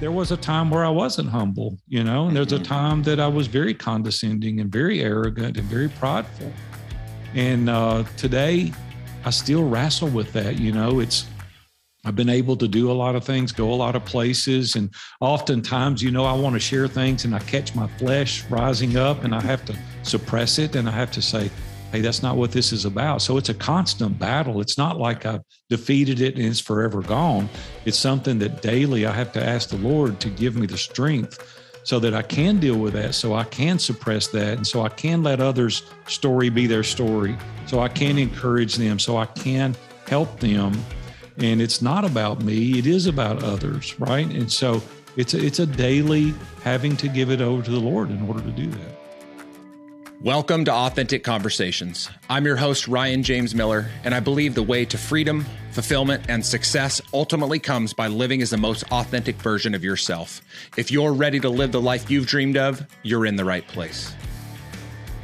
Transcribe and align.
there 0.00 0.12
was 0.12 0.30
a 0.30 0.36
time 0.36 0.70
where 0.70 0.84
I 0.84 0.90
wasn't 0.90 1.28
humble, 1.28 1.78
you 1.88 2.04
know, 2.04 2.28
and 2.28 2.36
there's 2.36 2.52
a 2.52 2.56
mm-hmm. 2.56 2.64
time 2.64 3.02
that 3.04 3.18
I 3.18 3.26
was 3.26 3.46
very 3.46 3.74
condescending 3.74 4.60
and 4.60 4.70
very 4.70 5.00
arrogant 5.00 5.56
and 5.56 5.66
very 5.66 5.88
prideful. 5.88 6.52
And 7.34 7.68
uh, 7.68 8.04
today, 8.16 8.72
I 9.24 9.30
still 9.30 9.68
wrestle 9.68 10.08
with 10.08 10.32
that. 10.32 10.58
You 10.58 10.72
know, 10.72 11.00
it's 11.00 11.26
I've 12.04 12.14
been 12.14 12.28
able 12.28 12.56
to 12.56 12.68
do 12.68 12.90
a 12.90 12.94
lot 12.94 13.16
of 13.16 13.24
things, 13.24 13.50
go 13.50 13.72
a 13.72 13.74
lot 13.74 13.96
of 13.96 14.04
places, 14.04 14.76
and 14.76 14.88
oftentimes, 15.20 16.02
you 16.02 16.12
know, 16.12 16.24
I 16.24 16.32
want 16.32 16.54
to 16.54 16.60
share 16.60 16.86
things, 16.86 17.24
and 17.24 17.34
I 17.34 17.40
catch 17.40 17.74
my 17.74 17.88
flesh 17.98 18.44
rising 18.44 18.96
up, 18.96 19.24
and 19.24 19.34
I 19.34 19.40
have 19.40 19.64
to 19.66 19.76
suppress 20.04 20.58
it, 20.58 20.76
and 20.76 20.88
I 20.88 20.92
have 20.92 21.10
to 21.12 21.20
say, 21.20 21.50
hey, 21.92 22.00
that's 22.00 22.22
not 22.22 22.36
what 22.36 22.52
this 22.52 22.72
is 22.72 22.84
about. 22.84 23.22
So 23.22 23.36
it's 23.36 23.48
a 23.48 23.54
constant 23.54 24.18
battle. 24.18 24.60
It's 24.60 24.76
not 24.78 24.98
like 24.98 25.26
I've 25.26 25.42
defeated 25.70 26.20
it 26.20 26.36
and 26.36 26.44
it's 26.44 26.60
forever 26.60 27.02
gone. 27.02 27.48
It's 27.84 27.98
something 27.98 28.38
that 28.40 28.62
daily 28.62 29.06
I 29.06 29.12
have 29.12 29.32
to 29.32 29.44
ask 29.44 29.70
the 29.70 29.76
Lord 29.76 30.20
to 30.20 30.28
give 30.28 30.56
me 30.56 30.66
the 30.66 30.78
strength 30.78 31.38
so 31.88 31.98
that 31.98 32.12
I 32.12 32.20
can 32.20 32.60
deal 32.60 32.76
with 32.76 32.92
that, 32.92 33.14
so 33.14 33.34
I 33.34 33.44
can 33.44 33.78
suppress 33.78 34.26
that, 34.28 34.58
and 34.58 34.66
so 34.66 34.82
I 34.82 34.90
can 34.90 35.22
let 35.22 35.40
others' 35.40 35.84
story 36.06 36.50
be 36.50 36.66
their 36.66 36.82
story, 36.82 37.34
so 37.64 37.80
I 37.80 37.88
can 37.88 38.18
encourage 38.18 38.74
them, 38.74 38.98
so 38.98 39.16
I 39.16 39.24
can 39.24 39.74
help 40.06 40.38
them. 40.38 40.74
And 41.38 41.62
it's 41.62 41.80
not 41.80 42.04
about 42.04 42.42
me, 42.42 42.78
it 42.78 42.86
is 42.86 43.06
about 43.06 43.42
others, 43.42 43.98
right? 43.98 44.26
And 44.26 44.52
so 44.52 44.82
it's 45.16 45.32
a, 45.32 45.42
it's 45.42 45.60
a 45.60 45.66
daily 45.66 46.34
having 46.62 46.94
to 46.98 47.08
give 47.08 47.30
it 47.30 47.40
over 47.40 47.62
to 47.62 47.70
the 47.70 47.80
Lord 47.80 48.10
in 48.10 48.20
order 48.28 48.42
to 48.42 48.50
do 48.50 48.66
that. 48.66 48.97
Welcome 50.22 50.64
to 50.64 50.72
Authentic 50.72 51.22
Conversations. 51.22 52.10
I'm 52.28 52.44
your 52.44 52.56
host, 52.56 52.88
Ryan 52.88 53.22
James 53.22 53.54
Miller, 53.54 53.86
and 54.02 54.12
I 54.12 54.18
believe 54.18 54.56
the 54.56 54.64
way 54.64 54.84
to 54.84 54.98
freedom, 54.98 55.46
fulfillment, 55.70 56.24
and 56.28 56.44
success 56.44 57.00
ultimately 57.14 57.60
comes 57.60 57.92
by 57.92 58.08
living 58.08 58.42
as 58.42 58.50
the 58.50 58.56
most 58.56 58.82
authentic 58.90 59.36
version 59.36 59.76
of 59.76 59.84
yourself. 59.84 60.40
If 60.76 60.90
you're 60.90 61.12
ready 61.12 61.38
to 61.38 61.48
live 61.48 61.70
the 61.70 61.80
life 61.80 62.10
you've 62.10 62.26
dreamed 62.26 62.56
of, 62.56 62.84
you're 63.04 63.26
in 63.26 63.36
the 63.36 63.44
right 63.44 63.64
place. 63.68 64.12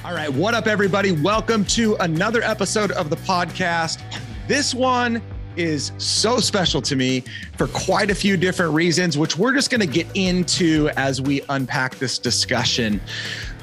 All 0.04 0.14
right, 0.14 0.32
what 0.32 0.54
up, 0.54 0.68
everybody? 0.68 1.10
Welcome 1.10 1.64
to 1.64 1.96
another 1.96 2.42
episode 2.42 2.92
of 2.92 3.10
the 3.10 3.16
podcast. 3.16 4.00
This 4.46 4.76
one 4.76 5.20
is 5.56 5.90
so 5.98 6.38
special 6.38 6.80
to 6.82 6.94
me 6.94 7.24
for 7.58 7.66
quite 7.66 8.12
a 8.12 8.14
few 8.14 8.36
different 8.36 8.72
reasons, 8.72 9.18
which 9.18 9.36
we're 9.36 9.54
just 9.54 9.70
going 9.70 9.80
to 9.80 9.88
get 9.88 10.06
into 10.14 10.88
as 10.96 11.20
we 11.20 11.40
unpack 11.48 11.96
this 11.96 12.16
discussion. 12.16 13.00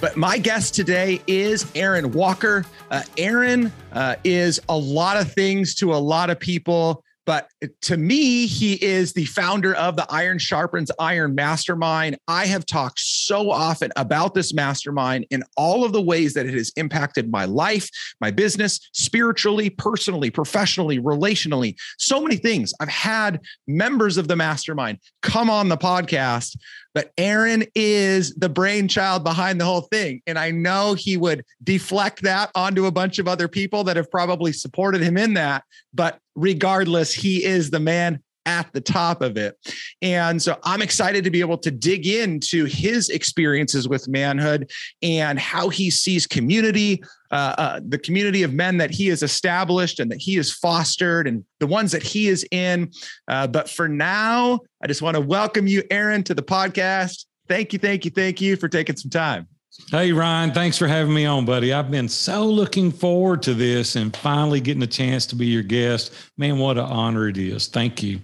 But 0.02 0.17
my 0.17 0.39
guest 0.39 0.73
today 0.73 1.21
is 1.27 1.71
Aaron 1.75 2.11
Walker. 2.11 2.66
Uh, 2.89 3.03
Aaron 3.17 3.71
uh, 3.94 4.16
is 4.23 4.59
a 4.67 4.75
lot 4.75 5.16
of 5.16 5.31
things 5.31 5.75
to 5.75 5.94
a 5.94 5.95
lot 5.95 6.31
of 6.31 6.39
people. 6.39 7.03
But 7.32 7.48
uh, 7.64 7.68
to 7.84 7.96
me, 7.96 8.46
he 8.46 8.74
is 8.84 9.14
the 9.14 9.24
founder 9.24 9.74
of 9.76 9.96
the 9.96 10.06
Iron 10.10 10.38
Sharpens 10.38 10.92
Iron 11.00 11.34
Mastermind. 11.34 12.18
I 12.28 12.46
have 12.46 12.66
talked 12.66 13.00
so 13.00 13.50
often 13.50 13.90
about 13.96 14.34
this 14.34 14.54
mastermind 14.54 15.28
in 15.30 15.42
all 15.56 15.86
of 15.86 15.94
the 15.94 16.02
ways 16.02 16.34
that 16.34 16.46
it 16.46 16.54
has 16.54 16.74
impacted 16.76 17.32
my 17.32 17.46
life, 17.46 17.90
my 18.20 18.32
business, 18.32 18.82
spiritually, 18.92 19.70
personally, 19.70 20.30
professionally, 20.30 21.00
relationally, 21.00 21.76
so 21.98 22.20
many 22.20 22.36
things. 22.36 22.74
I've 22.82 22.90
had 22.90 23.40
members 23.66 24.18
of 24.18 24.28
the 24.28 24.36
mastermind 24.36 24.98
come 25.22 25.50
on 25.50 25.70
the 25.70 25.78
podcast 25.78 26.58
but 26.94 27.12
Aaron 27.18 27.64
is 27.76 28.36
the 28.36 28.50
brainchild 28.50 29.24
behind 29.24 29.59
the 29.59 29.66
whole 29.66 29.82
thing. 29.82 30.22
And 30.28 30.38
I 30.38 30.52
know 30.52 30.94
he 30.94 31.18
would 31.18 31.44
deflect 31.64 32.22
that 32.24 32.52
onto 32.56 32.86
a 32.86 32.92
bunch 32.92 33.20
of 33.20 33.28
other 33.28 33.48
people 33.48 33.84
that 33.86 33.96
have 33.96 34.12
probably 34.12 34.52
supported 34.52 35.02
him 35.02 35.18
in 35.18 35.34
that. 35.36 35.64
But 35.94 36.20
regardless, 36.36 37.14
he 37.14 37.44
is 37.44 37.70
the 37.70 37.80
man 37.80 38.22
at 38.46 38.72
the 38.74 38.82
top 38.82 39.22
of 39.22 39.38
it. 39.38 39.56
And 40.02 40.42
so 40.42 40.58
I'm 40.64 40.82
excited 40.82 41.24
to 41.24 41.30
be 41.30 41.42
able 41.42 41.58
to 41.60 41.72
dig 41.72 42.08
into 42.08 42.66
his 42.66 43.10
experiences 43.10 43.88
with 43.88 44.08
manhood 44.08 44.72
and 45.02 45.40
how 45.40 45.70
he 45.70 45.92
sees 45.92 46.26
community, 46.26 47.03
uh, 47.31 47.56
uh, 47.58 47.80
the 47.88 48.00
community 48.00 48.44
of 48.44 48.53
men 48.53 48.78
that 48.78 48.91
he 48.91 49.08
has 49.08 49.22
established 49.22 50.00
and 50.00 50.12
that 50.12 50.20
he 50.20 50.36
has 50.36 50.52
fostered 50.52 51.28
and 51.28 51.46
the 51.59 51.68
ones 51.68 51.91
that 51.91 52.03
he 52.03 52.28
is 52.28 52.46
in. 52.52 52.91
Uh, 53.28 53.47
but 53.47 53.70
for 53.70 53.88
now, 53.88 54.59
I 54.84 54.88
just 54.88 55.02
want 55.02 55.16
to 55.16 55.22
welcome 55.22 55.68
you, 55.68 55.84
Aaron, 55.91 56.24
to 56.24 56.34
the 56.34 56.44
podcast. 56.44 57.25
Thank 57.47 57.74
you, 57.74 57.80
thank 57.80 58.06
you, 58.06 58.12
thank 58.12 58.41
you 58.41 58.56
for 58.56 58.70
taking 58.70 58.96
some 58.96 59.12
time. 59.12 59.47
Hey, 59.90 60.12
Ryan, 60.12 60.52
thanks 60.52 60.78
for 60.78 60.88
having 60.88 61.14
me 61.14 61.26
on, 61.26 61.46
buddy. 61.46 61.72
I've 61.72 61.90
been 61.90 62.09
so 62.09 62.46
looking 62.46 62.92
forward 62.92 63.42
to 63.44 63.54
this 63.54 63.96
and 63.96 64.16
finally 64.16 64.59
getting 64.59 64.84
a 64.84 64.88
chance 64.88 65.26
to 65.28 65.36
be 65.36 65.48
your 65.48 65.64
guest. 65.64 66.14
Man, 66.38 66.58
what 66.58 66.78
an 66.78 66.86
honor 66.86 67.30
it 67.30 67.38
is. 67.38 67.68
Thank 67.68 68.04
you. 68.04 68.20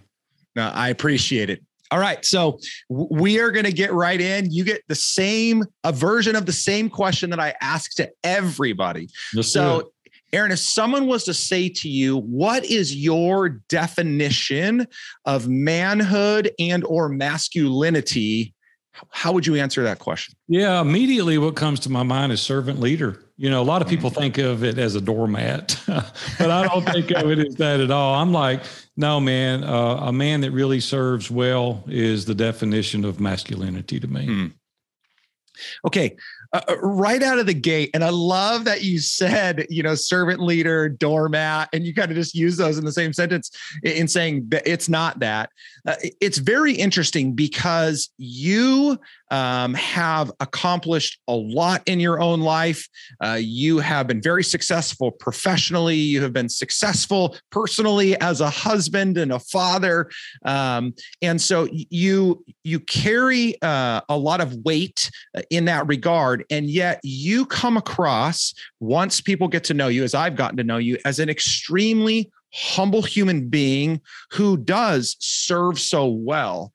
No, 0.56 0.70
I 0.74 0.90
appreciate 0.90 1.50
it. 1.50 1.64
All 1.90 2.00
right. 2.00 2.24
So 2.26 2.60
we 2.90 3.40
are 3.40 3.52
going 3.52 3.66
to 3.66 3.72
get 3.72 3.94
right 3.94 4.20
in. 4.20 4.52
You 4.52 4.66
get 4.66 4.84
the 4.90 4.96
same, 4.96 5.64
a 5.86 5.94
version 5.94 6.36
of 6.36 6.46
the 6.46 6.52
same 6.52 6.90
question 6.90 7.30
that 7.30 7.40
I 7.40 7.54
ask 7.62 7.96
to 7.96 8.12
everybody. 8.26 9.08
So, 9.42 9.92
Aaron, 10.34 10.52
if 10.52 10.60
someone 10.60 11.08
was 11.08 11.24
to 11.24 11.34
say 11.34 11.70
to 11.70 11.88
you, 11.88 12.18
what 12.18 12.66
is 12.66 12.94
your 12.94 13.50
definition 13.70 14.86
of 15.24 15.48
manhood 15.48 16.52
and 16.60 16.84
or 16.84 17.08
masculinity? 17.08 18.54
How 19.10 19.32
would 19.32 19.46
you 19.46 19.56
answer 19.56 19.84
that 19.84 20.00
question? 20.00 20.36
Yeah, 20.48 20.82
immediately 20.82 21.38
what 21.38 21.56
comes 21.56 21.80
to 21.82 21.90
my 21.90 22.04
mind 22.04 22.32
is 22.32 22.42
servant 22.42 22.80
leader. 22.80 23.24
You 23.38 23.50
know, 23.50 23.62
a 23.62 23.64
lot 23.64 23.82
of 23.82 23.88
people 23.88 24.10
mm-hmm. 24.10 24.20
think 24.20 24.38
of 24.40 24.64
it 24.64 24.78
as 24.80 24.96
a 24.96 25.02
doormat, 25.02 25.80
but 25.88 26.52
I 26.52 26.68
don't 26.68 26.84
think 26.84 27.12
of 27.12 27.30
it 27.30 27.40
as 27.40 27.56
that 27.56 27.80
at 27.80 27.92
all. 27.92 28.16
I'm 28.16 28.32
like, 28.32 28.64
no, 28.96 29.20
man, 29.20 29.64
uh, 29.64 29.98
a 29.98 30.12
man 30.12 30.42
that 30.42 30.52
really 30.52 30.80
serves 30.80 31.30
well 31.30 31.84
is 31.88 32.26
the 32.26 32.34
definition 32.34 33.06
of 33.06 33.20
masculinity 33.20 34.00
to 34.00 34.08
me. 34.08 34.26
Hmm. 34.26 34.48
Okay. 35.86 36.16
Uh, 36.54 36.62
uh, 36.70 36.78
right 36.80 37.22
out 37.24 37.40
of 37.40 37.46
the 37.46 37.54
gate. 37.54 37.90
And 37.94 38.04
I 38.04 38.10
love 38.10 38.64
that 38.66 38.84
you 38.84 39.00
said, 39.00 39.66
you 39.70 39.84
know, 39.84 39.96
servant 39.96 40.40
leader, 40.40 40.88
doormat, 40.88 41.70
and 41.74 41.86
you 41.86 41.94
kind 41.94 42.10
of 42.10 42.16
just 42.16 42.36
use 42.36 42.56
those 42.56 42.78
in 42.78 42.86
the 42.86 42.92
same 42.92 43.12
sentence 43.12 43.52
in 43.84 44.08
saying 44.08 44.48
that 44.50 44.66
it's 44.66 44.88
not 44.88 45.20
that. 45.20 45.50
Uh, 45.88 45.96
it's 46.20 46.38
very 46.38 46.74
interesting 46.74 47.32
because 47.32 48.10
you 48.18 49.00
um, 49.32 49.74
have 49.74 50.30
accomplished 50.42 51.20
a 51.30 51.34
lot 51.34 51.82
in 51.86 52.00
your 52.00 52.20
own 52.20 52.42
life. 52.42 52.88
Uh, 53.24 53.38
you 53.40 53.80
have 53.80 54.06
been 54.06 54.22
very 54.22 54.44
successful 54.44 55.12
professionally. 55.12 55.96
You 55.96 56.22
have 56.24 56.34
been 56.34 56.50
successful 56.50 57.38
personally 57.52 58.20
as 58.20 58.42
a 58.42 58.50
husband 58.50 59.18
and 59.18 59.32
a 59.32 59.40
father, 59.40 60.10
um, 60.44 60.94
and 61.22 61.42
so 61.42 61.68
you 61.72 62.44
you 62.64 62.82
carry 62.82 63.60
uh, 63.62 64.02
a 64.10 64.18
lot 64.18 64.42
of 64.42 64.54
weight 64.66 65.10
uh, 65.36 65.42
in 65.50 65.66
that 65.66 65.88
regard. 65.88 66.44
And 66.50 66.70
yet, 66.70 67.00
you 67.04 67.46
come 67.46 67.78
across 67.78 68.54
once 68.82 69.22
people 69.22 69.48
get 69.48 69.64
to 69.66 69.74
know 69.74 69.88
you, 69.88 70.04
as 70.04 70.14
I've 70.14 70.36
gotten 70.36 70.58
to 70.58 70.64
know 70.64 70.78
you, 70.78 70.98
as 71.06 71.20
an 71.20 71.30
extremely 71.30 72.30
humble 72.58 73.04
human 73.04 73.50
being 73.50 74.02
who 74.32 74.58
does 74.58 75.16
serve 75.20 75.80
so 75.80 76.08
well. 76.08 76.74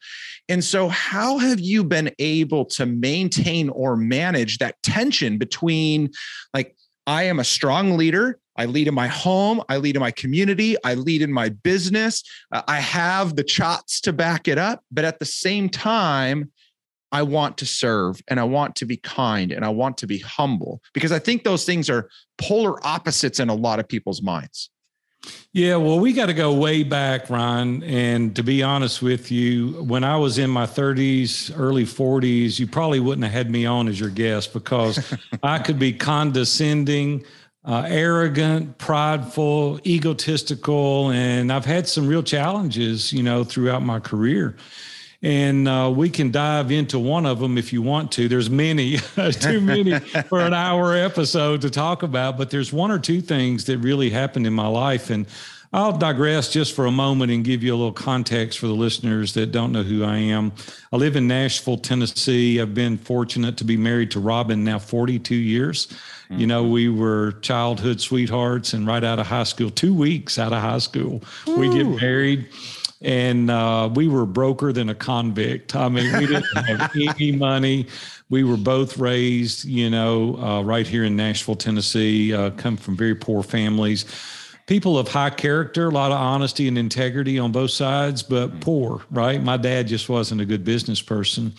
And 0.49 0.63
so, 0.63 0.89
how 0.89 1.39
have 1.39 1.61
you 1.61 1.83
been 1.83 2.11
able 2.19 2.65
to 2.67 2.87
maintain 2.87 3.69
or 3.71 3.97
manage 3.97 4.59
that 4.59 4.81
tension 4.83 5.39
between, 5.39 6.11
like, 6.55 6.77
I 7.07 7.25
am 7.25 7.41
a 7.41 7.45
strong 7.45 7.97
leader. 7.97 8.39
I 8.57 8.67
lead 8.67 8.87
in 8.87 8.95
my 8.95 9.09
home. 9.09 9.63
I 9.69 9.79
lead 9.79 9.97
in 9.97 10.01
my 10.01 10.11
community. 10.11 10.77
I 10.85 10.95
lead 10.95 11.23
in 11.23 11.33
my 11.33 11.49
business. 11.49 12.23
Uh, 12.53 12.63
I 12.69 12.81
have 12.81 13.35
the 13.35 13.45
chops 13.45 14.01
to 14.03 14.13
back 14.13 14.47
it 14.47 14.59
up. 14.59 14.85
But 14.91 15.05
at 15.05 15.19
the 15.19 15.25
same 15.25 15.69
time, 15.69 16.53
I 17.13 17.23
want 17.23 17.59
to 17.59 17.67
serve 17.67 18.23
and 18.29 18.41
I 18.41 18.45
want 18.45 18.77
to 18.77 18.87
be 18.87 18.97
kind 18.97 19.53
and 19.53 19.65
I 19.65 19.69
want 19.69 19.99
to 19.99 20.07
be 20.07 20.19
humble 20.19 20.81
because 20.95 21.13
I 21.13 21.19
think 21.19 21.45
those 21.45 21.65
things 21.65 21.91
are 21.91 22.09
polar 22.39 22.85
opposites 22.87 23.39
in 23.39 23.51
a 23.51 23.55
lot 23.55 23.79
of 23.79 23.89
people's 23.89 24.23
minds. 24.23 24.71
Yeah, 25.55 25.77
well, 25.77 26.01
we 26.01 26.15
got 26.15 26.27
to 26.27 26.35
go 26.35 26.55
way 26.55 26.83
back, 26.83 27.29
Ryan. 27.29 27.83
And 27.83 28.35
to 28.37 28.43
be 28.43 28.63
honest 28.63 29.03
with 29.03 29.31
you, 29.31 29.83
when 29.83 30.03
I 30.03 30.17
was 30.17 30.39
in 30.39 30.49
my 30.49 30.65
30s, 30.65 31.53
early 31.55 31.85
40s, 31.85 32.59
you 32.59 32.67
probably 32.67 33.01
wouldn't 33.01 33.25
have 33.25 33.33
had 33.33 33.51
me 33.51 33.67
on 33.67 33.87
as 33.87 34.01
your 34.01 34.09
guest 34.09 34.55
because 34.55 35.15
I 35.43 35.59
could 35.59 35.79
be 35.79 35.93
condescending, 35.93 37.25
uh, 37.67 37.85
arrogant, 37.87 38.79
prideful, 38.79 39.79
egotistical. 39.85 41.11
And 41.11 41.53
I've 41.53 41.67
had 41.67 41.87
some 41.87 42.09
real 42.09 42.23
challenges, 42.23 43.13
you 43.13 43.23
know, 43.23 43.45
throughout 43.45 43.83
my 43.83 44.01
career 44.01 44.57
and 45.23 45.69
uh, 45.69 45.93
we 45.95 46.11
can 46.11 46.33
dive 46.33 46.73
into 46.73 46.99
one 46.99 47.27
of 47.27 47.39
them 47.39 47.57
if 47.57 47.73
you 47.73 47.81
want 47.81 48.11
to. 48.13 48.29
There's 48.29 48.51
many, 48.51 48.97
too 49.41 49.61
many 49.61 49.99
for 49.99 50.41
an 50.41 50.53
hour 50.53 50.97
episode 50.97 51.61
to 51.61 51.71
talk 51.71 52.03
about, 52.03 52.37
but 52.37 52.51
there's 52.51 52.73
one 52.73 52.91
or 52.91 52.99
two 52.99 53.21
things 53.21 53.67
that 53.67 53.79
really 53.79 54.11
happened 54.11 54.47
in 54.47 54.53
my 54.53 54.67
life, 54.67 55.11
and 55.11 55.27
I'll 55.75 55.97
digress 55.97 56.53
just 56.53 56.75
for 56.75 56.85
a 56.85 56.91
moment 56.91 57.31
and 57.33 57.43
give 57.45 57.63
you 57.63 57.73
a 57.73 57.77
little 57.77 57.93
context 57.93 58.59
for 58.59 58.67
the 58.67 58.75
listeners 58.75 59.33
that 59.35 59.53
don't 59.53 59.73
know 59.73 59.83
who 59.83 60.05
I 60.05 60.17
am. 60.19 60.53
I 60.93 60.97
live 60.97 61.17
in 61.17 61.27
Nashville, 61.29 61.79
Tennessee. 61.79 62.61
I've 62.61 62.75
been 62.75 62.99
fortunate 62.99 63.57
to 63.57 63.65
be 63.65 63.79
married 63.79 64.11
to 64.11 64.21
Robin 64.21 64.65
now 64.65 64.79
42 64.79 65.35
years. 65.35 65.87
Mm-hmm. 65.87 66.41
You 66.41 66.47
know, 66.47 66.65
we 66.65 66.91
were 66.91 67.33
childhood 67.41 68.03
sweethearts 68.03 68.75
and 68.75 68.87
right 68.87 69.03
out 69.03 69.19
of 69.19 69.29
high 69.29 69.45
school, 69.45 69.71
two 69.71 69.95
weeks 69.95 70.39
out 70.39 70.53
of 70.53 70.61
high 70.61 70.79
school, 70.79 71.23
Ooh. 71.49 71.57
we 71.57 71.71
get 71.71 71.87
married 71.87 72.49
and 73.03 73.51
uh, 73.51 73.91
we 73.93 74.09
were 74.09 74.27
broker 74.27 74.73
than 74.73 74.89
a 74.89 74.95
convict. 74.95 75.75
I 75.75 75.89
mean, 75.89 76.13
we 76.19 76.27
didn't 76.27 76.45
have 76.67 76.91
any 76.97 77.33
money. 77.33 77.87
We 78.31 78.45
were 78.45 78.57
both 78.57 78.97
raised, 78.99 79.65
you 79.65 79.91
know, 79.91 80.37
uh, 80.39 80.63
right 80.63 80.87
here 80.87 81.05
in 81.05 81.17
Nashville, 81.17 81.57
Tennessee. 81.57 82.33
Uh, 82.33 82.51
come 82.51 82.77
from 82.77 82.97
very 82.97 83.15
poor 83.15 83.43
families. 83.43 84.05
People 84.67 84.99
of 84.99 85.09
high 85.09 85.31
character, 85.31 85.89
a 85.89 85.91
lot 85.91 86.13
of 86.13 86.19
honesty 86.19 86.69
and 86.69 86.79
integrity 86.79 87.39
on 87.39 87.53
both 87.53 87.73
sides, 87.73 88.23
but 88.23 88.61
poor. 88.61 89.03
Right? 89.11 89.43
My 89.43 89.57
dad 89.57 89.89
just 89.89 90.09
wasn't 90.09 90.41
a 90.41 90.47
good 90.47 90.65
business 90.65 91.03
person 91.03 91.53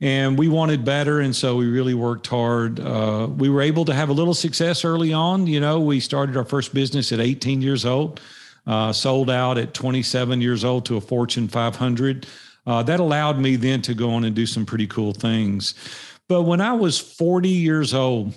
and 0.00 0.38
we 0.38 0.48
wanted 0.48 0.84
better 0.84 1.20
and 1.20 1.34
so 1.34 1.56
we 1.56 1.66
really 1.66 1.94
worked 1.94 2.26
hard 2.26 2.80
uh, 2.80 3.26
we 3.36 3.48
were 3.48 3.62
able 3.62 3.84
to 3.84 3.94
have 3.94 4.08
a 4.08 4.12
little 4.12 4.34
success 4.34 4.84
early 4.84 5.12
on 5.12 5.46
you 5.46 5.58
know 5.58 5.80
we 5.80 6.00
started 6.00 6.36
our 6.36 6.44
first 6.44 6.74
business 6.74 7.12
at 7.12 7.20
18 7.20 7.62
years 7.62 7.86
old 7.86 8.20
uh, 8.66 8.92
sold 8.92 9.30
out 9.30 9.58
at 9.58 9.74
27 9.74 10.40
years 10.40 10.64
old 10.64 10.84
to 10.86 10.96
a 10.96 11.00
fortune 11.00 11.48
500 11.48 12.26
uh, 12.66 12.82
that 12.82 12.98
allowed 12.98 13.38
me 13.38 13.56
then 13.56 13.80
to 13.82 13.94
go 13.94 14.10
on 14.10 14.24
and 14.24 14.34
do 14.34 14.44
some 14.46 14.66
pretty 14.66 14.86
cool 14.86 15.12
things. 15.12 15.74
But 16.28 16.42
when 16.42 16.60
i 16.60 16.72
was 16.72 16.98
40 16.98 17.48
years 17.48 17.94
old 17.94 18.34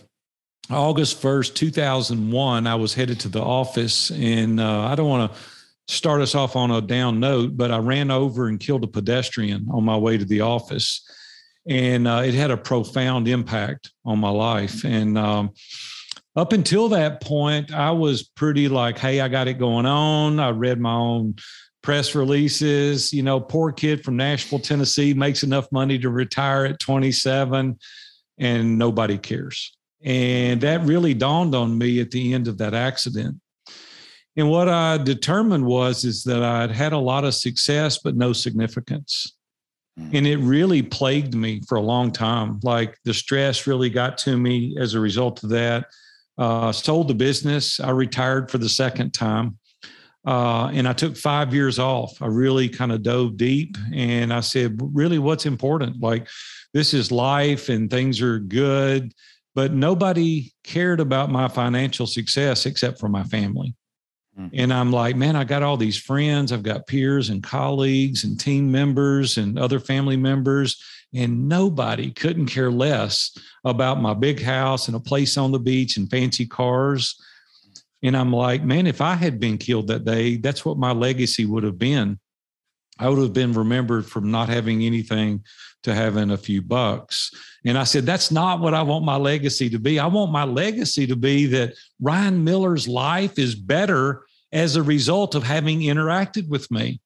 august 0.69 1.21
1st 1.21 1.55
2001 1.55 2.67
i 2.67 2.75
was 2.75 2.93
headed 2.93 3.19
to 3.21 3.27
the 3.27 3.41
office 3.41 4.11
and 4.11 4.59
uh, 4.59 4.81
i 4.81 4.93
don't 4.93 5.09
want 5.09 5.31
to 5.31 5.39
start 5.87 6.21
us 6.21 6.35
off 6.35 6.55
on 6.55 6.69
a 6.69 6.81
down 6.81 7.19
note 7.19 7.57
but 7.57 7.71
i 7.71 7.77
ran 7.79 8.11
over 8.11 8.47
and 8.47 8.59
killed 8.59 8.83
a 8.83 8.87
pedestrian 8.87 9.67
on 9.71 9.83
my 9.83 9.97
way 9.97 10.17
to 10.17 10.25
the 10.25 10.41
office. 10.41 11.01
And 11.67 12.07
uh, 12.07 12.23
it 12.25 12.33
had 12.33 12.51
a 12.51 12.57
profound 12.57 13.27
impact 13.27 13.91
on 14.05 14.19
my 14.19 14.29
life. 14.29 14.83
And 14.83 15.17
um, 15.17 15.51
up 16.39 16.53
until 16.53 16.89
that 16.89 17.21
point, 17.21 17.73
I 17.73 17.91
was 17.91 18.23
pretty 18.23 18.69
like, 18.69 18.97
"Hey, 18.97 19.19
I 19.19 19.27
got 19.27 19.47
it 19.47 19.59
going 19.59 19.85
on." 19.85 20.39
I 20.39 20.49
read 20.49 20.79
my 20.79 20.93
own 20.93 21.35
press 21.83 22.15
releases. 22.15 23.11
You 23.11 23.23
know, 23.23 23.39
poor 23.39 23.71
kid 23.71 24.03
from 24.03 24.15
Nashville, 24.15 24.59
Tennessee, 24.59 25.13
makes 25.13 25.43
enough 25.43 25.69
money 25.71 25.99
to 25.99 26.09
retire 26.09 26.65
at 26.65 26.79
27, 26.79 27.77
and 28.37 28.77
nobody 28.77 29.17
cares. 29.17 29.75
And 30.01 30.61
that 30.61 30.85
really 30.85 31.13
dawned 31.13 31.55
on 31.55 31.77
me 31.77 31.99
at 31.99 32.11
the 32.11 32.33
end 32.33 32.47
of 32.47 32.57
that 32.59 32.73
accident. 32.73 33.35
And 34.37 34.49
what 34.49 34.69
I 34.69 34.97
determined 34.97 35.65
was 35.65 36.05
is 36.05 36.23
that 36.23 36.41
I'd 36.41 36.71
had 36.71 36.93
a 36.93 36.97
lot 36.97 37.25
of 37.25 37.33
success, 37.33 37.99
but 38.01 38.15
no 38.15 38.31
significance. 38.31 39.35
Mm. 39.99 40.13
And 40.13 40.27
it 40.27 40.37
really 40.37 40.81
plagued 40.81 41.35
me 41.35 41.61
for 41.67 41.75
a 41.75 41.81
long 41.81 42.13
time. 42.13 42.61
Like 42.63 42.97
the 43.03 43.13
stress 43.13 43.67
really 43.67 43.89
got 43.89 44.17
to 44.19 44.37
me 44.37 44.77
as 44.79 44.93
a 44.93 45.01
result 45.01 45.43
of 45.43 45.49
that. 45.49 45.87
Uh, 46.39 46.71
sold 46.71 47.09
the 47.09 47.13
business. 47.13 47.81
I 47.81 47.89
retired 47.89 48.49
for 48.49 48.57
the 48.59 48.69
second 48.69 49.11
time. 49.11 49.59
Uh, 50.25 50.69
and 50.73 50.87
I 50.87 50.93
took 50.93 51.17
five 51.17 51.53
years 51.53 51.79
off. 51.79 52.21
I 52.21 52.27
really 52.27 52.69
kind 52.69 52.91
of 52.91 53.03
dove 53.03 53.35
deep 53.35 53.77
and 53.93 54.33
I 54.33 54.39
said, 54.39 54.79
really, 54.81 55.19
what's 55.19 55.45
important? 55.45 56.01
Like, 56.01 56.27
this 56.73 56.93
is 56.93 57.11
life 57.11 57.69
and 57.69 57.89
things 57.89 58.21
are 58.21 58.39
good, 58.39 59.13
but 59.55 59.73
nobody 59.73 60.53
cared 60.63 60.99
about 60.99 61.29
my 61.29 61.47
financial 61.47 62.07
success 62.07 62.65
except 62.65 62.99
for 62.99 63.09
my 63.09 63.23
family. 63.23 63.75
Mm-hmm. 64.39 64.55
And 64.61 64.73
I'm 64.73 64.91
like, 64.91 65.15
man, 65.15 65.35
I 65.35 65.43
got 65.43 65.63
all 65.63 65.77
these 65.77 65.97
friends. 65.97 66.51
I've 66.51 66.63
got 66.63 66.87
peers 66.87 67.29
and 67.29 67.43
colleagues 67.43 68.23
and 68.23 68.39
team 68.39 68.71
members 68.71 69.37
and 69.37 69.59
other 69.59 69.79
family 69.79 70.17
members. 70.17 70.81
And 71.13 71.49
nobody 71.49 72.11
couldn't 72.11 72.47
care 72.47 72.71
less 72.71 73.35
about 73.63 74.01
my 74.01 74.13
big 74.13 74.41
house 74.41 74.87
and 74.87 74.95
a 74.95 74.99
place 74.99 75.37
on 75.37 75.51
the 75.51 75.59
beach 75.59 75.97
and 75.97 76.09
fancy 76.09 76.45
cars. 76.45 77.15
And 78.03 78.15
I'm 78.15 78.31
like, 78.31 78.63
man, 78.63 78.87
if 78.87 79.01
I 79.01 79.15
had 79.15 79.39
been 79.39 79.57
killed 79.57 79.87
that 79.87 80.05
day, 80.05 80.37
that's 80.37 80.63
what 80.63 80.77
my 80.77 80.91
legacy 80.91 81.45
would 81.45 81.63
have 81.63 81.79
been. 81.79 82.19
I 82.99 83.09
would 83.09 83.19
have 83.19 83.33
been 83.33 83.53
remembered 83.53 84.05
from 84.05 84.29
not 84.29 84.49
having 84.49 84.83
anything 84.83 85.43
to 85.83 85.95
having 85.95 86.31
a 86.31 86.37
few 86.37 86.61
bucks. 86.61 87.31
And 87.65 87.77
I 87.77 87.85
said, 87.85 88.05
that's 88.05 88.31
not 88.31 88.59
what 88.59 88.73
I 88.73 88.81
want 88.81 89.05
my 89.05 89.15
legacy 89.15 89.69
to 89.69 89.79
be. 89.79 89.99
I 89.99 90.07
want 90.07 90.31
my 90.31 90.43
legacy 90.43 91.07
to 91.07 91.15
be 91.15 91.45
that 91.47 91.73
Ryan 92.01 92.43
Miller's 92.43 92.87
life 92.87 93.39
is 93.39 93.55
better 93.55 94.25
as 94.51 94.75
a 94.75 94.83
result 94.83 95.35
of 95.35 95.43
having 95.43 95.79
interacted 95.79 96.49
with 96.49 96.69
me. 96.71 96.99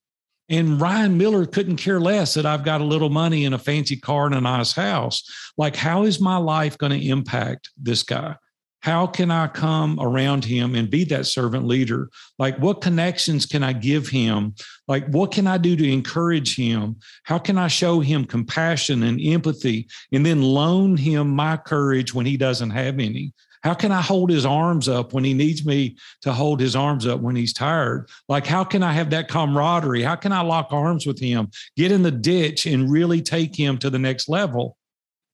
And 0.53 0.79
Ryan 0.79 1.17
Miller 1.17 1.47
couldn't 1.47 1.77
care 1.77 1.99
less 1.99 2.35
that 2.35 2.45
I've 2.45 2.63
got 2.63 2.79
a 2.79 2.83
little 2.83 3.09
money 3.09 3.43
and 3.45 3.55
a 3.55 3.57
fancy 3.57 3.97
car 3.97 4.27
and 4.27 4.35
a 4.35 4.41
nice 4.41 4.71
house. 4.71 5.23
Like, 5.57 5.75
how 5.75 6.03
is 6.03 6.19
my 6.19 6.37
life 6.37 6.77
going 6.77 6.91
to 6.91 7.07
impact 7.07 7.71
this 7.75 8.03
guy? 8.03 8.35
How 8.81 9.07
can 9.07 9.31
I 9.31 9.47
come 9.47 9.99
around 9.99 10.45
him 10.45 10.75
and 10.75 10.91
be 10.91 11.05
that 11.05 11.25
servant 11.25 11.65
leader? 11.65 12.11
Like, 12.37 12.55
what 12.59 12.81
connections 12.81 13.47
can 13.47 13.63
I 13.63 13.73
give 13.73 14.07
him? 14.07 14.53
Like, 14.87 15.07
what 15.07 15.31
can 15.31 15.47
I 15.47 15.57
do 15.57 15.75
to 15.75 15.91
encourage 15.91 16.55
him? 16.55 16.97
How 17.23 17.39
can 17.39 17.57
I 17.57 17.67
show 17.67 17.99
him 17.99 18.23
compassion 18.23 19.01
and 19.01 19.19
empathy 19.19 19.87
and 20.11 20.23
then 20.23 20.43
loan 20.43 20.97
him 20.97 21.29
my 21.29 21.57
courage 21.57 22.13
when 22.13 22.27
he 22.27 22.37
doesn't 22.37 22.69
have 22.69 22.99
any? 22.99 23.33
How 23.63 23.73
can 23.73 23.93
I 23.93 24.01
hold 24.01 24.29
his 24.29 24.45
arms 24.45 24.89
up 24.89 25.13
when 25.13 25.23
he 25.23 25.33
needs 25.33 25.65
me 25.65 25.95
to 26.21 26.33
hold 26.33 26.59
his 26.59 26.75
arms 26.75 27.07
up 27.07 27.21
when 27.21 27.35
he's 27.35 27.53
tired? 27.53 28.09
Like, 28.27 28.45
how 28.45 28.65
can 28.65 28.83
I 28.83 28.91
have 28.91 29.09
that 29.11 29.29
camaraderie? 29.29 30.03
How 30.03 30.15
can 30.15 30.33
I 30.33 30.41
lock 30.41 30.67
arms 30.71 31.05
with 31.05 31.19
him, 31.19 31.49
get 31.77 31.91
in 31.91 32.03
the 32.03 32.11
ditch, 32.11 32.65
and 32.65 32.91
really 32.91 33.21
take 33.21 33.55
him 33.55 33.77
to 33.77 33.89
the 33.89 33.99
next 33.99 34.27
level? 34.27 34.77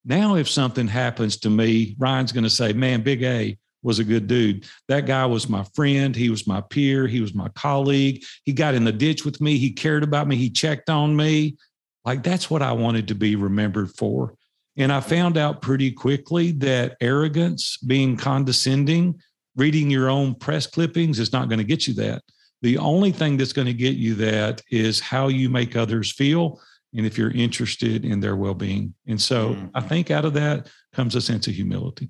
Now, 0.06 0.36
if 0.36 0.48
something 0.48 0.88
happens 0.88 1.38
to 1.38 1.50
me, 1.50 1.96
Ryan's 1.98 2.32
going 2.32 2.44
to 2.44 2.50
say, 2.50 2.72
Man, 2.72 3.02
Big 3.02 3.24
A 3.24 3.58
was 3.82 4.00
a 4.00 4.04
good 4.04 4.28
dude. 4.28 4.66
That 4.88 5.06
guy 5.06 5.26
was 5.26 5.50
my 5.50 5.64
friend. 5.74 6.16
He 6.16 6.30
was 6.30 6.46
my 6.46 6.62
peer. 6.62 7.08
He 7.08 7.22
was 7.22 7.34
my 7.34 7.50
colleague. 7.50 8.24
He 8.44 8.54
got 8.54 8.76
in 8.76 8.84
the 8.84 8.92
ditch 8.92 9.26
with 9.26 9.42
me. 9.42 9.58
He 9.58 9.72
cared 9.72 10.04
about 10.04 10.28
me. 10.28 10.36
He 10.36 10.50
checked 10.50 10.90
on 10.90 11.16
me. 11.16 11.58
Like, 12.06 12.24
that's 12.24 12.50
what 12.50 12.62
I 12.62 12.74
wanted 12.74 13.08
to 13.08 13.16
be 13.16 13.36
remembered 13.36 13.92
for. 13.92 14.36
And 14.78 14.92
I 14.92 15.02
found 15.02 15.38
out 15.38 15.62
pretty 15.62 15.92
quickly 15.92 16.52
that 16.54 16.96
arrogance, 17.02 17.78
being 17.78 18.16
condescending, 18.16 19.20
reading 19.56 19.90
your 19.90 20.10
own 20.10 20.36
press 20.36 20.66
clippings 20.68 21.20
is 21.20 21.34
not 21.34 21.50
going 21.50 21.60
to 21.60 21.66
get 21.66 21.88
you 21.88 21.94
that. 21.96 22.22
The 22.62 22.78
only 22.78 23.12
thing 23.12 23.38
that's 23.38 23.54
going 23.54 23.68
to 23.68 23.74
get 23.74 23.96
you 23.96 24.16
that 24.16 24.62
is 24.70 25.00
how 25.00 25.28
you 25.28 25.50
make 25.50 25.76
others 25.76 26.12
feel 26.12 26.62
and 26.94 27.06
if 27.06 27.18
you're 27.18 27.32
interested 27.32 28.06
in 28.06 28.20
their 28.20 28.36
well 28.36 28.54
being. 28.54 28.94
And 29.08 29.22
so 29.22 29.50
mm-hmm. 29.50 29.68
I 29.76 29.82
think 29.82 30.12
out 30.12 30.26
of 30.26 30.34
that 30.34 30.70
comes 30.94 31.16
a 31.16 31.22
sense 31.22 31.48
of 31.48 31.54
humility. 31.54 32.10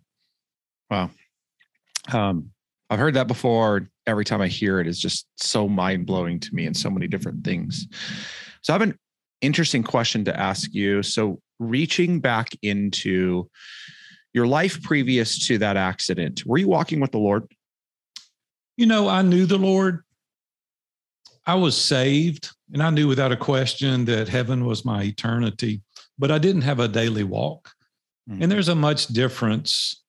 Wow. 0.89 1.11
Um, 2.11 2.51
I've 2.89 2.99
heard 2.99 3.13
that 3.15 3.27
before. 3.27 3.87
Every 4.07 4.25
time 4.25 4.41
I 4.41 4.47
hear 4.47 4.79
it, 4.79 4.87
it's 4.87 4.99
just 4.99 5.27
so 5.35 5.67
mind 5.67 6.07
blowing 6.07 6.39
to 6.39 6.55
me 6.55 6.65
in 6.65 6.73
so 6.73 6.89
many 6.89 7.07
different 7.07 7.43
things. 7.43 7.87
So 8.61 8.73
I 8.73 8.75
have 8.75 8.81
an 8.81 8.97
interesting 9.41 9.83
question 9.83 10.25
to 10.25 10.39
ask 10.39 10.73
you. 10.73 11.03
So, 11.03 11.39
reaching 11.59 12.19
back 12.19 12.49
into 12.61 13.49
your 14.33 14.47
life 14.47 14.81
previous 14.81 15.47
to 15.47 15.57
that 15.57 15.77
accident, 15.77 16.45
were 16.45 16.57
you 16.57 16.67
walking 16.67 16.99
with 16.99 17.11
the 17.11 17.17
Lord? 17.17 17.51
You 18.77 18.85
know, 18.85 19.07
I 19.07 19.21
knew 19.21 19.45
the 19.45 19.57
Lord. 19.57 20.03
I 21.45 21.55
was 21.55 21.75
saved, 21.75 22.49
and 22.73 22.83
I 22.83 22.91
knew 22.91 23.07
without 23.07 23.31
a 23.31 23.37
question 23.37 24.05
that 24.05 24.29
heaven 24.29 24.65
was 24.65 24.85
my 24.85 25.03
eternity, 25.03 25.81
but 26.17 26.31
I 26.31 26.37
didn't 26.37 26.61
have 26.61 26.79
a 26.79 26.87
daily 26.87 27.23
walk. 27.23 27.71
Mm-hmm. 28.29 28.43
And 28.43 28.51
there's 28.51 28.67
a 28.67 28.75
much 28.75 29.07
difference 29.07 30.03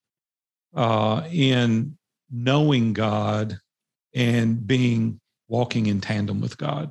uh, 0.74 1.22
in 1.32 1.96
knowing 2.30 2.92
God 2.92 3.58
and 4.14 4.66
being 4.66 5.20
walking 5.48 5.86
in 5.86 6.00
tandem 6.00 6.40
with 6.40 6.58
God. 6.58 6.90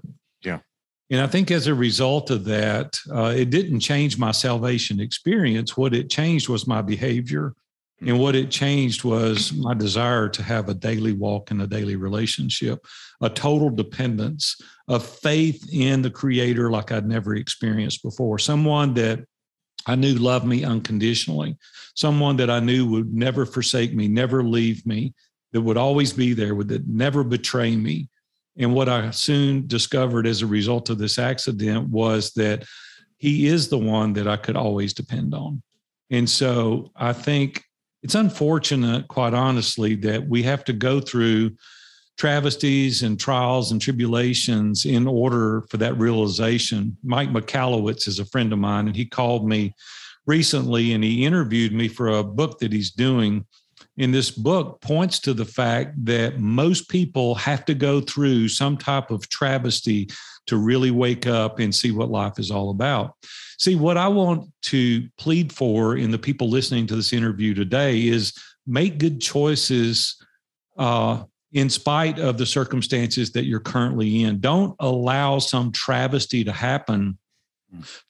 And 1.12 1.22
I 1.22 1.28
think 1.28 1.50
as 1.50 1.68
a 1.68 1.74
result 1.74 2.30
of 2.30 2.46
that, 2.46 3.00
uh, 3.12 3.34
it 3.36 3.50
didn't 3.50 3.80
change 3.80 4.20
my 4.20 4.32
salvation 4.32 5.00
experience. 5.00 5.76
What 5.76 5.96
it 5.96 6.10
changed 6.10 6.50
was 6.50 6.68
my 6.68 6.82
behavior. 6.82 7.56
And 8.02 8.20
what 8.20 8.36
it 8.36 8.50
changed 8.50 9.04
was 9.04 9.52
my 9.52 9.74
desire 9.74 10.30
to 10.30 10.44
have 10.44 10.70
a 10.70 10.74
daily 10.74 11.12
walk 11.12 11.52
and 11.52 11.62
a 11.62 11.68
daily 11.68 11.98
relationship, 11.98 12.86
a 13.22 13.30
total 13.30 13.70
dependence 13.70 14.56
of 14.88 15.06
faith 15.06 15.68
in 15.74 16.02
the 16.02 16.12
Creator 16.12 16.72
like 16.72 16.92
I'd 16.92 17.08
never 17.08 17.36
experienced 17.36 18.04
before. 18.04 18.40
Someone 18.40 18.94
that 18.94 19.26
I 19.86 19.96
knew 19.96 20.16
loved 20.16 20.46
me 20.46 20.64
unconditionally, 20.64 21.58
someone 21.96 22.38
that 22.38 22.50
I 22.50 22.60
knew 22.62 22.90
would 22.90 23.14
never 23.14 23.46
forsake 23.46 23.94
me, 23.94 24.08
never 24.08 24.44
leave 24.44 24.86
me, 24.86 25.14
that 25.52 25.62
would 25.62 25.78
always 25.78 26.14
be 26.14 26.34
there, 26.34 26.56
would 26.56 26.88
never 26.88 27.24
betray 27.24 27.76
me, 27.76 28.08
and 28.60 28.74
what 28.74 28.90
I 28.90 29.10
soon 29.12 29.66
discovered 29.68 30.28
as 30.28 30.42
a 30.42 30.48
result 30.48 30.90
of 30.90 30.98
this 30.98 31.18
accident 31.18 31.90
was 31.90 32.34
that 32.34 32.66
he 33.18 33.48
is 33.48 33.70
the 33.70 33.78
one 33.78 34.14
that 34.14 34.28
I 34.28 34.36
could 34.36 34.58
always 34.58 34.94
depend 34.94 35.34
on. 35.34 35.64
And 36.12 36.30
so 36.30 36.92
I 36.96 37.14
think 37.14 37.64
it's 38.04 38.16
unfortunate, 38.16 39.08
quite 39.08 39.34
honestly, 39.34 39.96
that 39.96 40.28
we 40.28 40.44
have 40.44 40.66
to 40.66 40.74
go 40.74 41.00
through 41.00 41.52
travesties 42.18 43.02
and 43.02 43.18
trials 43.18 43.72
and 43.72 43.82
tribulations 43.82 44.86
in 44.86 45.08
order 45.08 45.64
for 45.70 45.78
that 45.78 45.98
realization. 45.98 46.98
Mike 47.02 47.30
Michalowicz 47.30 48.10
is 48.10 48.20
a 48.20 48.26
friend 48.26 48.52
of 48.52 48.60
mine, 48.60 48.88
and 48.88 48.96
he 48.96 49.06
called 49.06 49.48
me 49.48 49.74
recently 50.26 50.94
and 50.94 51.04
he 51.04 51.26
interviewed 51.26 51.74
me 51.74 51.88
for 51.88 52.10
a 52.10 52.24
book 52.24 52.60
that 52.60 52.72
he's 52.72 52.92
doing 52.92 53.46
in 54.00 54.12
this 54.12 54.32
book 54.32 54.80
points 54.80 55.20
to 55.20 55.34
the 55.34 55.46
fact 55.46 55.94
that 56.06 56.40
most 56.40 56.88
people 56.88 57.36
have 57.36 57.66
to 57.66 57.74
go 57.74 58.00
through 58.00 58.48
some 58.48 58.78
type 58.78 59.12
of 59.12 59.28
travesty 59.28 60.10
to 60.48 60.56
really 60.56 60.90
wake 60.90 61.28
up 61.28 61.60
and 61.60 61.76
see 61.76 61.92
what 61.92 62.10
life 62.10 62.40
is 62.40 62.50
all 62.50 62.70
about. 62.70 63.14
See, 63.60 63.76
what 63.76 63.98
I 63.98 64.08
want 64.08 64.50
to 64.64 65.06
plead 65.18 65.52
for 65.52 65.98
in 65.98 66.12
the 66.12 66.18
people 66.18 66.50
listening 66.50 66.88
to 66.88 66.96
this 66.96 67.12
interview 67.12 67.54
today 67.54 68.08
is 68.08 68.34
make 68.66 69.00
good 69.00 69.20
choices 69.20 70.16
uh, 70.78 71.24
in 71.52 71.70
spite 71.70 72.20
of 72.20 72.38
the 72.38 72.46
circumstances 72.46 73.34
that 73.34 73.46
you're 73.46 73.60
currently 73.60 74.24
in. 74.24 74.40
Don't 74.40 74.78
allow 74.80 75.40
some 75.40 75.74
travesty 75.74 76.46
to 76.46 76.54
happen 76.54 77.18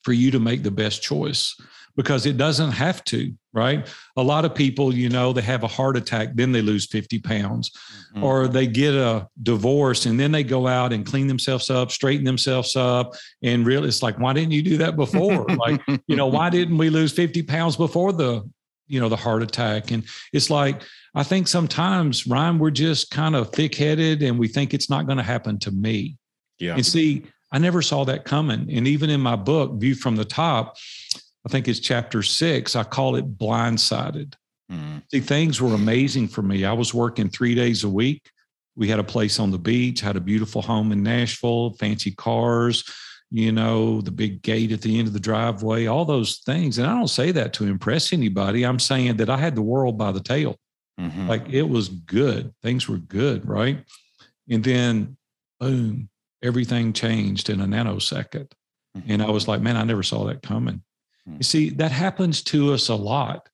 for 0.04 0.12
you 0.12 0.30
to 0.30 0.38
make 0.38 0.62
the 0.62 0.70
best 0.70 1.02
choice 1.02 1.56
because 1.96 2.26
it 2.26 2.36
doesn't 2.36 2.72
have 2.72 3.04
to, 3.04 3.32
right? 3.52 3.88
A 4.16 4.22
lot 4.22 4.44
of 4.44 4.54
people, 4.54 4.94
you 4.94 5.08
know, 5.08 5.32
they 5.32 5.42
have 5.42 5.64
a 5.64 5.68
heart 5.68 5.96
attack, 5.96 6.30
then 6.34 6.52
they 6.52 6.62
lose 6.62 6.86
50 6.86 7.18
pounds, 7.20 7.70
mm-hmm. 7.70 8.24
or 8.24 8.48
they 8.48 8.66
get 8.66 8.94
a 8.94 9.28
divorce 9.42 10.06
and 10.06 10.18
then 10.18 10.32
they 10.32 10.44
go 10.44 10.66
out 10.66 10.92
and 10.92 11.04
clean 11.04 11.26
themselves 11.26 11.70
up, 11.70 11.90
straighten 11.90 12.24
themselves 12.24 12.76
up. 12.76 13.14
And 13.42 13.66
really, 13.66 13.88
it's 13.88 14.02
like, 14.02 14.18
why 14.18 14.32
didn't 14.32 14.52
you 14.52 14.62
do 14.62 14.76
that 14.78 14.96
before? 14.96 15.44
like, 15.56 15.80
you 16.06 16.16
know, 16.16 16.26
why 16.26 16.50
didn't 16.50 16.78
we 16.78 16.90
lose 16.90 17.12
50 17.12 17.42
pounds 17.42 17.76
before 17.76 18.12
the, 18.12 18.48
you 18.86 19.00
know, 19.00 19.08
the 19.08 19.16
heart 19.16 19.42
attack? 19.42 19.90
And 19.90 20.04
it's 20.32 20.50
like, 20.50 20.82
I 21.14 21.22
think 21.22 21.48
sometimes, 21.48 22.26
Ryan, 22.26 22.58
we're 22.58 22.70
just 22.70 23.10
kind 23.10 23.34
of 23.34 23.50
thick 23.50 23.74
headed 23.74 24.22
and 24.22 24.38
we 24.38 24.48
think 24.48 24.74
it's 24.74 24.88
not 24.88 25.06
going 25.06 25.18
to 25.18 25.24
happen 25.24 25.58
to 25.60 25.70
me. 25.70 26.16
Yeah. 26.58 26.74
And 26.74 26.86
see, 26.86 27.24
I 27.52 27.58
never 27.58 27.82
saw 27.82 28.04
that 28.04 28.24
coming. 28.24 28.70
And 28.70 28.86
even 28.86 29.10
in 29.10 29.20
my 29.20 29.36
book, 29.36 29.80
View 29.80 29.94
from 29.94 30.16
the 30.16 30.24
Top, 30.24 30.76
I 31.46 31.48
think 31.48 31.68
it's 31.68 31.80
chapter 31.80 32.22
six, 32.22 32.76
I 32.76 32.84
call 32.84 33.16
it 33.16 33.38
blindsided. 33.38 34.34
Mm. 34.70 35.02
See, 35.10 35.20
things 35.20 35.60
were 35.60 35.74
amazing 35.74 36.28
for 36.28 36.42
me. 36.42 36.64
I 36.64 36.72
was 36.72 36.94
working 36.94 37.28
three 37.28 37.54
days 37.54 37.84
a 37.84 37.88
week. 37.88 38.30
We 38.76 38.88
had 38.88 38.98
a 38.98 39.04
place 39.04 39.40
on 39.40 39.50
the 39.50 39.58
beach, 39.58 40.00
had 40.00 40.16
a 40.16 40.20
beautiful 40.20 40.62
home 40.62 40.92
in 40.92 41.02
Nashville, 41.02 41.74
fancy 41.74 42.12
cars, 42.12 42.84
you 43.30 43.52
know, 43.52 44.00
the 44.00 44.10
big 44.10 44.42
gate 44.42 44.72
at 44.72 44.82
the 44.82 44.98
end 44.98 45.08
of 45.08 45.14
the 45.14 45.20
driveway, 45.20 45.86
all 45.86 46.04
those 46.04 46.38
things. 46.38 46.78
And 46.78 46.86
I 46.86 46.94
don't 46.94 47.08
say 47.08 47.30
that 47.32 47.52
to 47.54 47.66
impress 47.66 48.12
anybody. 48.12 48.64
I'm 48.64 48.78
saying 48.78 49.16
that 49.18 49.30
I 49.30 49.36
had 49.36 49.54
the 49.54 49.62
world 49.62 49.98
by 49.98 50.12
the 50.12 50.20
tail. 50.20 50.56
Mm-hmm. 51.00 51.28
Like 51.28 51.48
it 51.48 51.68
was 51.68 51.88
good. 51.88 52.52
Things 52.62 52.88
were 52.88 52.98
good, 52.98 53.48
right? 53.48 53.84
And 54.48 54.62
then 54.64 55.16
boom, 55.58 56.08
everything 56.42 56.92
changed 56.92 57.50
in 57.50 57.60
a 57.60 57.66
nanosecond. 57.66 58.50
Mm-hmm. 58.96 59.12
And 59.12 59.22
I 59.22 59.30
was 59.30 59.46
like, 59.46 59.60
man, 59.60 59.76
I 59.76 59.84
never 59.84 60.02
saw 60.02 60.24
that 60.26 60.42
coming. 60.42 60.82
Mm-hmm. 61.28 61.36
You 61.38 61.42
see, 61.42 61.70
that 61.70 61.92
happens 61.92 62.42
to 62.44 62.72
us 62.72 62.88
a 62.88 62.94
lot. 62.94 63.48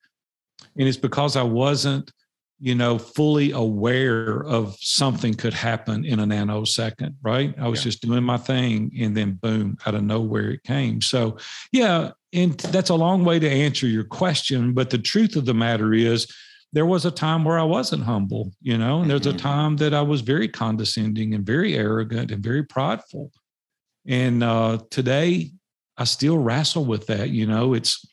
And 0.78 0.86
it's 0.86 0.96
because 0.96 1.36
I 1.36 1.42
wasn't, 1.42 2.12
you 2.58 2.74
know, 2.74 2.98
fully 2.98 3.52
aware 3.52 4.44
of 4.44 4.76
something 4.80 5.34
could 5.34 5.54
happen 5.54 6.04
in 6.04 6.20
a 6.20 6.26
nanosecond, 6.26 7.14
right? 7.22 7.54
I 7.58 7.68
was 7.68 7.80
yeah. 7.80 7.84
just 7.84 8.02
doing 8.02 8.24
my 8.24 8.38
thing 8.38 8.90
and 8.98 9.16
then 9.16 9.32
boom, 9.32 9.76
out 9.86 9.94
of 9.94 10.02
nowhere 10.02 10.50
it 10.50 10.62
came. 10.62 11.00
So, 11.02 11.36
yeah, 11.72 12.12
and 12.32 12.58
that's 12.58 12.90
a 12.90 12.94
long 12.94 13.24
way 13.24 13.38
to 13.38 13.50
answer 13.50 13.86
your 13.86 14.04
question. 14.04 14.72
But 14.72 14.90
the 14.90 14.98
truth 14.98 15.36
of 15.36 15.44
the 15.44 15.54
matter 15.54 15.92
is, 15.92 16.26
there 16.72 16.86
was 16.86 17.06
a 17.06 17.10
time 17.10 17.44
where 17.44 17.58
I 17.58 17.62
wasn't 17.62 18.02
humble, 18.02 18.52
you 18.60 18.76
know, 18.76 19.00
and 19.00 19.10
there's 19.10 19.26
a 19.26 19.30
mm-hmm. 19.30 19.38
time 19.38 19.76
that 19.76 19.94
I 19.94 20.02
was 20.02 20.20
very 20.20 20.48
condescending 20.48 21.32
and 21.32 21.46
very 21.46 21.74
arrogant 21.74 22.30
and 22.30 22.42
very 22.42 22.64
prideful. 22.64 23.30
And 24.06 24.42
uh, 24.42 24.80
today, 24.90 25.52
I 25.98 26.04
still 26.04 26.38
wrestle 26.38 26.84
with 26.84 27.06
that. 27.06 27.30
You 27.30 27.46
know, 27.46 27.74
it's 27.74 28.06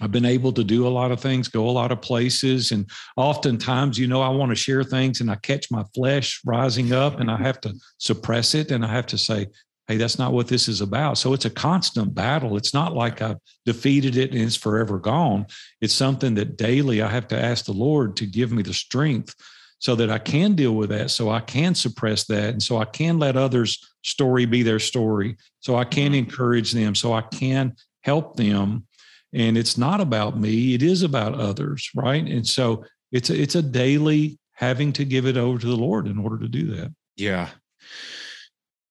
I've 0.00 0.12
been 0.12 0.24
able 0.24 0.52
to 0.52 0.62
do 0.62 0.86
a 0.86 0.88
lot 0.88 1.10
of 1.10 1.20
things, 1.20 1.48
go 1.48 1.68
a 1.68 1.72
lot 1.72 1.90
of 1.90 2.00
places, 2.00 2.70
and 2.70 2.88
oftentimes, 3.16 3.98
you 3.98 4.06
know, 4.06 4.22
I 4.22 4.28
want 4.28 4.50
to 4.50 4.56
share 4.56 4.84
things, 4.84 5.20
and 5.20 5.30
I 5.30 5.34
catch 5.36 5.70
my 5.70 5.84
flesh 5.94 6.40
rising 6.46 6.92
up, 6.92 7.18
and 7.18 7.30
I 7.30 7.36
have 7.42 7.60
to 7.62 7.74
suppress 7.98 8.54
it, 8.54 8.70
and 8.70 8.84
I 8.84 8.88
have 8.88 9.06
to 9.06 9.18
say, 9.18 9.48
hey, 9.88 9.96
that's 9.96 10.18
not 10.18 10.32
what 10.32 10.46
this 10.46 10.68
is 10.68 10.82
about. 10.82 11.18
So 11.18 11.32
it's 11.32 11.46
a 11.46 11.50
constant 11.50 12.14
battle. 12.14 12.56
It's 12.56 12.74
not 12.74 12.94
like 12.94 13.22
I've 13.22 13.38
defeated 13.64 14.16
it 14.16 14.32
and 14.32 14.42
it's 14.42 14.54
forever 14.54 14.98
gone. 14.98 15.46
It's 15.80 15.94
something 15.94 16.34
that 16.34 16.58
daily 16.58 17.00
I 17.00 17.08
have 17.08 17.26
to 17.28 17.42
ask 17.42 17.64
the 17.64 17.72
Lord 17.72 18.14
to 18.16 18.26
give 18.26 18.52
me 18.52 18.62
the 18.62 18.74
strength 18.74 19.34
so 19.78 19.94
that 19.94 20.10
I 20.10 20.18
can 20.18 20.54
deal 20.54 20.74
with 20.74 20.90
that, 20.90 21.10
so 21.10 21.30
I 21.30 21.40
can 21.40 21.74
suppress 21.74 22.24
that, 22.26 22.50
and 22.50 22.62
so 22.62 22.78
I 22.78 22.84
can 22.84 23.18
let 23.18 23.36
others' 23.36 23.78
story 24.08 24.46
be 24.46 24.62
their 24.62 24.78
story, 24.78 25.36
so 25.60 25.76
I 25.76 25.84
can 25.84 26.12
mm-hmm. 26.12 26.14
encourage 26.16 26.72
them, 26.72 26.94
so 26.94 27.12
I 27.12 27.22
can 27.22 27.74
help 28.02 28.36
them. 28.36 28.86
And 29.32 29.58
it's 29.58 29.76
not 29.76 30.00
about 30.00 30.38
me; 30.38 30.74
it 30.74 30.82
is 30.82 31.02
about 31.02 31.34
others, 31.34 31.90
right? 31.94 32.24
And 32.24 32.46
so 32.46 32.84
it's 33.12 33.30
a, 33.30 33.40
it's 33.40 33.54
a 33.54 33.62
daily 33.62 34.38
having 34.52 34.92
to 34.94 35.04
give 35.04 35.26
it 35.26 35.36
over 35.36 35.58
to 35.58 35.66
the 35.66 35.76
Lord 35.76 36.06
in 36.06 36.18
order 36.18 36.38
to 36.38 36.48
do 36.48 36.74
that. 36.76 36.92
Yeah, 37.16 37.48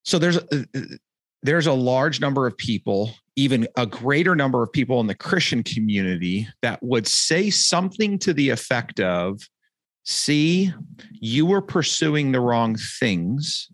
so 0.07 0.17
there's 0.17 0.37
a, 0.37 0.65
there's 1.43 1.67
a 1.67 1.73
large 1.73 2.21
number 2.21 2.47
of 2.47 2.57
people, 2.57 3.13
even 3.35 3.67
a 3.75 3.85
greater 3.85 4.35
number 4.35 4.63
of 4.63 4.71
people 4.71 5.01
in 5.01 5.07
the 5.07 5.15
Christian 5.15 5.63
community 5.63 6.47
that 6.61 6.81
would 6.81 7.05
say 7.07 7.49
something 7.49 8.17
to 8.19 8.33
the 8.33 8.49
effect 8.49 9.01
of, 9.01 9.41
"See, 10.05 10.73
you 11.11 11.45
were 11.45 11.61
pursuing 11.61 12.31
the 12.31 12.39
wrong 12.39 12.77
things, 12.77 13.67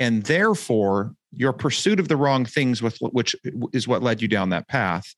and 0.00 0.22
therefore 0.24 1.14
your 1.32 1.52
pursuit 1.52 2.00
of 2.00 2.08
the 2.08 2.16
wrong 2.16 2.44
things 2.44 2.82
with 2.82 2.96
which 3.00 3.36
is 3.72 3.86
what 3.86 4.02
led 4.02 4.22
you 4.22 4.28
down 4.28 4.50
that 4.50 4.68
path 4.68 5.14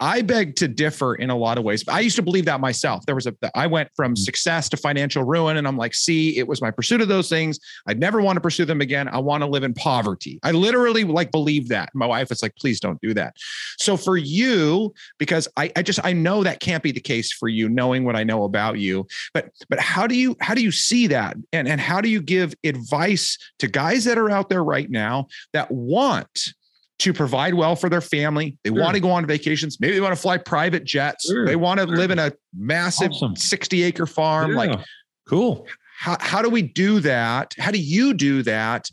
I 0.00 0.22
beg 0.22 0.56
to 0.56 0.68
differ 0.68 1.14
in 1.16 1.30
a 1.30 1.36
lot 1.36 1.58
of 1.58 1.64
ways. 1.64 1.84
I 1.88 2.00
used 2.00 2.16
to 2.16 2.22
believe 2.22 2.44
that 2.44 2.60
myself. 2.60 3.04
There 3.06 3.14
was 3.14 3.26
a, 3.26 3.34
I 3.54 3.66
went 3.66 3.90
from 3.96 4.14
mm. 4.14 4.18
success 4.18 4.68
to 4.70 4.76
financial 4.76 5.24
ruin, 5.24 5.56
and 5.56 5.66
I'm 5.66 5.76
like, 5.76 5.94
see, 5.94 6.38
it 6.38 6.46
was 6.46 6.62
my 6.62 6.70
pursuit 6.70 7.00
of 7.00 7.08
those 7.08 7.28
things. 7.28 7.58
I'd 7.86 7.98
never 7.98 8.20
want 8.20 8.36
to 8.36 8.40
pursue 8.40 8.64
them 8.64 8.80
again. 8.80 9.08
I 9.08 9.18
want 9.18 9.42
to 9.42 9.46
live 9.46 9.64
in 9.64 9.74
poverty. 9.74 10.38
I 10.42 10.52
literally 10.52 11.04
like 11.04 11.30
believe 11.30 11.68
that. 11.68 11.90
My 11.94 12.06
wife 12.06 12.30
is 12.30 12.42
like, 12.42 12.54
please 12.56 12.80
don't 12.80 13.00
do 13.00 13.12
that. 13.14 13.36
So 13.78 13.96
for 13.96 14.16
you, 14.16 14.94
because 15.18 15.48
I, 15.56 15.72
I 15.76 15.82
just 15.82 16.04
I 16.04 16.12
know 16.12 16.44
that 16.44 16.60
can't 16.60 16.82
be 16.82 16.92
the 16.92 17.00
case 17.00 17.32
for 17.32 17.48
you, 17.48 17.68
knowing 17.68 18.04
what 18.04 18.16
I 18.16 18.24
know 18.24 18.44
about 18.44 18.78
you. 18.78 19.06
But 19.34 19.50
but 19.68 19.80
how 19.80 20.06
do 20.06 20.14
you 20.14 20.36
how 20.40 20.54
do 20.54 20.62
you 20.62 20.72
see 20.72 21.08
that, 21.08 21.36
and 21.52 21.66
and 21.66 21.80
how 21.80 22.00
do 22.00 22.08
you 22.08 22.20
give 22.20 22.54
advice 22.64 23.38
to 23.58 23.66
guys 23.66 24.04
that 24.04 24.18
are 24.18 24.30
out 24.30 24.48
there 24.48 24.62
right 24.62 24.90
now 24.90 25.26
that 25.52 25.70
want 25.70 26.54
to 26.98 27.12
provide 27.12 27.54
well 27.54 27.76
for 27.76 27.88
their 27.88 28.00
family. 28.00 28.56
They 28.64 28.70
sure. 28.70 28.80
want 28.80 28.94
to 28.94 29.00
go 29.00 29.10
on 29.10 29.24
vacations. 29.26 29.78
Maybe 29.80 29.94
they 29.94 30.00
want 30.00 30.14
to 30.14 30.20
fly 30.20 30.36
private 30.36 30.84
jets. 30.84 31.26
Sure. 31.28 31.46
They 31.46 31.56
want 31.56 31.80
to 31.80 31.86
sure. 31.86 31.96
live 31.96 32.10
in 32.10 32.18
a 32.18 32.32
massive 32.56 33.12
awesome. 33.12 33.36
60 33.36 33.82
acre 33.84 34.06
farm. 34.06 34.52
Yeah. 34.52 34.56
Like, 34.56 34.80
cool. 35.28 35.66
How, 35.98 36.16
how 36.20 36.42
do 36.42 36.50
we 36.50 36.62
do 36.62 37.00
that? 37.00 37.54
How 37.58 37.70
do 37.70 37.78
you 37.78 38.14
do 38.14 38.42
that 38.42 38.90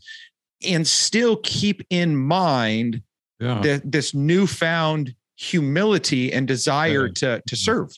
and 0.67 0.87
still 0.87 1.37
keep 1.37 1.81
in 1.89 2.15
mind 2.15 3.01
yeah. 3.39 3.61
the, 3.61 3.81
this 3.83 4.13
newfound 4.13 5.15
humility 5.35 6.31
and 6.31 6.47
desire 6.47 7.07
yeah. 7.07 7.13
to, 7.13 7.41
to 7.47 7.55
mm-hmm. 7.55 7.55
serve? 7.55 7.91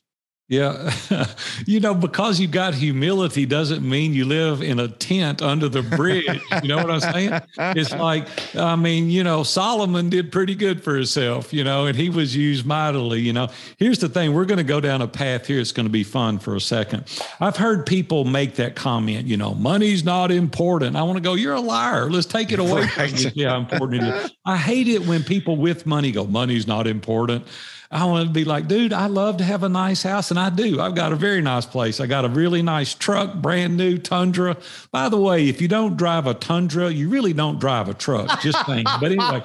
Yeah. 0.49 0.93
you 1.65 1.81
know, 1.81 1.93
because 1.93 2.39
you've 2.39 2.51
got 2.51 2.73
humility 2.73 3.45
doesn't 3.45 3.87
mean 3.87 4.13
you 4.13 4.23
live 4.23 4.61
in 4.61 4.79
a 4.79 4.87
tent 4.87 5.41
under 5.41 5.67
the 5.67 5.81
bridge. 5.81 6.41
you 6.63 6.69
know 6.69 6.77
what 6.77 6.89
I'm 6.89 6.99
saying? 7.01 7.41
It's 7.57 7.91
like, 7.93 8.27
I 8.55 8.77
mean, 8.77 9.09
you 9.09 9.25
know, 9.25 9.43
Solomon 9.43 10.09
did 10.09 10.31
pretty 10.31 10.55
good 10.55 10.81
for 10.81 10.95
himself, 10.95 11.53
you 11.53 11.65
know, 11.65 11.85
and 11.85 11.97
he 11.97 12.09
was 12.09 12.33
used 12.33 12.65
mightily. 12.65 13.19
You 13.19 13.33
know, 13.33 13.49
here's 13.77 13.99
the 13.99 14.07
thing 14.07 14.33
we're 14.33 14.45
going 14.45 14.59
to 14.59 14.63
go 14.63 14.79
down 14.79 15.01
a 15.01 15.07
path 15.07 15.47
here. 15.47 15.59
It's 15.59 15.73
going 15.73 15.85
to 15.85 15.91
be 15.91 16.05
fun 16.05 16.39
for 16.39 16.55
a 16.55 16.61
second. 16.61 17.03
I've 17.41 17.57
heard 17.57 17.85
people 17.85 18.23
make 18.23 18.55
that 18.55 18.75
comment, 18.75 19.27
you 19.27 19.35
know, 19.35 19.53
money's 19.53 20.05
not 20.05 20.31
important. 20.31 20.95
I 20.95 21.03
want 21.03 21.17
to 21.17 21.23
go, 21.23 21.33
you're 21.33 21.55
a 21.55 21.61
liar. 21.61 22.09
Let's 22.09 22.25
take 22.25 22.53
it 22.53 22.59
away. 22.59 22.87
Right. 22.97 23.35
Yeah, 23.35 23.57
important 23.57 24.03
it 24.03 24.15
is. 24.15 24.31
I 24.45 24.55
hate 24.55 24.87
it 24.87 25.05
when 25.05 25.23
people 25.23 25.57
with 25.57 25.85
money 25.85 26.11
go, 26.11 26.25
money's 26.25 26.67
not 26.67 26.87
important. 26.87 27.45
I 27.89 28.03
want 28.05 28.27
to 28.27 28.33
be 28.33 28.43
like, 28.43 28.67
dude, 28.67 28.91
I 28.91 29.07
love 29.07 29.37
to 29.37 29.45
have 29.45 29.63
a 29.63 29.69
nice 29.69 30.03
house, 30.03 30.29
and 30.29 30.39
I 30.39 30.49
do. 30.49 30.81
I've 30.81 30.95
got 30.95 31.13
a 31.13 31.15
very 31.15 31.41
nice 31.41 31.65
place. 31.65 32.01
I 32.01 32.05
got 32.05 32.25
a 32.25 32.29
really 32.29 32.61
nice 32.61 32.93
truck, 32.93 33.35
brand 33.35 33.77
new 33.77 33.97
Tundra. 33.97 34.57
By 34.91 35.07
the 35.07 35.17
way, 35.17 35.47
if 35.47 35.61
you 35.61 35.69
don't 35.69 35.95
drive 35.95 36.27
a 36.27 36.33
Tundra, 36.33 36.89
you 36.89 37.07
really 37.07 37.31
don't 37.31 37.59
drive 37.59 37.87
a 37.87 37.93
truck. 37.93 38.41
Just 38.41 38.65
think. 38.65 38.89
but 38.99 39.11
anyway, 39.11 39.41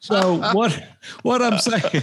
so 0.00 0.36
what? 0.52 0.82
What 1.20 1.42
I'm 1.42 1.58
saying, 1.58 2.02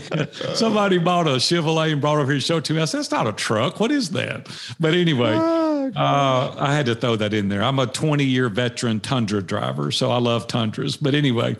somebody 0.54 1.00
bought 1.00 1.26
a 1.26 1.32
Chevrolet 1.32 1.92
and 1.92 2.00
brought 2.00 2.20
over 2.20 2.32
here 2.32 2.40
to 2.40 2.46
show 2.46 2.58
it 2.58 2.66
to 2.66 2.74
me. 2.74 2.82
I 2.82 2.86
said, 2.86 3.00
"That's 3.00 3.12
not 3.12 3.26
a 3.26 3.34
truck. 3.34 3.80
What 3.80 3.92
is 3.92 4.12
that?" 4.12 4.48
But 4.80 4.94
anyway, 4.94 5.34
oh, 5.34 5.92
uh, 5.96 6.56
I 6.60 6.76
had 6.76 6.86
to 6.86 6.94
throw 6.94 7.16
that 7.16 7.34
in 7.34 7.50
there. 7.50 7.64
I'm 7.64 7.80
a 7.80 7.88
20 7.88 8.24
year 8.24 8.50
veteran 8.50 9.00
Tundra 9.00 9.42
driver, 9.42 9.92
so 9.92 10.12
I 10.12 10.20
love 10.20 10.48
Tundras. 10.48 10.98
But 10.98 11.16
anyway. 11.16 11.58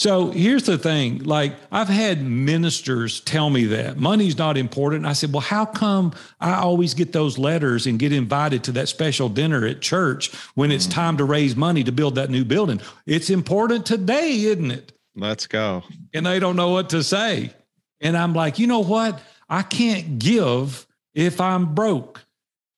So 0.00 0.30
here's 0.30 0.62
the 0.62 0.78
thing 0.78 1.24
like, 1.24 1.54
I've 1.70 1.90
had 1.90 2.22
ministers 2.22 3.20
tell 3.20 3.50
me 3.50 3.66
that 3.66 3.98
money's 3.98 4.38
not 4.38 4.56
important. 4.56 5.04
I 5.04 5.12
said, 5.12 5.30
Well, 5.30 5.42
how 5.42 5.66
come 5.66 6.14
I 6.40 6.54
always 6.54 6.94
get 6.94 7.12
those 7.12 7.36
letters 7.36 7.86
and 7.86 7.98
get 7.98 8.10
invited 8.10 8.64
to 8.64 8.72
that 8.72 8.88
special 8.88 9.28
dinner 9.28 9.66
at 9.66 9.82
church 9.82 10.34
when 10.54 10.72
it's 10.72 10.86
mm. 10.86 10.92
time 10.92 11.18
to 11.18 11.24
raise 11.24 11.54
money 11.54 11.84
to 11.84 11.92
build 11.92 12.14
that 12.14 12.30
new 12.30 12.46
building? 12.46 12.80
It's 13.04 13.28
important 13.28 13.84
today, 13.84 14.40
isn't 14.44 14.70
it? 14.70 14.92
Let's 15.16 15.46
go. 15.46 15.82
And 16.14 16.24
they 16.24 16.38
don't 16.38 16.56
know 16.56 16.70
what 16.70 16.88
to 16.90 17.02
say. 17.02 17.52
And 18.00 18.16
I'm 18.16 18.32
like, 18.32 18.58
You 18.58 18.68
know 18.68 18.80
what? 18.80 19.20
I 19.50 19.60
can't 19.60 20.18
give 20.18 20.86
if 21.12 21.42
I'm 21.42 21.74
broke. 21.74 22.24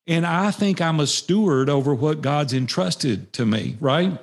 And 0.09 0.27
I 0.27 0.51
think 0.51 0.81
I'm 0.81 0.99
a 0.99 1.07
steward 1.07 1.71
over 1.71 1.95
what 1.95 2.21
God's 2.21 2.53
entrusted 2.53 3.33
to 3.35 3.47
me, 3.47 3.77
right? 3.79 4.19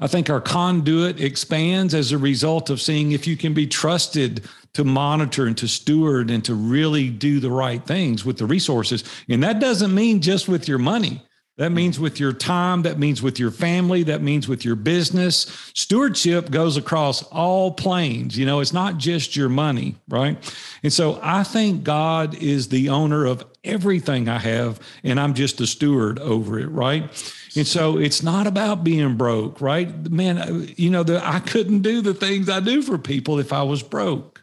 I 0.00 0.06
think 0.06 0.30
our 0.30 0.40
conduit 0.40 1.20
expands 1.20 1.94
as 1.94 2.10
a 2.10 2.18
result 2.18 2.70
of 2.70 2.80
seeing 2.80 3.12
if 3.12 3.26
you 3.26 3.36
can 3.36 3.52
be 3.52 3.66
trusted 3.66 4.48
to 4.72 4.84
monitor 4.84 5.46
and 5.46 5.58
to 5.58 5.68
steward 5.68 6.30
and 6.30 6.44
to 6.44 6.54
really 6.54 7.10
do 7.10 7.38
the 7.38 7.50
right 7.50 7.84
things 7.84 8.24
with 8.24 8.38
the 8.38 8.46
resources. 8.46 9.04
And 9.28 9.42
that 9.42 9.60
doesn't 9.60 9.94
mean 9.94 10.22
just 10.22 10.48
with 10.48 10.66
your 10.66 10.78
money. 10.78 11.22
That 11.60 11.72
means 11.72 12.00
with 12.00 12.18
your 12.18 12.32
time, 12.32 12.82
that 12.82 12.98
means 12.98 13.20
with 13.20 13.38
your 13.38 13.50
family, 13.50 14.02
that 14.04 14.22
means 14.22 14.48
with 14.48 14.64
your 14.64 14.76
business. 14.76 15.70
Stewardship 15.74 16.50
goes 16.50 16.78
across 16.78 17.22
all 17.24 17.72
planes. 17.72 18.38
You 18.38 18.46
know, 18.46 18.60
it's 18.60 18.72
not 18.72 18.96
just 18.96 19.36
your 19.36 19.50
money, 19.50 19.96
right? 20.08 20.38
And 20.82 20.90
so 20.90 21.18
I 21.22 21.42
think 21.42 21.84
God 21.84 22.34
is 22.34 22.68
the 22.68 22.88
owner 22.88 23.26
of 23.26 23.44
everything 23.62 24.26
I 24.26 24.38
have, 24.38 24.80
and 25.04 25.20
I'm 25.20 25.34
just 25.34 25.60
a 25.60 25.66
steward 25.66 26.18
over 26.20 26.58
it, 26.58 26.68
right? 26.68 27.12
And 27.56 27.66
so 27.66 27.98
it's 27.98 28.22
not 28.22 28.46
about 28.46 28.84
being 28.84 29.16
broke, 29.16 29.60
right? 29.60 30.10
Man, 30.10 30.38
uh, 30.38 30.66
you 30.76 30.90
know, 30.90 31.02
the, 31.02 31.26
I 31.26 31.40
couldn't 31.40 31.80
do 31.80 32.00
the 32.00 32.14
things 32.14 32.48
I 32.48 32.60
do 32.60 32.82
for 32.82 32.96
people 32.96 33.38
if 33.38 33.52
I 33.52 33.62
was 33.62 33.82
broke. 33.82 34.42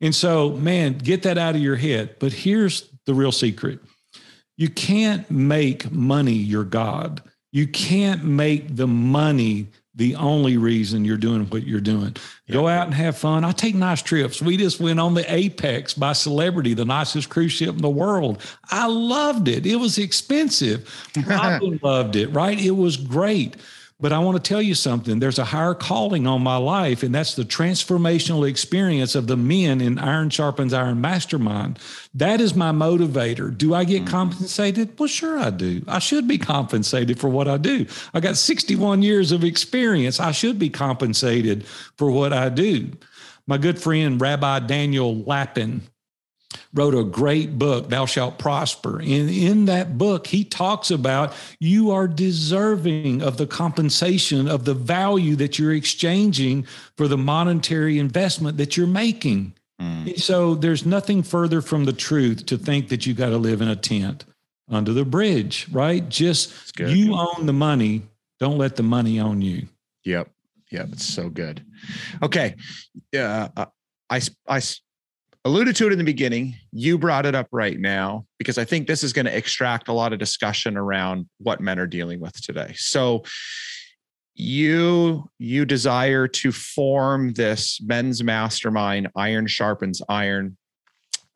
And 0.00 0.14
so, 0.14 0.50
man, 0.50 0.98
get 0.98 1.22
that 1.24 1.38
out 1.38 1.54
of 1.54 1.60
your 1.60 1.76
head. 1.76 2.16
But 2.20 2.32
here's 2.32 2.88
the 3.06 3.14
real 3.14 3.32
secret 3.32 3.80
you 4.56 4.68
can't 4.68 5.30
make 5.30 5.90
money 5.90 6.32
your 6.32 6.64
God. 6.64 7.22
You 7.56 7.66
can't 7.66 8.22
make 8.22 8.76
the 8.76 8.86
money 8.86 9.68
the 9.94 10.14
only 10.16 10.58
reason 10.58 11.06
you're 11.06 11.16
doing 11.16 11.46
what 11.46 11.66
you're 11.66 11.80
doing. 11.80 12.14
Yeah. 12.46 12.52
Go 12.52 12.68
out 12.68 12.84
and 12.84 12.94
have 12.94 13.16
fun. 13.16 13.46
I 13.46 13.52
take 13.52 13.74
nice 13.74 14.02
trips. 14.02 14.42
We 14.42 14.58
just 14.58 14.78
went 14.78 15.00
on 15.00 15.14
the 15.14 15.24
Apex 15.34 15.94
by 15.94 16.12
Celebrity, 16.12 16.74
the 16.74 16.84
nicest 16.84 17.30
cruise 17.30 17.52
ship 17.52 17.70
in 17.70 17.80
the 17.80 17.88
world. 17.88 18.42
I 18.70 18.88
loved 18.88 19.48
it. 19.48 19.64
It 19.64 19.76
was 19.76 19.96
expensive. 19.96 20.86
Robin 21.26 21.80
loved 21.82 22.14
it, 22.14 22.26
right? 22.26 22.60
It 22.60 22.72
was 22.72 22.98
great. 22.98 23.56
But 23.98 24.12
I 24.12 24.18
want 24.18 24.36
to 24.36 24.46
tell 24.46 24.60
you 24.60 24.74
something. 24.74 25.20
There's 25.20 25.38
a 25.38 25.44
higher 25.44 25.72
calling 25.72 26.26
on 26.26 26.42
my 26.42 26.58
life, 26.58 27.02
and 27.02 27.14
that's 27.14 27.34
the 27.34 27.44
transformational 27.44 28.46
experience 28.46 29.14
of 29.14 29.26
the 29.26 29.38
men 29.38 29.80
in 29.80 29.98
Iron 29.98 30.28
Sharpens 30.28 30.74
Iron 30.74 31.00
Mastermind. 31.00 31.78
That 32.12 32.42
is 32.42 32.54
my 32.54 32.72
motivator. 32.72 33.56
Do 33.56 33.74
I 33.74 33.84
get 33.84 34.02
mm-hmm. 34.02 34.10
compensated? 34.10 34.98
Well, 34.98 35.08
sure 35.08 35.38
I 35.38 35.48
do. 35.48 35.82
I 35.88 35.98
should 35.98 36.28
be 36.28 36.36
compensated 36.36 37.18
for 37.18 37.30
what 37.30 37.48
I 37.48 37.56
do. 37.56 37.86
I 38.12 38.20
got 38.20 38.36
61 38.36 39.00
years 39.00 39.32
of 39.32 39.44
experience. 39.44 40.20
I 40.20 40.32
should 40.32 40.58
be 40.58 40.68
compensated 40.68 41.66
for 41.66 42.10
what 42.10 42.34
I 42.34 42.50
do. 42.50 42.90
My 43.46 43.56
good 43.56 43.80
friend, 43.80 44.20
Rabbi 44.20 44.58
Daniel 44.60 45.22
Lapin, 45.22 45.80
wrote 46.72 46.94
a 46.94 47.04
great 47.04 47.58
book, 47.58 47.88
Thou 47.88 48.06
Shalt 48.06 48.38
Prosper. 48.38 48.98
And 48.98 49.30
in 49.30 49.64
that 49.66 49.98
book, 49.98 50.26
he 50.26 50.44
talks 50.44 50.90
about 50.90 51.32
you 51.58 51.90
are 51.90 52.08
deserving 52.08 53.22
of 53.22 53.36
the 53.36 53.46
compensation 53.46 54.48
of 54.48 54.64
the 54.64 54.74
value 54.74 55.36
that 55.36 55.58
you're 55.58 55.74
exchanging 55.74 56.66
for 56.96 57.08
the 57.08 57.18
monetary 57.18 57.98
investment 57.98 58.56
that 58.58 58.76
you're 58.76 58.86
making. 58.86 59.54
Mm. 59.80 60.18
So 60.18 60.54
there's 60.54 60.86
nothing 60.86 61.22
further 61.22 61.60
from 61.60 61.84
the 61.84 61.92
truth 61.92 62.46
to 62.46 62.56
think 62.56 62.88
that 62.88 63.06
you 63.06 63.14
got 63.14 63.30
to 63.30 63.38
live 63.38 63.60
in 63.60 63.68
a 63.68 63.76
tent 63.76 64.24
under 64.70 64.92
the 64.92 65.04
bridge, 65.04 65.66
right? 65.70 66.08
Just 66.08 66.78
you 66.78 67.14
own 67.14 67.46
the 67.46 67.52
money. 67.52 68.02
Don't 68.38 68.58
let 68.58 68.76
the 68.76 68.82
money 68.82 69.20
own 69.20 69.40
you. 69.40 69.68
Yep. 70.04 70.30
Yep. 70.70 70.88
It's 70.92 71.04
so 71.04 71.28
good. 71.28 71.64
Okay. 72.22 72.54
Uh, 73.16 73.48
I, 74.10 74.20
I 74.48 74.60
alluded 75.46 75.76
to 75.76 75.86
it 75.86 75.92
in 75.92 75.98
the 75.98 76.04
beginning. 76.04 76.56
You 76.72 76.98
brought 76.98 77.24
it 77.24 77.34
up 77.34 77.46
right 77.52 77.78
now 77.78 78.26
because 78.36 78.58
I 78.58 78.64
think 78.64 78.86
this 78.86 79.04
is 79.04 79.12
going 79.12 79.26
to 79.26 79.36
extract 79.36 79.88
a 79.88 79.92
lot 79.92 80.12
of 80.12 80.18
discussion 80.18 80.76
around 80.76 81.26
what 81.38 81.60
men 81.60 81.78
are 81.78 81.86
dealing 81.86 82.20
with 82.20 82.34
today. 82.42 82.74
So 82.76 83.22
you 84.34 85.30
you 85.38 85.64
desire 85.64 86.28
to 86.28 86.52
form 86.52 87.32
this 87.32 87.80
men's 87.82 88.22
mastermind 88.22 89.08
iron 89.16 89.46
sharpens 89.46 90.02
iron 90.08 90.58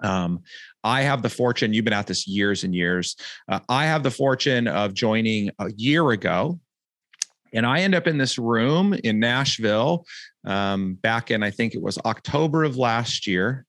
um, 0.02 0.43
I 0.83 1.02
have 1.02 1.23
the 1.23 1.29
fortune, 1.29 1.75
you've 1.75 1.85
been 1.85 1.92
at 1.92 2.07
this 2.07 2.27
years 2.27 2.64
and 2.64 2.75
years. 2.75 3.16
Uh, 3.49 3.61
I 3.68 3.85
have 3.85 4.03
the 4.03 4.11
fortune 4.11 4.66
of 4.66 4.94
joining 4.94 5.51
a 5.59 5.70
year 5.77 6.11
ago. 6.11 6.59
And 7.53 7.67
I 7.67 7.81
end 7.81 7.95
up 7.95 8.07
in 8.07 8.19
this 8.19 8.39
room 8.39 8.95
in 9.05 9.19
Nashville 9.19 10.07
um, 10.45 10.95
back 10.95 11.31
in, 11.31 11.43
I 11.43 11.51
think 11.51 11.75
it 11.75 11.83
was 11.83 11.99
October 11.99 12.65
of 12.65 12.77
last 12.77 13.27
year. 13.27 13.67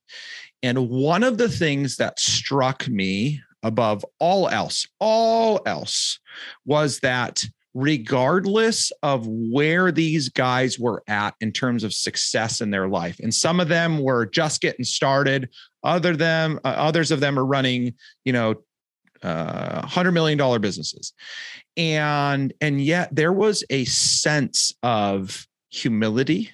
And 0.63 0.89
one 0.89 1.24
of 1.24 1.38
the 1.38 1.50
things 1.50 1.98
that 1.98 2.20
struck 2.20 2.88
me 2.88 3.41
above 3.63 4.06
all 4.20 4.48
else, 4.48 4.88
all 5.00 5.62
else, 5.65 6.20
was 6.65 7.00
that 7.00 7.44
regardless 7.74 8.91
of 9.02 9.26
where 9.28 9.91
these 9.91 10.28
guys 10.30 10.78
were 10.78 11.04
at 11.08 11.34
in 11.39 11.52
terms 11.52 11.84
of 11.84 11.94
success 11.94 12.60
in 12.60 12.70
their 12.70 12.89
life 12.89 13.17
and 13.20 13.34
some 13.34 13.62
of 13.62 13.70
them 13.70 14.00
were 14.00 14.26
just 14.26 14.60
getting 14.60 14.84
started 14.84 15.48
other 15.86 16.13
them 16.13 16.60
uh, 16.65 16.74
others 16.76 17.12
of 17.12 17.22
them 17.22 17.39
are 17.39 17.46
running 17.46 17.94
you 18.26 18.34
know 18.34 18.54
uh, 19.23 19.79
100 19.81 20.12
million 20.12 20.38
dollar 20.38 20.60
businesses 20.60 21.13
and 21.77 22.53
and 22.62 22.81
yet 22.81 23.13
there 23.13 23.34
was 23.34 23.63
a 23.69 23.86
sense 23.86 24.73
of 24.84 25.45
humility 25.69 26.51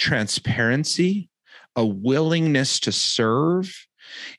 transparency, 0.00 1.28
a 1.76 1.86
willingness 1.86 2.80
to 2.80 2.90
serve. 2.90 3.86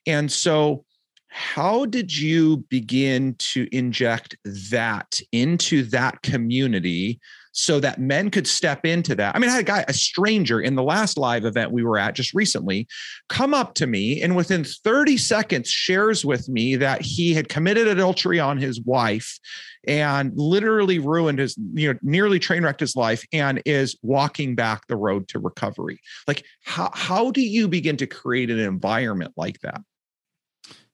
And 0.06 0.30
so, 0.30 0.84
how 1.28 1.86
did 1.86 2.18
you 2.18 2.58
begin 2.70 3.36
to 3.38 3.66
inject 3.72 4.36
that 4.44 5.22
into 5.32 5.84
that 5.84 6.22
community 6.24 7.22
so 7.52 7.80
that 7.80 8.00
men 8.00 8.30
could 8.30 8.48
step 8.48 8.86
into 8.86 9.16
that. 9.16 9.36
I 9.36 9.40
mean, 9.40 9.50
I 9.50 9.54
had 9.54 9.62
a 9.62 9.66
guy, 9.66 9.86
a 9.88 9.94
stranger 9.94 10.60
in 10.62 10.76
the 10.76 10.84
last 10.84 11.18
live 11.18 11.46
event 11.46 11.72
we 11.72 11.84
were 11.84 11.98
at 11.98 12.16
just 12.16 12.34
recently, 12.34 12.88
come 13.30 13.54
up 13.54 13.74
to 13.76 13.88
me 13.88 14.22
and 14.22 14.36
within 14.36 14.64
30 14.64 15.18
seconds 15.18 15.70
shares 15.70 16.24
with 16.24 16.48
me 16.50 16.76
that 16.78 17.02
he 17.02 17.34
had 17.34 17.50
committed 17.50 17.88
adultery 17.88 18.40
on 18.40 18.58
his 18.58 18.82
wife 18.82 19.40
and 19.88 20.32
literally 20.36 21.00
ruined 21.00 21.40
his, 21.40 21.58
you 21.74 21.92
know, 21.92 22.00
nearly 22.02 22.40
train 22.40 22.64
wrecked 22.64 22.80
his 22.80 22.96
life 22.96 23.26
and 23.34 23.62
is 23.66 23.98
walking 24.02 24.56
back 24.56 24.88
the 24.88 24.96
road 24.96 25.28
to 25.30 25.40
recovery. 25.40 26.00
Like, 26.28 26.46
how, 26.64 26.92
how 26.94 27.32
do 27.32 27.42
you 27.42 27.68
begin 27.68 27.98
to 27.98 28.08
create 28.08 28.50
an 28.50 28.60
environment 28.60 29.34
like 29.36 29.60
that? 29.62 29.82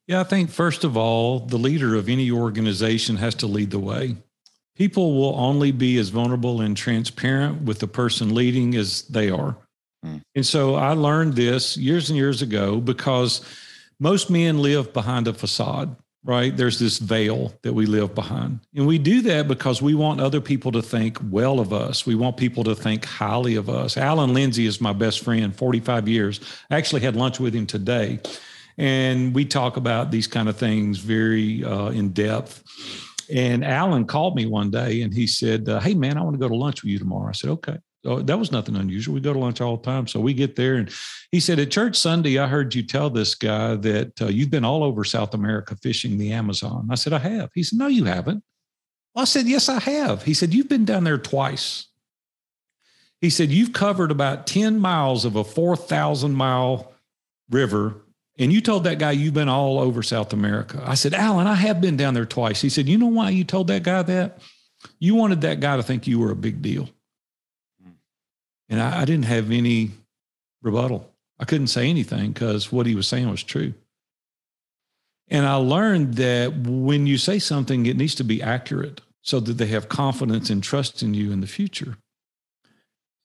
Yeah, 0.07 0.21
I 0.21 0.23
think 0.23 0.49
first 0.49 0.85
of 0.85 0.95
all, 0.95 1.41
the 1.41 1.57
leader 1.57 1.95
of 1.95 2.07
any 2.07 2.31
organization 2.31 3.17
has 3.17 3.35
to 3.35 3.47
lead 3.47 3.71
the 3.71 3.79
way 3.79 4.15
people 4.77 5.15
will 5.15 5.35
only 5.39 5.71
be 5.71 5.97
as 5.97 6.09
vulnerable 6.09 6.61
and 6.61 6.77
transparent 6.77 7.63
with 7.63 7.79
the 7.79 7.87
person 7.87 8.35
leading 8.35 8.75
as 8.75 9.01
they 9.03 9.29
are. 9.29 9.57
Mm. 10.05 10.21
And 10.35 10.45
so 10.45 10.75
I 10.75 10.93
learned 10.93 11.33
this 11.33 11.75
years 11.75 12.09
and 12.09 12.17
years 12.17 12.41
ago 12.43 12.79
because 12.79 13.41
most 13.99 14.29
men 14.29 14.59
live 14.59 14.93
behind 14.93 15.27
a 15.27 15.33
facade, 15.33 15.95
right? 16.23 16.55
There's 16.55 16.77
this 16.77 16.99
veil 16.99 17.53
that 17.63 17.73
we 17.73 17.87
live 17.87 18.13
behind. 18.13 18.59
And 18.75 18.85
we 18.85 18.99
do 18.99 19.21
that 19.21 19.47
because 19.47 19.81
we 19.81 19.95
want 19.95 20.21
other 20.21 20.41
people 20.41 20.71
to 20.73 20.83
think 20.83 21.17
well 21.23 21.59
of 21.59 21.73
us. 21.73 22.05
We 22.05 22.13
want 22.13 22.37
people 22.37 22.63
to 22.65 22.75
think 22.75 23.03
highly 23.03 23.55
of 23.55 23.71
us. 23.71 23.97
Alan 23.97 24.35
Lindsay 24.35 24.67
is 24.67 24.79
my 24.79 24.93
best 24.93 25.23
friend, 25.23 25.55
45 25.55 26.07
years. 26.07 26.39
I 26.69 26.77
actually 26.77 27.01
had 27.01 27.15
lunch 27.15 27.39
with 27.39 27.55
him 27.55 27.65
today. 27.65 28.19
And 28.77 29.33
we 29.33 29.43
talk 29.43 29.77
about 29.77 30.11
these 30.11 30.27
kind 30.27 30.47
of 30.47 30.55
things 30.55 30.99
very 30.99 31.63
uh, 31.63 31.89
in 31.89 32.09
depth. 32.09 32.63
And 33.33 33.65
Alan 33.65 34.05
called 34.05 34.35
me 34.35 34.45
one 34.45 34.71
day 34.71 35.01
and 35.01 35.13
he 35.13 35.27
said, 35.27 35.67
uh, 35.67 35.79
Hey, 35.79 35.93
man, 35.93 36.17
I 36.17 36.21
want 36.21 36.35
to 36.35 36.39
go 36.39 36.47
to 36.47 36.55
lunch 36.55 36.83
with 36.83 36.91
you 36.91 36.99
tomorrow. 36.99 37.29
I 37.29 37.33
said, 37.33 37.49
Okay. 37.51 37.77
That 38.03 38.39
was 38.39 38.53
nothing 38.53 38.77
unusual. 38.77 39.15
We 39.15 39.19
go 39.19 39.33
to 39.33 39.39
lunch 39.39 39.59
all 39.59 39.75
the 39.75 39.83
time. 39.83 40.07
So 40.07 40.21
we 40.21 40.33
get 40.33 40.55
there 40.55 40.75
and 40.75 40.89
he 41.31 41.41
said, 41.41 41.59
At 41.59 41.71
church 41.71 41.97
Sunday, 41.97 42.39
I 42.39 42.47
heard 42.47 42.73
you 42.73 42.83
tell 42.83 43.09
this 43.09 43.35
guy 43.35 43.75
that 43.75 44.21
uh, 44.21 44.27
you've 44.27 44.51
been 44.51 44.63
all 44.63 44.83
over 44.83 45.03
South 45.03 45.33
America 45.33 45.75
fishing 45.75 46.17
the 46.17 46.31
Amazon. 46.31 46.87
I 46.89 46.95
said, 46.95 47.11
I 47.11 47.19
have. 47.19 47.49
He 47.53 47.63
said, 47.63 47.79
No, 47.79 47.87
you 47.87 48.05
haven't. 48.05 48.43
Well, 49.13 49.23
I 49.23 49.25
said, 49.25 49.47
Yes, 49.47 49.67
I 49.67 49.79
have. 49.79 50.23
He 50.23 50.33
said, 50.33 50.53
You've 50.53 50.69
been 50.69 50.85
down 50.85 51.03
there 51.03 51.17
twice. 51.17 51.87
He 53.19 53.29
said, 53.29 53.49
You've 53.49 53.73
covered 53.73 54.11
about 54.11 54.47
10 54.47 54.79
miles 54.79 55.25
of 55.25 55.35
a 55.35 55.43
4,000 55.43 56.33
mile 56.33 56.93
river 57.49 58.05
and 58.39 58.53
you 58.53 58.61
told 58.61 58.83
that 58.83 58.99
guy 58.99 59.11
you've 59.11 59.33
been 59.33 59.49
all 59.49 59.79
over 59.79 60.03
South 60.03 60.31
America. 60.31 60.81
I 60.85 60.93
said, 60.93 61.13
Alan, 61.13 61.47
I 61.47 61.55
have 61.55 61.81
been 61.81 61.97
down 61.97 62.13
there 62.13 62.25
twice. 62.25 62.61
He 62.61 62.69
said, 62.69 62.87
You 62.87 62.97
know 62.97 63.07
why 63.07 63.31
you 63.31 63.43
told 63.43 63.67
that 63.67 63.83
guy 63.83 64.03
that? 64.03 64.39
You 64.99 65.15
wanted 65.15 65.41
that 65.41 65.59
guy 65.59 65.77
to 65.77 65.83
think 65.83 66.07
you 66.07 66.19
were 66.19 66.31
a 66.31 66.35
big 66.35 66.61
deal. 66.61 66.89
And 68.69 68.81
I, 68.81 69.01
I 69.01 69.05
didn't 69.05 69.25
have 69.25 69.51
any 69.51 69.91
rebuttal. 70.61 71.11
I 71.39 71.45
couldn't 71.45 71.67
say 71.67 71.89
anything 71.89 72.31
because 72.31 72.71
what 72.71 72.85
he 72.85 72.95
was 72.95 73.07
saying 73.07 73.29
was 73.29 73.43
true. 73.43 73.73
And 75.29 75.45
I 75.45 75.55
learned 75.55 76.15
that 76.15 76.55
when 76.55 77.05
you 77.05 77.17
say 77.17 77.39
something, 77.39 77.85
it 77.85 77.97
needs 77.97 78.15
to 78.15 78.23
be 78.23 78.41
accurate 78.41 79.01
so 79.21 79.39
that 79.39 79.53
they 79.53 79.67
have 79.67 79.89
confidence 79.89 80.49
and 80.49 80.63
trust 80.63 81.03
in 81.03 81.13
you 81.13 81.31
in 81.31 81.41
the 81.41 81.47
future. 81.47 81.97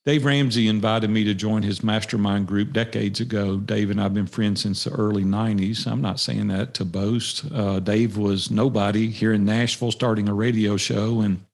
Dave 0.05 0.25
Ramsey 0.25 0.67
invited 0.67 1.11
me 1.11 1.23
to 1.23 1.33
join 1.33 1.63
his 1.63 1.85
mastermind 1.85 2.49
group 2.49 2.73
decades 2.73 3.21
ago. 3.21 3.59
Dave 3.59 3.89
and 3.89 4.01
I 4.01 4.05
have 4.05 4.15
been 4.15 4.27
friends 4.27 4.63
since 4.63 4.83
the 4.83 4.91
early 4.91 5.23
90s. 5.23 5.87
I'm 5.87 6.01
not 6.01 6.19
saying 6.19 6.49
that 6.49 6.75
to 6.75 6.85
boast. 6.85 7.45
Uh, 7.53 7.79
Dave 7.79 8.17
was 8.17 8.51
nobody 8.51 9.11
here 9.11 9.33
in 9.33 9.45
Nashville 9.45 9.93
starting 9.93 10.29
a 10.29 10.35
radio 10.35 10.77
show. 10.77 11.21
And 11.21 11.47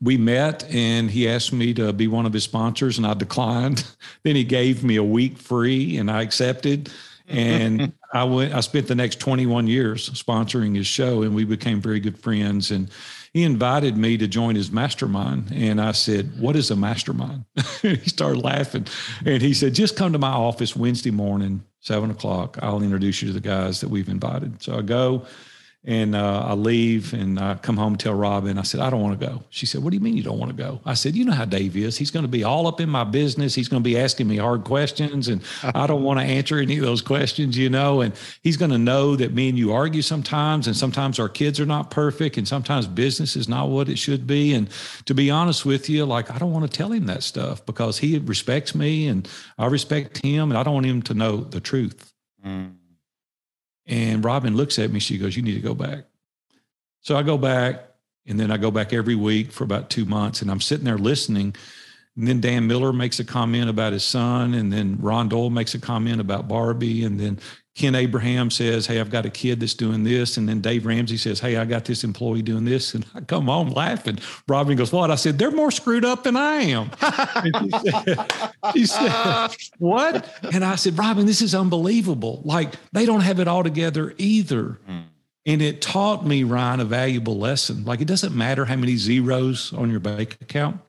we 0.00 0.16
met 0.16 0.64
and 0.70 1.08
he 1.08 1.28
asked 1.28 1.52
me 1.52 1.72
to 1.74 1.92
be 1.92 2.08
one 2.08 2.26
of 2.26 2.32
his 2.32 2.42
sponsors 2.42 2.98
and 2.98 3.06
I 3.06 3.14
declined. 3.14 3.84
then 4.24 4.34
he 4.34 4.42
gave 4.42 4.82
me 4.82 4.96
a 4.96 5.04
week 5.04 5.38
free 5.38 5.98
and 5.98 6.10
I 6.10 6.22
accepted. 6.22 6.90
And 7.28 7.92
I 8.12 8.24
went, 8.24 8.54
I 8.54 8.60
spent 8.60 8.86
the 8.86 8.94
next 8.94 9.20
21 9.20 9.66
years 9.66 10.08
sponsoring 10.10 10.76
his 10.76 10.86
show 10.86 11.22
and 11.22 11.34
we 11.34 11.44
became 11.44 11.80
very 11.80 12.00
good 12.00 12.18
friends. 12.18 12.70
And 12.70 12.90
he 13.32 13.42
invited 13.42 13.96
me 13.96 14.16
to 14.18 14.26
join 14.26 14.54
his 14.54 14.70
mastermind. 14.70 15.52
And 15.52 15.80
I 15.80 15.92
said, 15.92 16.38
What 16.40 16.56
is 16.56 16.70
a 16.70 16.76
mastermind? 16.76 17.44
he 17.82 17.96
started 18.08 18.42
laughing. 18.42 18.86
And 19.24 19.42
he 19.42 19.52
said, 19.52 19.74
Just 19.74 19.96
come 19.96 20.12
to 20.12 20.18
my 20.18 20.30
office 20.30 20.74
Wednesday 20.74 21.10
morning, 21.10 21.62
seven 21.80 22.10
o'clock. 22.10 22.58
I'll 22.62 22.82
introduce 22.82 23.20
you 23.22 23.28
to 23.28 23.34
the 23.34 23.40
guys 23.40 23.80
that 23.80 23.88
we've 23.88 24.08
invited. 24.08 24.62
So 24.62 24.78
I 24.78 24.82
go 24.82 25.26
and 25.88 26.16
uh, 26.16 26.44
I 26.48 26.54
leave 26.54 27.14
and 27.14 27.38
I 27.38 27.54
come 27.54 27.76
home 27.76 27.92
and 27.92 28.00
tell 28.00 28.12
Robin, 28.12 28.58
I 28.58 28.62
said, 28.62 28.80
I 28.80 28.90
don't 28.90 29.00
want 29.00 29.20
to 29.20 29.26
go. 29.26 29.44
She 29.50 29.66
said, 29.66 29.84
What 29.84 29.90
do 29.90 29.96
you 29.96 30.02
mean 30.02 30.16
you 30.16 30.22
don't 30.24 30.38
want 30.38 30.50
to 30.50 30.56
go? 30.56 30.80
I 30.84 30.94
said, 30.94 31.14
You 31.14 31.24
know 31.24 31.32
how 31.32 31.44
Dave 31.44 31.76
is. 31.76 31.96
He's 31.96 32.10
going 32.10 32.24
to 32.24 32.28
be 32.28 32.42
all 32.42 32.66
up 32.66 32.80
in 32.80 32.88
my 32.88 33.04
business. 33.04 33.54
He's 33.54 33.68
going 33.68 33.82
to 33.82 33.88
be 33.88 33.96
asking 33.96 34.26
me 34.26 34.36
hard 34.36 34.64
questions 34.64 35.28
and 35.28 35.42
I 35.62 35.86
don't 35.86 36.02
want 36.02 36.18
to 36.18 36.26
answer 36.26 36.58
any 36.58 36.76
of 36.78 36.82
those 36.82 37.02
questions, 37.02 37.56
you 37.56 37.70
know. 37.70 38.00
And 38.00 38.14
he's 38.42 38.56
going 38.56 38.72
to 38.72 38.78
know 38.78 39.14
that 39.14 39.32
me 39.32 39.48
and 39.48 39.56
you 39.56 39.72
argue 39.72 40.02
sometimes 40.02 40.66
and 40.66 40.76
sometimes 40.76 41.20
our 41.20 41.28
kids 41.28 41.60
are 41.60 41.66
not 41.66 41.92
perfect 41.92 42.36
and 42.36 42.48
sometimes 42.48 42.88
business 42.88 43.36
is 43.36 43.48
not 43.48 43.68
what 43.68 43.88
it 43.88 43.98
should 43.98 44.26
be. 44.26 44.54
And 44.54 44.68
to 45.04 45.14
be 45.14 45.30
honest 45.30 45.64
with 45.64 45.88
you, 45.88 46.04
like, 46.04 46.32
I 46.32 46.38
don't 46.38 46.52
want 46.52 46.68
to 46.68 46.76
tell 46.76 46.90
him 46.90 47.06
that 47.06 47.22
stuff 47.22 47.64
because 47.64 47.98
he 47.98 48.18
respects 48.18 48.74
me 48.74 49.06
and 49.06 49.28
I 49.56 49.66
respect 49.66 50.18
him 50.18 50.50
and 50.50 50.58
I 50.58 50.64
don't 50.64 50.74
want 50.74 50.86
him 50.86 51.02
to 51.02 51.14
know 51.14 51.36
the 51.36 51.60
truth. 51.60 52.12
Mm. 52.44 52.72
And 53.86 54.24
Robin 54.24 54.56
looks 54.56 54.78
at 54.78 54.90
me. 54.90 55.00
She 55.00 55.18
goes, 55.18 55.36
You 55.36 55.42
need 55.42 55.54
to 55.54 55.60
go 55.60 55.74
back. 55.74 56.04
So 57.00 57.16
I 57.16 57.22
go 57.22 57.38
back, 57.38 57.84
and 58.26 58.38
then 58.38 58.50
I 58.50 58.56
go 58.56 58.70
back 58.70 58.92
every 58.92 59.14
week 59.14 59.52
for 59.52 59.64
about 59.64 59.90
two 59.90 60.04
months, 60.04 60.42
and 60.42 60.50
I'm 60.50 60.60
sitting 60.60 60.84
there 60.84 60.98
listening. 60.98 61.54
And 62.16 62.26
then 62.26 62.40
Dan 62.40 62.66
Miller 62.66 62.92
makes 62.92 63.20
a 63.20 63.24
comment 63.24 63.70
about 63.70 63.92
his 63.92 64.02
son, 64.02 64.54
and 64.54 64.72
then 64.72 64.98
Ron 65.00 65.28
Doyle 65.28 65.50
makes 65.50 65.74
a 65.74 65.78
comment 65.78 66.20
about 66.20 66.48
Barbie, 66.48 67.04
and 67.04 67.20
then 67.20 67.38
Ken 67.76 67.94
Abraham 67.94 68.50
says, 68.50 68.86
Hey, 68.86 68.98
I've 68.98 69.10
got 69.10 69.26
a 69.26 69.30
kid 69.30 69.60
that's 69.60 69.74
doing 69.74 70.02
this. 70.02 70.38
And 70.38 70.48
then 70.48 70.62
Dave 70.62 70.86
Ramsey 70.86 71.18
says, 71.18 71.40
Hey, 71.40 71.56
I 71.56 71.66
got 71.66 71.84
this 71.84 72.04
employee 72.04 72.40
doing 72.40 72.64
this. 72.64 72.94
And 72.94 73.04
I 73.14 73.20
come 73.20 73.46
home 73.46 73.68
laughing. 73.68 74.18
Robin 74.48 74.76
goes, 74.76 74.92
What? 74.92 75.10
I 75.10 75.14
said, 75.16 75.38
They're 75.38 75.50
more 75.50 75.70
screwed 75.70 76.04
up 76.04 76.24
than 76.24 76.36
I 76.36 76.54
am. 76.54 76.90
she, 77.44 77.52
said, 77.90 78.32
she 78.72 78.86
said, 78.86 79.50
What? 79.78 80.26
And 80.54 80.64
I 80.64 80.76
said, 80.76 80.96
Robin, 80.98 81.26
this 81.26 81.42
is 81.42 81.54
unbelievable. 81.54 82.40
Like 82.44 82.74
they 82.92 83.04
don't 83.04 83.20
have 83.20 83.40
it 83.40 83.46
all 83.46 83.62
together 83.62 84.14
either. 84.16 84.80
Mm. 84.88 85.04
And 85.44 85.62
it 85.62 85.82
taught 85.82 86.26
me, 86.26 86.44
Ryan, 86.44 86.80
a 86.80 86.84
valuable 86.86 87.38
lesson. 87.38 87.84
Like 87.84 88.00
it 88.00 88.08
doesn't 88.08 88.34
matter 88.34 88.64
how 88.64 88.76
many 88.76 88.96
zeros 88.96 89.74
on 89.74 89.90
your 89.90 90.00
bank 90.00 90.38
account. 90.40 90.80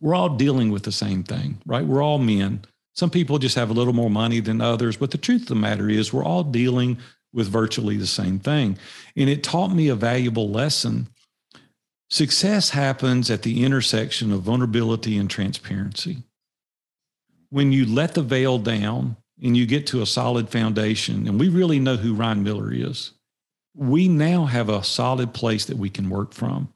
We're 0.00 0.16
all 0.16 0.30
dealing 0.30 0.72
with 0.72 0.82
the 0.82 0.90
same 0.90 1.22
thing, 1.22 1.62
right? 1.64 1.86
We're 1.86 2.02
all 2.02 2.18
men. 2.18 2.64
Some 2.94 3.10
people 3.10 3.38
just 3.38 3.56
have 3.56 3.70
a 3.70 3.74
little 3.74 3.92
more 3.92 4.10
money 4.10 4.40
than 4.40 4.60
others, 4.60 4.96
but 4.96 5.10
the 5.10 5.18
truth 5.18 5.42
of 5.42 5.48
the 5.48 5.54
matter 5.54 5.88
is 5.88 6.12
we're 6.12 6.24
all 6.24 6.44
dealing 6.44 6.98
with 7.32 7.48
virtually 7.48 7.96
the 7.96 8.06
same 8.06 8.38
thing. 8.38 8.78
And 9.16 9.30
it 9.30 9.42
taught 9.42 9.74
me 9.74 9.88
a 9.88 9.94
valuable 9.94 10.50
lesson. 10.50 11.08
Success 12.10 12.70
happens 12.70 13.30
at 13.30 13.42
the 13.42 13.64
intersection 13.64 14.32
of 14.32 14.42
vulnerability 14.42 15.16
and 15.16 15.30
transparency. 15.30 16.18
When 17.48 17.72
you 17.72 17.86
let 17.86 18.14
the 18.14 18.22
veil 18.22 18.58
down 18.58 19.16
and 19.42 19.56
you 19.56 19.64
get 19.64 19.86
to 19.88 20.02
a 20.02 20.06
solid 20.06 20.50
foundation, 20.50 21.26
and 21.26 21.40
we 21.40 21.48
really 21.48 21.78
know 21.78 21.96
who 21.96 22.14
Ryan 22.14 22.42
Miller 22.42 22.70
is, 22.72 23.12
we 23.74 24.08
now 24.08 24.44
have 24.44 24.68
a 24.68 24.84
solid 24.84 25.32
place 25.32 25.64
that 25.64 25.78
we 25.78 25.88
can 25.88 26.10
work 26.10 26.34
from. 26.34 26.72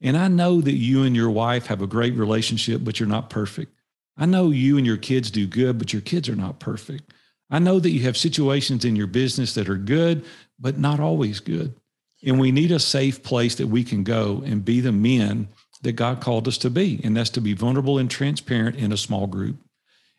And 0.00 0.16
I 0.16 0.28
know 0.28 0.60
that 0.60 0.74
you 0.74 1.02
and 1.02 1.16
your 1.16 1.30
wife 1.30 1.66
have 1.66 1.82
a 1.82 1.88
great 1.88 2.14
relationship, 2.14 2.82
but 2.84 3.00
you're 3.00 3.08
not 3.08 3.30
perfect. 3.30 3.72
I 4.18 4.26
know 4.26 4.50
you 4.50 4.76
and 4.76 4.84
your 4.84 4.96
kids 4.96 5.30
do 5.30 5.46
good, 5.46 5.78
but 5.78 5.92
your 5.92 6.02
kids 6.02 6.28
are 6.28 6.36
not 6.36 6.58
perfect. 6.58 7.12
I 7.50 7.60
know 7.60 7.78
that 7.78 7.90
you 7.90 8.02
have 8.02 8.16
situations 8.16 8.84
in 8.84 8.96
your 8.96 9.06
business 9.06 9.54
that 9.54 9.68
are 9.68 9.76
good, 9.76 10.24
but 10.58 10.78
not 10.78 11.00
always 11.00 11.40
good. 11.40 11.74
And 12.24 12.40
we 12.40 12.50
need 12.50 12.72
a 12.72 12.80
safe 12.80 13.22
place 13.22 13.54
that 13.54 13.68
we 13.68 13.84
can 13.84 14.02
go 14.02 14.42
and 14.44 14.64
be 14.64 14.80
the 14.80 14.92
men 14.92 15.48
that 15.82 15.92
God 15.92 16.20
called 16.20 16.48
us 16.48 16.58
to 16.58 16.70
be. 16.70 17.00
And 17.04 17.16
that's 17.16 17.30
to 17.30 17.40
be 17.40 17.54
vulnerable 17.54 17.98
and 17.98 18.10
transparent 18.10 18.76
in 18.76 18.92
a 18.92 18.96
small 18.96 19.26
group. 19.28 19.56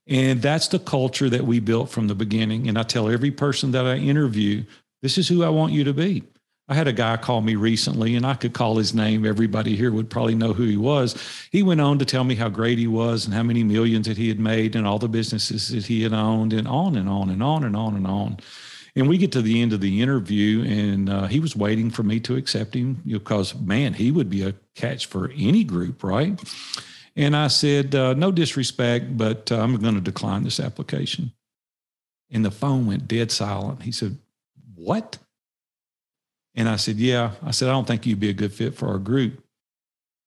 And 0.07 0.41
that's 0.41 0.69
the 0.69 0.79
culture 0.79 1.29
that 1.29 1.45
we 1.45 1.59
built 1.59 1.89
from 1.89 2.07
the 2.07 2.15
beginning. 2.15 2.67
And 2.67 2.79
I 2.79 2.83
tell 2.83 3.09
every 3.09 3.31
person 3.31 3.71
that 3.71 3.85
I 3.85 3.97
interview, 3.97 4.63
this 5.01 5.17
is 5.17 5.27
who 5.27 5.43
I 5.43 5.49
want 5.49 5.73
you 5.73 5.83
to 5.83 5.93
be. 5.93 6.23
I 6.69 6.75
had 6.75 6.87
a 6.87 6.93
guy 6.93 7.17
call 7.17 7.41
me 7.41 7.55
recently, 7.55 8.15
and 8.15 8.25
I 8.25 8.35
could 8.35 8.53
call 8.53 8.77
his 8.77 8.93
name. 8.93 9.25
Everybody 9.25 9.75
here 9.75 9.91
would 9.91 10.07
probably 10.07 10.35
know 10.35 10.53
who 10.53 10.65
he 10.65 10.77
was. 10.77 11.17
He 11.51 11.63
went 11.63 11.81
on 11.81 11.97
to 11.97 12.05
tell 12.05 12.23
me 12.23 12.35
how 12.35 12.47
great 12.47 12.77
he 12.77 12.85
was 12.85 13.25
and 13.25 13.33
how 13.33 13.41
many 13.41 13.63
millions 13.63 14.07
that 14.07 14.17
he 14.17 14.27
had 14.27 14.39
made 14.39 14.75
and 14.75 14.85
all 14.85 14.99
the 14.99 15.09
businesses 15.09 15.69
that 15.69 15.87
he 15.87 16.03
had 16.03 16.13
owned, 16.13 16.53
and 16.53 16.67
on 16.67 16.95
and 16.95 17.09
on 17.09 17.31
and 17.31 17.41
on 17.41 17.63
and 17.63 17.75
on 17.75 17.95
and 17.95 18.05
on. 18.05 18.37
And 18.95 19.09
we 19.09 19.17
get 19.17 19.31
to 19.31 19.41
the 19.41 19.61
end 19.61 19.73
of 19.73 19.81
the 19.81 19.99
interview, 19.99 20.63
and 20.63 21.09
uh, 21.09 21.25
he 21.25 21.39
was 21.39 21.55
waiting 21.55 21.89
for 21.89 22.03
me 22.03 22.19
to 22.21 22.35
accept 22.35 22.75
him 22.75 23.01
because, 23.07 23.55
man, 23.55 23.93
he 23.93 24.11
would 24.11 24.29
be 24.29 24.43
a 24.43 24.53
catch 24.75 25.07
for 25.07 25.31
any 25.35 25.63
group, 25.63 26.03
right? 26.03 26.39
And 27.15 27.35
I 27.35 27.47
said, 27.47 27.95
uh, 27.95 28.13
no 28.13 28.31
disrespect, 28.31 29.17
but 29.17 29.51
uh, 29.51 29.59
I'm 29.59 29.75
going 29.77 29.95
to 29.95 30.01
decline 30.01 30.43
this 30.43 30.59
application. 30.59 31.31
And 32.31 32.45
the 32.45 32.51
phone 32.51 32.85
went 32.85 33.07
dead 33.07 33.31
silent. 33.31 33.81
He 33.81 33.91
said, 33.91 34.17
What? 34.75 35.17
And 36.55 36.67
I 36.67 36.75
said, 36.75 36.97
Yeah. 36.97 37.31
I 37.43 37.51
said, 37.51 37.69
I 37.69 37.71
don't 37.71 37.87
think 37.87 38.05
you'd 38.05 38.19
be 38.19 38.29
a 38.29 38.33
good 38.33 38.53
fit 38.53 38.75
for 38.75 38.87
our 38.87 38.97
group. 38.97 39.43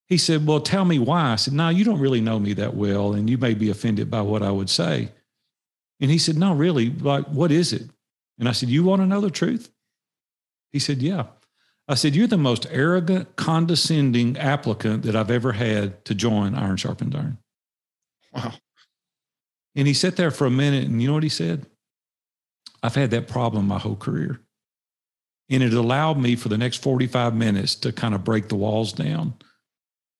He 0.07 0.17
said, 0.17 0.45
Well, 0.45 0.59
tell 0.59 0.85
me 0.85 0.99
why. 0.99 1.31
I 1.31 1.35
said, 1.35 1.53
No, 1.53 1.69
you 1.69 1.83
don't 1.83 1.99
really 1.99 2.21
know 2.21 2.39
me 2.39 2.53
that 2.53 2.75
well, 2.75 3.13
and 3.13 3.29
you 3.29 3.37
may 3.37 3.53
be 3.53 3.69
offended 3.69 4.09
by 4.09 4.21
what 4.21 4.43
I 4.43 4.51
would 4.51 4.69
say. 4.69 5.11
And 5.99 6.11
he 6.11 6.17
said, 6.17 6.37
No, 6.37 6.53
really, 6.53 6.89
like, 6.89 7.25
what 7.27 7.51
is 7.51 7.73
it? 7.73 7.89
And 8.39 8.49
I 8.49 8.51
said, 8.51 8.69
You 8.69 8.83
want 8.83 9.01
to 9.01 9.05
know 9.05 9.21
the 9.21 9.29
truth? 9.29 9.71
He 10.71 10.79
said, 10.79 11.01
Yeah. 11.01 11.27
I 11.87 11.95
said, 11.95 12.15
You're 12.15 12.27
the 12.27 12.37
most 12.37 12.67
arrogant, 12.71 13.35
condescending 13.35 14.37
applicant 14.37 15.03
that 15.03 15.15
I've 15.15 15.31
ever 15.31 15.53
had 15.53 16.03
to 16.05 16.15
join 16.15 16.55
Iron 16.55 16.77
Sharpens 16.77 17.15
Iron. 17.15 17.37
Wow. 18.33 18.53
And 19.75 19.87
he 19.87 19.93
sat 19.93 20.15
there 20.15 20.31
for 20.31 20.45
a 20.45 20.51
minute, 20.51 20.85
and 20.85 21.01
you 21.01 21.07
know 21.07 21.15
what 21.15 21.23
he 21.23 21.29
said? 21.29 21.65
I've 22.81 22.95
had 22.95 23.11
that 23.11 23.27
problem 23.27 23.67
my 23.67 23.79
whole 23.79 23.95
career. 23.95 24.39
And 25.49 25.61
it 25.61 25.73
allowed 25.73 26.17
me 26.17 26.35
for 26.35 26.49
the 26.49 26.57
next 26.57 26.81
45 26.81 27.35
minutes 27.35 27.75
to 27.75 27.91
kind 27.91 28.15
of 28.15 28.23
break 28.23 28.47
the 28.47 28.55
walls 28.55 28.93
down. 28.93 29.35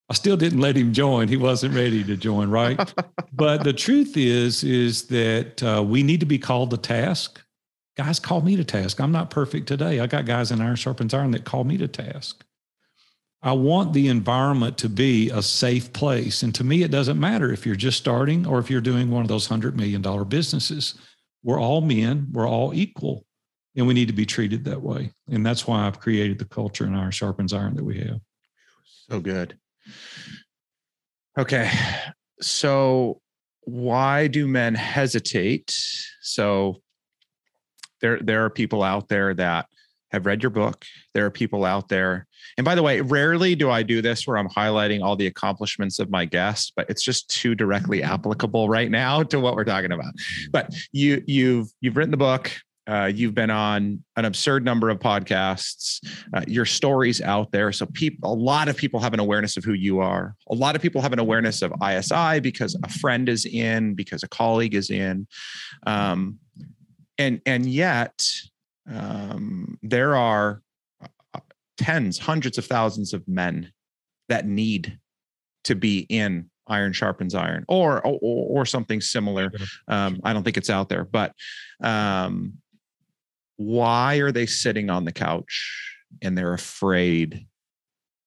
I 0.09 0.13
still 0.13 0.37
didn't 0.37 0.59
let 0.59 0.75
him 0.75 0.93
join. 0.93 1.27
He 1.27 1.37
wasn't 1.37 1.75
ready 1.75 2.03
to 2.03 2.17
join, 2.17 2.49
right? 2.49 2.93
but 3.33 3.63
the 3.63 3.73
truth 3.73 4.17
is, 4.17 4.63
is 4.63 5.07
that 5.07 5.63
uh, 5.63 5.83
we 5.83 6.03
need 6.03 6.19
to 6.19 6.25
be 6.25 6.37
called 6.37 6.71
to 6.71 6.77
task. 6.77 7.41
Guys 7.95 8.19
call 8.19 8.41
me 8.41 8.55
to 8.55 8.63
task. 8.63 8.99
I'm 8.99 9.11
not 9.11 9.29
perfect 9.29 9.67
today. 9.67 9.99
I 9.99 10.07
got 10.07 10.25
guys 10.25 10.51
in 10.51 10.61
Iron 10.61 10.75
Sharpens 10.75 11.13
Iron 11.13 11.31
that 11.31 11.45
call 11.45 11.63
me 11.63 11.77
to 11.77 11.87
task. 11.87 12.43
I 13.41 13.51
want 13.51 13.93
the 13.93 14.07
environment 14.07 14.77
to 14.79 14.89
be 14.89 15.29
a 15.29 15.41
safe 15.41 15.91
place. 15.93 16.43
And 16.43 16.55
to 16.55 16.63
me, 16.63 16.83
it 16.83 16.91
doesn't 16.91 17.19
matter 17.19 17.51
if 17.51 17.65
you're 17.65 17.75
just 17.75 17.97
starting 17.97 18.45
or 18.45 18.59
if 18.59 18.69
you're 18.69 18.81
doing 18.81 19.11
one 19.11 19.21
of 19.21 19.27
those 19.27 19.47
$100 19.47 19.75
million 19.75 20.01
businesses. 20.29 20.95
We're 21.43 21.59
all 21.59 21.81
men, 21.81 22.27
we're 22.31 22.47
all 22.47 22.73
equal 22.73 23.25
and 23.75 23.87
we 23.87 23.93
need 23.93 24.07
to 24.07 24.13
be 24.13 24.25
treated 24.25 24.65
that 24.65 24.81
way. 24.81 25.11
And 25.29 25.45
that's 25.45 25.67
why 25.67 25.85
I've 25.85 25.99
created 25.99 26.39
the 26.39 26.45
culture 26.45 26.85
in 26.85 26.95
Iron 26.95 27.11
Sharpens 27.11 27.53
Iron 27.53 27.75
that 27.75 27.83
we 27.83 27.99
have. 27.99 28.19
So 29.09 29.19
good. 29.19 29.57
Okay. 31.37 31.71
So 32.41 33.21
why 33.61 34.27
do 34.27 34.47
men 34.47 34.75
hesitate? 34.75 35.75
So 36.21 36.81
there 38.01 38.19
there 38.19 38.45
are 38.45 38.49
people 38.49 38.83
out 38.83 39.07
there 39.07 39.33
that 39.33 39.65
have 40.11 40.27
read 40.27 40.43
your 40.43 40.51
book. 40.51 40.85
There 41.15 41.25
are 41.25 41.31
people 41.31 41.65
out 41.65 41.89
there. 41.89 42.27
And 42.57 42.63
by 42.63 42.75
the 42.75 42.83
way, 42.83 43.01
rarely 43.01 43.55
do 43.55 43.71
I 43.71 43.81
do 43.81 43.99
this 44.01 44.27
where 44.27 44.37
I'm 44.37 44.49
highlighting 44.49 45.01
all 45.01 45.15
the 45.15 45.25
accomplishments 45.25 45.97
of 45.97 46.11
my 46.11 46.25
guest, 46.25 46.73
but 46.75 46.87
it's 46.87 47.01
just 47.01 47.29
too 47.29 47.55
directly 47.55 48.03
applicable 48.03 48.69
right 48.69 48.91
now 48.91 49.23
to 49.23 49.39
what 49.39 49.55
we're 49.55 49.63
talking 49.63 49.91
about. 49.91 50.13
But 50.51 50.71
you 50.91 51.23
you've 51.25 51.69
you've 51.81 51.97
written 51.97 52.11
the 52.11 52.17
book. 52.17 52.51
Uh, 52.85 53.09
you've 53.13 53.33
been 53.33 53.49
on 53.49 54.03
an 54.17 54.25
absurd 54.25 54.65
number 54.65 54.89
of 54.89 54.99
podcasts. 54.99 55.99
Uh, 56.33 56.41
your 56.47 56.65
story's 56.65 57.21
out 57.21 57.51
there, 57.51 57.71
so 57.71 57.85
people, 57.85 58.31
a 58.31 58.35
lot 58.35 58.67
of 58.67 58.75
people 58.75 58.99
have 58.99 59.13
an 59.13 59.19
awareness 59.19 59.55
of 59.55 59.63
who 59.63 59.73
you 59.73 59.99
are. 59.99 60.35
A 60.49 60.55
lot 60.55 60.75
of 60.75 60.81
people 60.81 61.01
have 61.01 61.13
an 61.13 61.19
awareness 61.19 61.61
of 61.61 61.73
ISI 61.81 62.41
because 62.41 62.77
a 62.83 62.89
friend 62.89 63.29
is 63.29 63.45
in, 63.45 63.93
because 63.93 64.23
a 64.23 64.27
colleague 64.27 64.75
is 64.75 64.89
in, 64.89 65.27
um, 65.87 66.39
and 67.17 67.41
and 67.45 67.65
yet 67.65 68.27
um, 68.91 69.77
there 69.81 70.15
are 70.17 70.61
uh, 71.33 71.39
tens, 71.77 72.17
hundreds 72.17 72.57
of 72.57 72.65
thousands 72.65 73.13
of 73.13 73.25
men 73.27 73.71
that 74.27 74.45
need 74.45 74.99
to 75.63 75.75
be 75.75 75.99
in 76.09 76.49
iron 76.67 76.93
sharpens 76.93 77.35
iron 77.35 77.65
or 77.67 78.05
or, 78.05 78.19
or 78.21 78.65
something 78.65 79.01
similar 79.01 79.51
um, 79.89 80.19
i 80.23 80.31
don't 80.31 80.43
think 80.43 80.55
it's 80.55 80.69
out 80.69 80.87
there 80.87 81.03
but 81.03 81.33
um, 81.83 82.53
why 83.65 84.17
are 84.17 84.31
they 84.31 84.45
sitting 84.45 84.89
on 84.89 85.05
the 85.05 85.11
couch 85.11 85.97
and 86.21 86.37
they're 86.37 86.53
afraid 86.53 87.45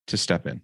to 0.08 0.16
step 0.16 0.46
in? 0.46 0.60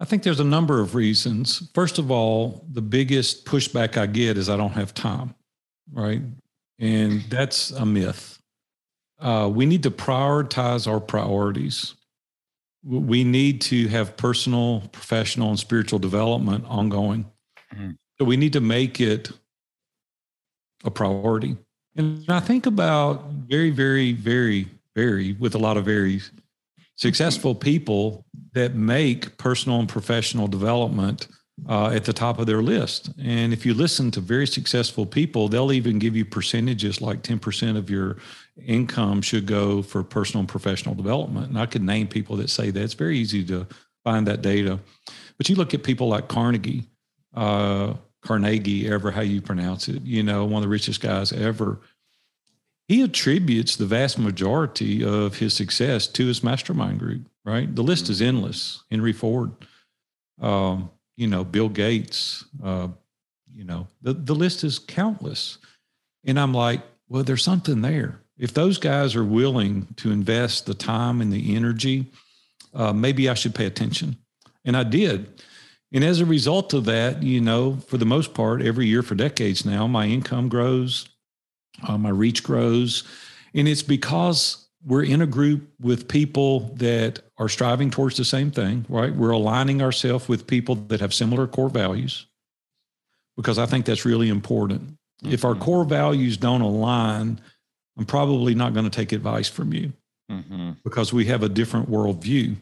I 0.00 0.04
think 0.04 0.22
there's 0.22 0.40
a 0.40 0.44
number 0.44 0.80
of 0.80 0.94
reasons. 0.94 1.70
First 1.74 1.98
of 1.98 2.10
all, 2.10 2.64
the 2.70 2.82
biggest 2.82 3.44
pushback 3.44 3.96
I 3.96 4.06
get 4.06 4.38
is 4.38 4.48
I 4.48 4.56
don't 4.56 4.72
have 4.72 4.94
time, 4.94 5.34
right? 5.92 6.22
And 6.78 7.22
that's 7.22 7.72
a 7.72 7.84
myth. 7.84 8.38
Uh, 9.20 9.50
we 9.52 9.66
need 9.66 9.82
to 9.82 9.90
prioritize 9.90 10.86
our 10.86 11.00
priorities. 11.00 11.94
We 12.84 13.24
need 13.24 13.60
to 13.62 13.88
have 13.88 14.16
personal, 14.16 14.82
professional, 14.92 15.48
and 15.48 15.58
spiritual 15.58 15.98
development 15.98 16.64
ongoing. 16.68 17.26
Mm-hmm. 17.74 17.90
So 18.18 18.24
we 18.24 18.36
need 18.36 18.52
to 18.52 18.60
make 18.60 19.00
it 19.00 19.32
a 20.84 20.90
priority. 20.90 21.56
And 21.98 22.24
I 22.28 22.38
think 22.38 22.66
about 22.66 23.24
very, 23.48 23.70
very, 23.70 24.12
very, 24.12 24.68
very, 24.94 25.32
with 25.32 25.56
a 25.56 25.58
lot 25.58 25.76
of 25.76 25.84
very 25.84 26.20
successful 26.94 27.56
people 27.56 28.24
that 28.52 28.76
make 28.76 29.36
personal 29.36 29.80
and 29.80 29.88
professional 29.88 30.46
development 30.46 31.26
uh, 31.68 31.88
at 31.88 32.04
the 32.04 32.12
top 32.12 32.38
of 32.38 32.46
their 32.46 32.62
list. 32.62 33.10
And 33.20 33.52
if 33.52 33.66
you 33.66 33.74
listen 33.74 34.12
to 34.12 34.20
very 34.20 34.46
successful 34.46 35.06
people, 35.06 35.48
they'll 35.48 35.72
even 35.72 35.98
give 35.98 36.14
you 36.14 36.24
percentages 36.24 37.00
like 37.00 37.22
10% 37.22 37.76
of 37.76 37.90
your 37.90 38.18
income 38.64 39.20
should 39.20 39.46
go 39.46 39.82
for 39.82 40.04
personal 40.04 40.40
and 40.40 40.48
professional 40.48 40.94
development. 40.94 41.48
And 41.48 41.58
I 41.58 41.66
could 41.66 41.82
name 41.82 42.06
people 42.06 42.36
that 42.36 42.48
say 42.48 42.70
that. 42.70 42.80
It's 42.80 42.94
very 42.94 43.18
easy 43.18 43.44
to 43.46 43.66
find 44.04 44.24
that 44.28 44.40
data. 44.40 44.78
But 45.36 45.48
you 45.48 45.56
look 45.56 45.74
at 45.74 45.82
people 45.82 46.08
like 46.08 46.28
Carnegie, 46.28 46.84
uh, 47.34 47.94
Carnegie, 48.22 48.88
ever 48.88 49.10
how 49.10 49.20
you 49.20 49.40
pronounce 49.40 49.88
it, 49.88 50.02
you 50.02 50.22
know, 50.22 50.44
one 50.44 50.62
of 50.62 50.62
the 50.62 50.68
richest 50.68 51.00
guys 51.00 51.32
ever. 51.32 51.80
He 52.88 53.02
attributes 53.02 53.76
the 53.76 53.86
vast 53.86 54.18
majority 54.18 55.04
of 55.04 55.36
his 55.36 55.54
success 55.54 56.06
to 56.08 56.26
his 56.26 56.42
mastermind 56.42 56.98
group, 56.98 57.28
right? 57.44 57.72
The 57.74 57.82
list 57.82 58.08
is 58.08 58.22
endless. 58.22 58.82
Henry 58.90 59.12
Ford, 59.12 59.52
um, 60.40 60.90
you 61.16 61.26
know, 61.26 61.44
Bill 61.44 61.68
Gates, 61.68 62.44
uh, 62.64 62.88
you 63.54 63.64
know, 63.64 63.88
the, 64.00 64.14
the 64.14 64.34
list 64.34 64.64
is 64.64 64.78
countless. 64.78 65.58
And 66.24 66.40
I'm 66.40 66.54
like, 66.54 66.80
well, 67.08 67.24
there's 67.24 67.42
something 67.42 67.82
there. 67.82 68.20
If 68.38 68.54
those 68.54 68.78
guys 68.78 69.16
are 69.16 69.24
willing 69.24 69.88
to 69.96 70.10
invest 70.10 70.66
the 70.66 70.74
time 70.74 71.20
and 71.20 71.32
the 71.32 71.56
energy, 71.56 72.06
uh, 72.72 72.92
maybe 72.92 73.28
I 73.28 73.34
should 73.34 73.54
pay 73.54 73.66
attention. 73.66 74.16
And 74.64 74.76
I 74.76 74.84
did. 74.84 75.42
And 75.92 76.04
as 76.04 76.20
a 76.20 76.26
result 76.26 76.74
of 76.74 76.84
that, 76.84 77.22
you 77.22 77.40
know, 77.40 77.76
for 77.86 77.96
the 77.96 78.04
most 78.04 78.34
part, 78.34 78.60
every 78.62 78.86
year 78.86 79.02
for 79.02 79.14
decades 79.14 79.64
now, 79.64 79.86
my 79.86 80.06
income 80.06 80.48
grows, 80.48 81.08
uh, 81.86 81.96
my 81.96 82.10
reach 82.10 82.42
grows. 82.42 83.04
And 83.54 83.66
it's 83.66 83.82
because 83.82 84.68
we're 84.84 85.04
in 85.04 85.22
a 85.22 85.26
group 85.26 85.68
with 85.80 86.08
people 86.08 86.60
that 86.76 87.20
are 87.38 87.48
striving 87.48 87.90
towards 87.90 88.16
the 88.16 88.24
same 88.24 88.50
thing, 88.50 88.84
right? 88.88 89.14
We're 89.14 89.30
aligning 89.30 89.82
ourselves 89.82 90.28
with 90.28 90.46
people 90.46 90.74
that 90.74 91.00
have 91.00 91.14
similar 91.14 91.46
core 91.46 91.70
values 91.70 92.26
because 93.36 93.58
I 93.58 93.66
think 93.66 93.86
that's 93.86 94.04
really 94.04 94.28
important. 94.28 94.82
Mm-hmm. 95.22 95.32
If 95.32 95.44
our 95.44 95.52
mm-hmm. 95.52 95.62
core 95.62 95.84
values 95.84 96.36
don't 96.36 96.60
align, 96.60 97.40
I'm 97.98 98.04
probably 98.04 98.54
not 98.54 98.74
going 98.74 98.84
to 98.84 98.90
take 98.90 99.12
advice 99.12 99.48
from 99.48 99.72
you 99.72 99.92
mm-hmm. 100.30 100.72
because 100.84 101.12
we 101.12 101.24
have 101.26 101.42
a 101.42 101.48
different 101.48 101.90
worldview. 101.90 102.56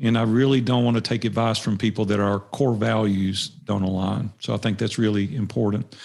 And 0.00 0.16
I 0.16 0.22
really 0.22 0.60
don't 0.60 0.84
want 0.84 0.96
to 0.96 1.00
take 1.00 1.24
advice 1.24 1.58
from 1.58 1.76
people 1.76 2.04
that 2.06 2.20
our 2.20 2.38
core 2.38 2.74
values 2.74 3.48
don't 3.48 3.82
align. 3.82 4.32
So 4.38 4.54
I 4.54 4.56
think 4.56 4.78
that's 4.78 4.98
really 4.98 5.34
important. 5.34 5.96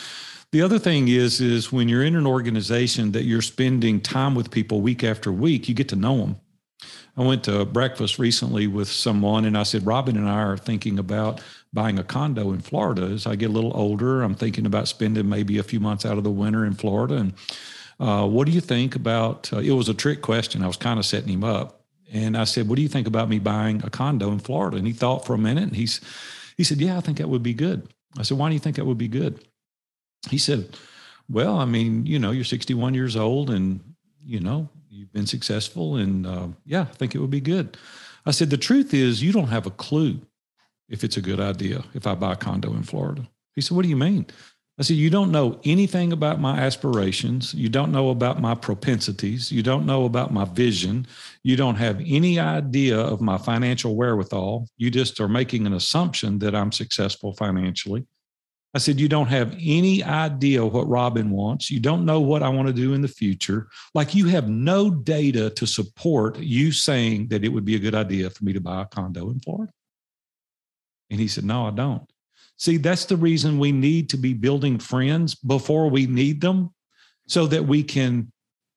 The 0.52 0.62
other 0.62 0.80
thing 0.80 1.08
is, 1.08 1.42
is 1.42 1.72
when 1.72 1.90
you're 1.90 2.04
in 2.04 2.16
an 2.16 2.28
organization 2.28 3.12
that 3.14 3.24
you're 3.24 3.42
spending 3.42 4.00
time 4.00 4.36
with 4.36 4.52
people 4.52 4.82
week 4.82 5.04
after 5.04 5.32
week, 5.32 5.68
you 5.68 5.76
get 5.76 5.90
to 5.90 5.96
know 5.96 6.18
them. 6.18 6.36
I 7.16 7.22
went 7.22 7.44
to 7.44 7.66
breakfast 7.66 8.18
recently 8.18 8.66
with 8.66 8.88
someone 8.88 9.46
and 9.46 9.58
I 9.58 9.64
said, 9.64 9.86
Robin 9.86 10.18
and 10.18 10.28
I 10.28 10.42
are 10.42 10.58
thinking 10.58 10.98
about 10.98 11.42
buying 11.72 12.00
a 12.00 12.04
condo 12.04 12.52
in 12.52 12.60
Florida. 12.60 13.04
As 13.04 13.28
I 13.28 13.36
get 13.36 13.50
a 13.50 13.54
little 13.54 13.76
older, 13.76 14.22
I'm 14.24 14.36
thinking 14.36 14.66
about 14.66 14.88
spending 14.88 15.30
maybe 15.30 15.58
a 15.60 15.64
few 15.64 15.80
months 15.80 16.06
out 16.06 16.18
of 16.18 16.24
the 16.24 16.32
winter 16.32 16.66
in 16.66 16.74
Florida. 16.74 17.16
And 17.16 17.34
uh, 18.00 18.28
what 18.28 18.46
do 18.46 18.52
you 18.52 18.62
think 18.62 18.96
about? 18.96 19.52
Uh, 19.54 19.60
it 19.60 19.72
was 19.72 19.90
a 19.90 19.94
trick 19.94 20.22
question. 20.22 20.64
I 20.64 20.68
was 20.68 20.78
kind 20.78 21.00
of 21.00 21.06
setting 21.06 21.30
him 21.30 21.44
up. 21.44 21.83
And 22.13 22.38
I 22.38 22.43
said, 22.43 22.69
What 22.69 22.76
do 22.76 22.84
you 22.84 22.88
think 22.88 23.08
about 23.08 23.28
me 23.28 23.39
buying 23.39 23.84
a 23.84 23.89
condo 23.89 24.32
in 24.32 24.39
Florida? 24.39 24.78
And 24.78 24.86
he 24.86 24.93
thought 24.93 25.26
for 25.26 25.34
a 25.34 25.38
minute 25.38 25.63
and 25.63 25.76
he's, 25.76 25.99
he 26.56 26.63
said, 26.63 26.80
Yeah, 26.80 26.97
I 26.97 27.02
think 27.02 27.17
that 27.17 27.28
would 27.28 27.43
be 27.43 27.56
good. 27.56 27.91
I 28.17 28.21
said, 28.21 28.38
Why 28.38 28.47
do 28.47 28.54
you 28.54 28.60
think 28.60 28.76
that 28.78 28.86
would 28.86 28.99
be 28.99 29.08
good? 29.08 29.43
He 30.30 30.38
said, 30.38 30.78
Well, 31.28 31.58
I 31.58 31.65
mean, 31.65 32.06
you 32.06 32.19
know, 32.19 32.32
you're 32.32 32.45
61 32.45 32.93
years 32.93 33.17
old 33.17 33.49
and, 33.49 33.95
you 34.23 34.39
know, 34.39 34.69
you've 34.89 35.12
been 35.12 35.26
successful. 35.26 35.95
And 35.95 36.28
uh, 36.28 36.47
yeah, 36.65 36.82
I 36.82 36.93
think 36.93 37.15
it 37.15 37.19
would 37.19 37.32
be 37.32 37.41
good. 37.41 37.78
I 38.28 38.32
said, 38.32 38.52
The 38.52 38.58
truth 38.58 38.93
is, 38.93 39.23
you 39.23 39.32
don't 39.32 39.47
have 39.47 39.65
a 39.65 39.71
clue 39.71 40.21
if 40.88 41.04
it's 41.04 41.17
a 41.17 41.21
good 41.21 41.39
idea 41.39 41.84
if 41.95 42.06
I 42.06 42.13
buy 42.13 42.34
a 42.34 42.38
condo 42.38 42.73
in 42.73 42.84
Florida. 42.84 43.28
He 43.56 43.62
said, 43.62 43.76
What 43.76 43.84
do 43.84 43.89
you 43.89 43.97
mean? 43.97 44.28
I 44.80 44.82
said, 44.82 44.98
You 44.98 45.12
don't 45.12 45.32
know 45.32 45.60
anything 45.64 46.12
about 46.14 46.40
my 46.40 46.58
aspirations. 46.60 47.54
You 47.54 47.70
don't 47.70 47.92
know 47.92 48.10
about 48.10 48.42
my 48.42 48.56
propensities. 48.56 49.52
You 49.52 49.62
don't 49.62 49.86
know 49.86 50.06
about 50.06 50.34
my 50.34 50.46
vision. 50.46 51.06
You 51.44 51.56
don't 51.56 51.76
have 51.76 52.02
any 52.06 52.40
idea 52.40 53.00
of 53.00 53.22
my 53.22 53.38
financial 53.38 53.96
wherewithal. 53.96 54.68
You 54.78 54.90
just 54.90 55.20
are 55.20 55.28
making 55.28 55.68
an 55.68 55.74
assumption 55.74 56.40
that 56.40 56.56
I'm 56.56 56.72
successful 56.72 57.34
financially. 57.34 58.08
I 58.74 58.80
said, 58.80 59.00
You 59.00 59.08
don't 59.08 59.28
have 59.28 59.56
any 59.62 60.04
idea 60.04 60.66
what 60.66 60.90
Robin 60.90 61.30
wants. 61.30 61.70
You 61.70 61.80
don't 61.80 62.04
know 62.04 62.20
what 62.20 62.42
I 62.42 62.50
want 62.50 62.68
to 62.68 62.74
do 62.74 62.96
in 62.96 63.02
the 63.04 63.08
future. 63.08 63.68
Like 63.94 64.16
you 64.16 64.26
have 64.30 64.50
no 64.50 64.90
data 64.90 65.52
to 65.52 65.68
support 65.68 66.40
you 66.40 66.72
saying 66.72 67.28
that 67.28 67.44
it 67.44 67.50
would 67.50 67.66
be 67.66 67.76
a 67.76 67.80
good 67.80 67.94
idea 67.94 68.32
for 68.32 68.44
me 68.44 68.54
to 68.54 68.62
buy 68.62 68.82
a 68.82 68.86
condo 68.86 69.30
in 69.30 69.40
Florida. 69.40 69.72
And 71.12 71.20
he 71.20 71.28
said, 71.28 71.44
No, 71.44 71.68
I 71.68 71.72
don't. 71.72 72.10
See, 72.63 72.78
that's 72.78 73.04
the 73.04 73.17
reason 73.17 73.60
we 73.60 73.73
need 73.73 74.08
to 74.12 74.17
be 74.17 74.34
building 74.34 74.80
friends 74.80 75.36
before 75.36 75.89
we 75.89 76.08
need 76.08 76.39
them 76.39 76.73
so 77.28 77.45
that 77.47 77.65
we 77.65 77.84
can 77.84 78.32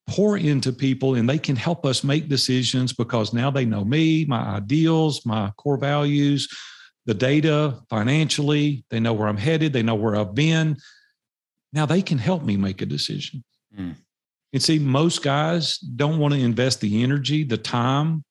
pour 0.07 0.37
into 0.37 0.73
people 0.73 1.15
and 1.15 1.29
they 1.29 1.37
can 1.37 1.55
help 1.55 1.85
us 1.85 2.03
make 2.03 2.27
decisions 2.27 2.91
because 2.91 3.31
now 3.31 3.49
they 3.49 3.63
know 3.63 3.85
me, 3.85 4.25
my 4.25 4.41
ideals, 4.41 5.25
my 5.25 5.51
core 5.55 5.77
values, 5.77 6.49
the 7.05 7.13
data 7.13 7.79
financially, 7.89 8.83
they 8.89 8.99
know 8.99 9.13
where 9.13 9.29
I'm 9.29 9.37
headed, 9.37 9.71
they 9.71 9.83
know 9.83 9.95
where 9.95 10.17
I've 10.17 10.35
been. 10.35 10.75
Now 11.71 11.85
they 11.85 12.01
can 12.01 12.17
help 12.17 12.43
me 12.43 12.57
make 12.57 12.81
a 12.81 12.85
decision. 12.85 13.41
Mm. 13.73 13.95
And 14.51 14.61
see, 14.61 14.79
most 14.79 15.23
guys 15.23 15.77
don't 15.77 16.19
want 16.19 16.33
to 16.33 16.41
invest 16.41 16.81
the 16.81 17.03
energy, 17.03 17.45
the 17.45 17.57
time 17.57 18.25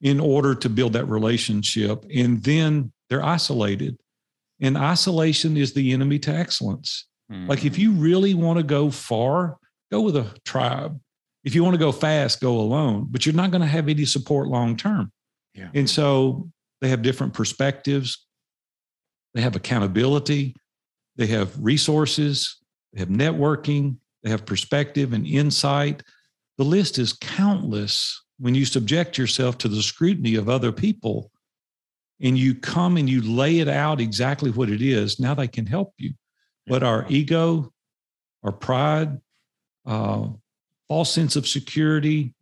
in 0.00 0.18
order 0.18 0.52
to 0.56 0.68
build 0.68 0.94
that 0.94 1.04
relationship. 1.04 2.04
And 2.12 2.42
then 2.42 2.90
they're 3.08 3.24
isolated 3.24 3.98
and 4.60 4.76
isolation 4.76 5.56
is 5.56 5.72
the 5.72 5.92
enemy 5.92 6.18
to 6.20 6.34
excellence. 6.34 7.06
Mm-hmm. 7.30 7.48
Like 7.48 7.64
if 7.64 7.78
you 7.78 7.92
really 7.92 8.34
want 8.34 8.58
to 8.58 8.62
go 8.62 8.90
far, 8.90 9.56
go 9.90 10.00
with 10.00 10.16
a 10.16 10.26
tribe. 10.44 11.00
If 11.44 11.54
you 11.54 11.62
want 11.62 11.74
to 11.74 11.78
go 11.78 11.92
fast, 11.92 12.40
go 12.40 12.58
alone, 12.58 13.06
but 13.10 13.26
you're 13.26 13.34
not 13.34 13.50
going 13.50 13.60
to 13.60 13.66
have 13.66 13.88
any 13.88 14.04
support 14.04 14.48
long 14.48 14.76
term. 14.76 15.12
Yeah. 15.54 15.68
And 15.74 15.88
so 15.88 16.48
they 16.80 16.88
have 16.88 17.02
different 17.02 17.34
perspectives. 17.34 18.26
They 19.34 19.42
have 19.42 19.56
accountability. 19.56 20.54
They 21.16 21.26
have 21.26 21.52
resources. 21.58 22.56
They 22.92 23.00
have 23.00 23.08
networking. 23.08 23.96
They 24.22 24.30
have 24.30 24.46
perspective 24.46 25.12
and 25.12 25.26
insight. 25.26 26.02
The 26.56 26.64
list 26.64 26.98
is 26.98 27.12
countless 27.12 28.22
when 28.38 28.54
you 28.54 28.64
subject 28.64 29.18
yourself 29.18 29.58
to 29.58 29.68
the 29.68 29.82
scrutiny 29.82 30.34
of 30.36 30.48
other 30.48 30.72
people 30.72 31.30
and 32.20 32.38
you 32.38 32.54
come 32.54 32.96
and 32.96 33.08
you 33.08 33.22
lay 33.22 33.58
it 33.58 33.68
out 33.68 34.00
exactly 34.00 34.50
what 34.50 34.70
it 34.70 34.82
is, 34.82 35.18
now 35.18 35.34
they 35.34 35.48
can 35.48 35.66
help 35.66 35.92
you. 35.98 36.12
But 36.66 36.82
our 36.82 37.06
ego, 37.08 37.72
our 38.42 38.52
pride, 38.52 39.20
uh, 39.86 40.28
false 40.88 41.10
sense 41.10 41.36
of 41.36 41.46
security, 41.46 42.34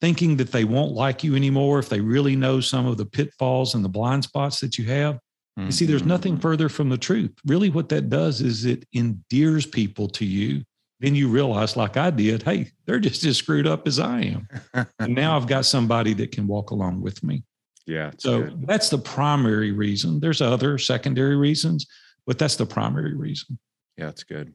thinking 0.00 0.36
that 0.36 0.50
they 0.50 0.64
won't 0.64 0.92
like 0.92 1.22
you 1.22 1.36
anymore 1.36 1.78
if 1.78 1.88
they 1.88 2.00
really 2.00 2.34
know 2.34 2.60
some 2.60 2.86
of 2.86 2.96
the 2.96 3.06
pitfalls 3.06 3.74
and 3.74 3.84
the 3.84 3.88
blind 3.88 4.24
spots 4.24 4.60
that 4.60 4.76
you 4.76 4.84
have. 4.86 5.14
Mm-hmm. 5.14 5.66
You 5.66 5.72
see, 5.72 5.86
there's 5.86 6.04
nothing 6.04 6.34
mm-hmm. 6.34 6.42
further 6.42 6.68
from 6.68 6.88
the 6.88 6.98
truth. 6.98 7.32
Really, 7.46 7.70
what 7.70 7.88
that 7.90 8.08
does 8.08 8.40
is 8.40 8.64
it 8.64 8.86
endears 8.94 9.66
people 9.66 10.08
to 10.08 10.24
you. 10.24 10.64
Then 10.98 11.14
you 11.14 11.28
realize, 11.28 11.76
like 11.76 11.96
I 11.96 12.10
did, 12.10 12.42
hey, 12.42 12.70
they're 12.86 13.00
just 13.00 13.24
as 13.24 13.36
screwed 13.36 13.66
up 13.66 13.86
as 13.86 13.98
I 13.98 14.20
am. 14.22 14.48
and 14.98 15.14
now 15.14 15.36
I've 15.36 15.48
got 15.48 15.66
somebody 15.66 16.14
that 16.14 16.32
can 16.32 16.46
walk 16.46 16.70
along 16.70 17.00
with 17.00 17.22
me. 17.22 17.42
Yeah. 17.86 18.12
So 18.18 18.42
good. 18.42 18.66
that's 18.66 18.88
the 18.88 18.98
primary 18.98 19.72
reason. 19.72 20.20
There's 20.20 20.40
other 20.40 20.78
secondary 20.78 21.36
reasons, 21.36 21.86
but 22.26 22.38
that's 22.38 22.56
the 22.56 22.66
primary 22.66 23.14
reason. 23.14 23.58
Yeah, 23.96 24.08
it's 24.08 24.24
good. 24.24 24.54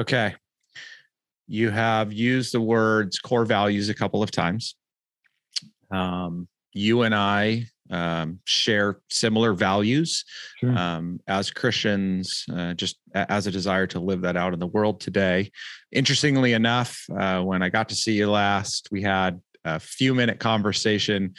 Okay. 0.00 0.34
You 1.46 1.70
have 1.70 2.12
used 2.12 2.52
the 2.52 2.60
words 2.60 3.18
core 3.18 3.44
values 3.44 3.88
a 3.88 3.94
couple 3.94 4.22
of 4.22 4.30
times. 4.30 4.76
Um, 5.90 6.48
you 6.72 7.02
and 7.02 7.14
I 7.14 7.66
um, 7.90 8.40
share 8.44 9.00
similar 9.10 9.54
values 9.54 10.24
sure. 10.60 10.76
um, 10.76 11.20
as 11.26 11.50
Christians, 11.50 12.44
uh, 12.52 12.74
just 12.74 12.98
as 13.14 13.46
a 13.46 13.50
desire 13.50 13.86
to 13.88 14.00
live 14.00 14.20
that 14.22 14.36
out 14.36 14.52
in 14.52 14.60
the 14.60 14.66
world 14.66 15.00
today. 15.00 15.50
Interestingly 15.90 16.52
enough, 16.52 17.02
uh, 17.18 17.40
when 17.42 17.62
I 17.62 17.70
got 17.70 17.88
to 17.88 17.94
see 17.94 18.12
you 18.12 18.30
last, 18.30 18.88
we 18.90 19.02
had 19.02 19.40
a 19.76 19.80
few 19.80 20.14
minute 20.14 20.38
conversation 20.38 21.34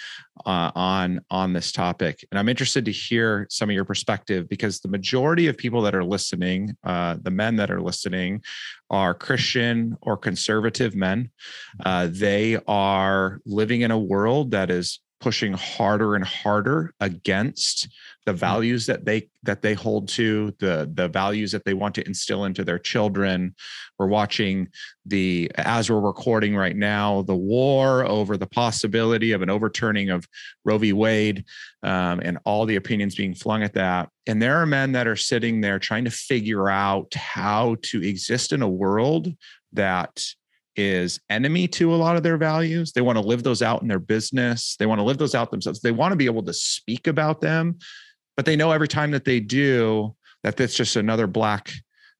uh, 0.45 0.71
on 0.75 1.21
on 1.29 1.53
this 1.53 1.71
topic, 1.71 2.25
and 2.31 2.39
I'm 2.39 2.49
interested 2.49 2.85
to 2.85 2.91
hear 2.91 3.47
some 3.49 3.69
of 3.69 3.73
your 3.73 3.85
perspective 3.85 4.47
because 4.47 4.79
the 4.79 4.87
majority 4.87 5.47
of 5.47 5.57
people 5.57 5.81
that 5.81 5.95
are 5.95 6.03
listening, 6.03 6.75
uh, 6.83 7.17
the 7.21 7.31
men 7.31 7.55
that 7.57 7.71
are 7.71 7.81
listening, 7.81 8.41
are 8.89 9.13
Christian 9.13 9.97
or 10.01 10.17
conservative 10.17 10.95
men. 10.95 11.29
Uh, 11.85 12.07
they 12.09 12.57
are 12.67 13.39
living 13.45 13.81
in 13.81 13.91
a 13.91 13.99
world 13.99 14.51
that 14.51 14.69
is 14.69 14.99
pushing 15.19 15.53
harder 15.53 16.15
and 16.15 16.23
harder 16.23 16.93
against 16.99 17.89
the 18.25 18.33
mm. 18.33 18.37
values 18.37 18.85
that 18.85 19.05
they 19.05 19.29
that 19.43 19.61
they 19.61 19.73
hold 19.73 20.07
to 20.07 20.53
the 20.59 20.89
the 20.93 21.07
values 21.07 21.51
that 21.51 21.65
they 21.65 21.73
want 21.73 21.95
to 21.95 22.05
instill 22.05 22.45
into 22.45 22.63
their 22.63 22.79
children. 22.79 23.55
We're 23.97 24.07
watching 24.07 24.69
the 25.05 25.51
as 25.55 25.89
we're 25.89 25.99
recording 25.99 26.55
right 26.55 26.75
now 26.75 27.23
the 27.23 27.35
war 27.35 28.05
over 28.05 28.37
the 28.37 28.47
possibility 28.47 29.31
of 29.31 29.41
an 29.41 29.49
overturning 29.49 30.09
of 30.09 30.27
roe 30.63 30.77
v. 30.77 30.93
Wade 30.93 31.45
um, 31.83 32.19
and 32.23 32.37
all 32.45 32.65
the 32.65 32.75
opinions 32.75 33.15
being 33.15 33.33
flung 33.33 33.63
at 33.63 33.73
that. 33.73 34.09
And 34.27 34.41
there 34.41 34.57
are 34.57 34.65
men 34.65 34.91
that 34.93 35.07
are 35.07 35.15
sitting 35.15 35.61
there 35.61 35.79
trying 35.79 36.05
to 36.05 36.11
figure 36.11 36.69
out 36.69 37.13
how 37.13 37.77
to 37.83 38.03
exist 38.03 38.53
in 38.53 38.61
a 38.61 38.69
world 38.69 39.33
that 39.73 40.23
is 40.79 41.19
enemy 41.29 41.67
to 41.67 41.93
a 41.93 41.97
lot 41.97 42.15
of 42.15 42.23
their 42.23 42.37
values. 42.37 42.93
They 42.93 43.01
want 43.01 43.17
to 43.17 43.23
live 43.23 43.43
those 43.43 43.61
out 43.61 43.81
in 43.81 43.87
their 43.87 43.99
business. 43.99 44.77
They 44.77 44.85
want 44.85 44.99
to 44.99 45.03
live 45.03 45.17
those 45.17 45.35
out 45.35 45.51
themselves. 45.51 45.81
They 45.81 45.91
want 45.91 46.13
to 46.13 46.15
be 46.15 46.25
able 46.25 46.43
to 46.43 46.53
speak 46.53 47.07
about 47.07 47.41
them, 47.41 47.77
but 48.37 48.45
they 48.45 48.55
know 48.55 48.71
every 48.71 48.87
time 48.87 49.11
that 49.11 49.25
they 49.25 49.39
do 49.39 50.15
that 50.43 50.55
that's 50.55 50.75
just 50.75 50.95
another 50.95 51.27
black 51.27 51.71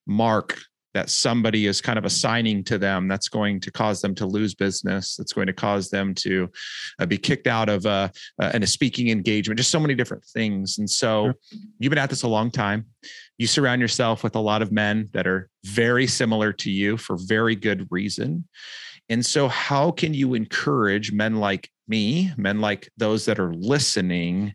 mark 0.06 0.58
that 0.94 1.10
somebody 1.10 1.66
is 1.66 1.80
kind 1.80 1.98
of 1.98 2.04
assigning 2.04 2.64
to 2.64 2.78
them 2.78 3.08
that's 3.08 3.28
going 3.28 3.60
to 3.60 3.70
cause 3.70 4.00
them 4.00 4.14
to 4.14 4.26
lose 4.26 4.54
business 4.54 5.16
that's 5.16 5.32
going 5.32 5.46
to 5.46 5.52
cause 5.52 5.90
them 5.90 6.14
to 6.14 6.48
uh, 6.98 7.06
be 7.06 7.16
kicked 7.16 7.46
out 7.46 7.68
of 7.68 7.86
uh, 7.86 8.08
uh, 8.40 8.50
a 8.52 8.66
speaking 8.66 9.08
engagement 9.08 9.58
just 9.58 9.70
so 9.70 9.80
many 9.80 9.94
different 9.94 10.24
things. 10.24 10.78
And 10.78 10.88
so 10.88 11.26
sure. 11.26 11.34
you've 11.78 11.90
been 11.90 11.98
at 11.98 12.10
this 12.10 12.22
a 12.22 12.28
long 12.28 12.50
time. 12.50 12.86
You 13.38 13.46
surround 13.46 13.80
yourself 13.80 14.22
with 14.22 14.36
a 14.36 14.40
lot 14.40 14.62
of 14.62 14.72
men 14.72 15.08
that 15.12 15.26
are 15.26 15.48
very 15.64 16.06
similar 16.06 16.52
to 16.54 16.70
you 16.70 16.96
for 16.96 17.16
very 17.18 17.56
good 17.56 17.86
reason. 17.90 18.46
And 19.08 19.24
so 19.24 19.48
how 19.48 19.90
can 19.90 20.14
you 20.14 20.34
encourage 20.34 21.12
men 21.12 21.36
like 21.36 21.70
me 21.88 22.32
men 22.36 22.60
like 22.60 22.88
those 22.96 23.26
that 23.26 23.40
are 23.40 23.52
listening 23.52 24.54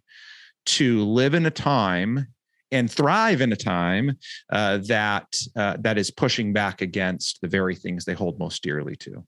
to 0.65 1.03
live 1.03 1.33
in 1.33 1.45
a 1.45 1.51
time 1.51 2.27
and 2.71 2.91
thrive 2.91 3.41
in 3.41 3.51
a 3.51 3.55
time 3.55 4.17
uh, 4.51 4.79
that 4.87 5.27
uh, 5.55 5.77
that 5.79 5.97
is 5.97 6.11
pushing 6.11 6.53
back 6.53 6.81
against 6.81 7.41
the 7.41 7.47
very 7.47 7.75
things 7.75 8.05
they 8.05 8.13
hold 8.13 8.39
most 8.39 8.63
dearly 8.63 8.95
to. 8.97 9.23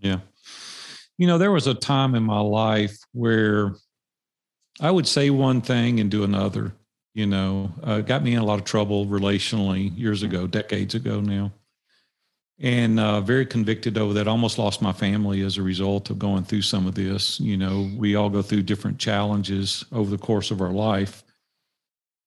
Yeah, 0.00 0.20
you 1.18 1.26
know, 1.26 1.38
there 1.38 1.52
was 1.52 1.66
a 1.66 1.74
time 1.74 2.14
in 2.14 2.22
my 2.22 2.40
life 2.40 2.96
where 3.12 3.74
I 4.80 4.90
would 4.90 5.06
say 5.06 5.30
one 5.30 5.60
thing 5.60 6.00
and 6.00 6.10
do 6.10 6.24
another. 6.24 6.72
You 7.14 7.26
know, 7.26 7.72
uh, 7.82 8.02
got 8.02 8.22
me 8.22 8.34
in 8.34 8.40
a 8.40 8.44
lot 8.44 8.58
of 8.58 8.66
trouble 8.66 9.06
relationally 9.06 9.96
years 9.96 10.22
ago, 10.22 10.46
decades 10.46 10.94
ago 10.94 11.20
now, 11.20 11.50
and 12.58 13.00
uh, 13.00 13.22
very 13.22 13.46
convicted 13.46 13.96
over 13.96 14.12
that. 14.12 14.28
Almost 14.28 14.58
lost 14.58 14.82
my 14.82 14.92
family 14.92 15.40
as 15.40 15.56
a 15.56 15.62
result 15.62 16.10
of 16.10 16.18
going 16.18 16.44
through 16.44 16.60
some 16.60 16.86
of 16.86 16.94
this. 16.94 17.40
You 17.40 17.56
know, 17.56 17.90
we 17.96 18.16
all 18.16 18.28
go 18.28 18.42
through 18.42 18.64
different 18.64 18.98
challenges 18.98 19.82
over 19.92 20.10
the 20.10 20.18
course 20.18 20.50
of 20.50 20.60
our 20.60 20.72
life 20.72 21.22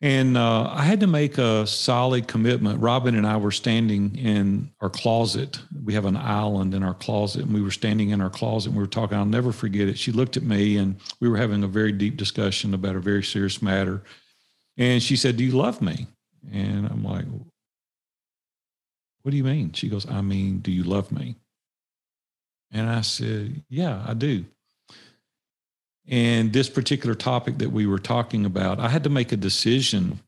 and 0.02 0.38
uh, 0.38 0.70
I 0.72 0.84
had 0.84 1.02
to 1.02 1.08
make 1.08 1.38
a 1.38 1.68
solid 1.68 2.28
commitment. 2.28 2.80
Robin 2.80 3.16
and 3.16 3.28
I 3.28 3.36
were 3.36 3.52
standing 3.52 4.16
in 4.16 4.72
our 4.80 4.90
closet. 4.90 5.60
We 5.84 5.94
have 5.94 6.06
an 6.06 6.16
island 6.16 6.74
in 6.74 6.84
our 6.84 6.94
closet, 6.94 7.44
and 7.44 7.54
we 7.54 7.62
were 7.62 7.72
standing 7.72 8.12
in 8.12 8.22
our 8.22 8.30
closet 8.30 8.70
and 8.70 8.78
we 8.78 8.84
were 8.84 8.88
talking. 8.88 9.18
I'll 9.18 9.26
never 9.26 9.52
forget 9.52 9.90
it. 9.90 9.98
She 9.98 10.14
looked 10.14 10.38
at 10.38 10.44
me, 10.44 10.78
and 10.78 10.96
we 11.20 11.28
were 11.28 11.36
having 11.36 11.64
a 11.64 11.68
very 11.68 11.92
deep 11.92 12.16
discussion 12.16 12.74
about 12.74 12.96
a 12.96 13.02
very 13.02 13.24
serious 13.24 13.62
matter. 13.62 14.02
And 14.78 15.04
she 15.04 15.18
said, 15.18 15.36
Do 15.36 15.44
you 15.44 15.52
love 15.52 15.82
me? 15.82 16.08
And 16.50 16.88
I'm 16.88 17.04
like, 17.04 17.26
What 19.24 19.32
do 19.32 19.38
you 19.38 19.44
mean? 19.44 19.74
She 19.74 19.90
goes, 19.90 20.10
I 20.10 20.22
mean, 20.22 20.60
do 20.60 20.72
you 20.72 20.84
love 20.84 21.12
me? 21.12 21.36
And 22.72 22.90
I 22.90 23.02
said, 23.02 23.64
Yeah, 23.68 24.02
I 24.08 24.14
do. 24.14 24.46
And 26.10 26.52
this 26.52 26.70
particular 26.70 27.14
topic 27.14 27.60
that 27.60 27.72
we 27.72 27.86
were 27.86 28.00
talking 28.00 28.46
about, 28.46 28.80
I 28.80 28.90
had 28.90 29.04
to 29.04 29.10
make 29.10 29.32
a 29.32 29.38
decision 29.38 30.20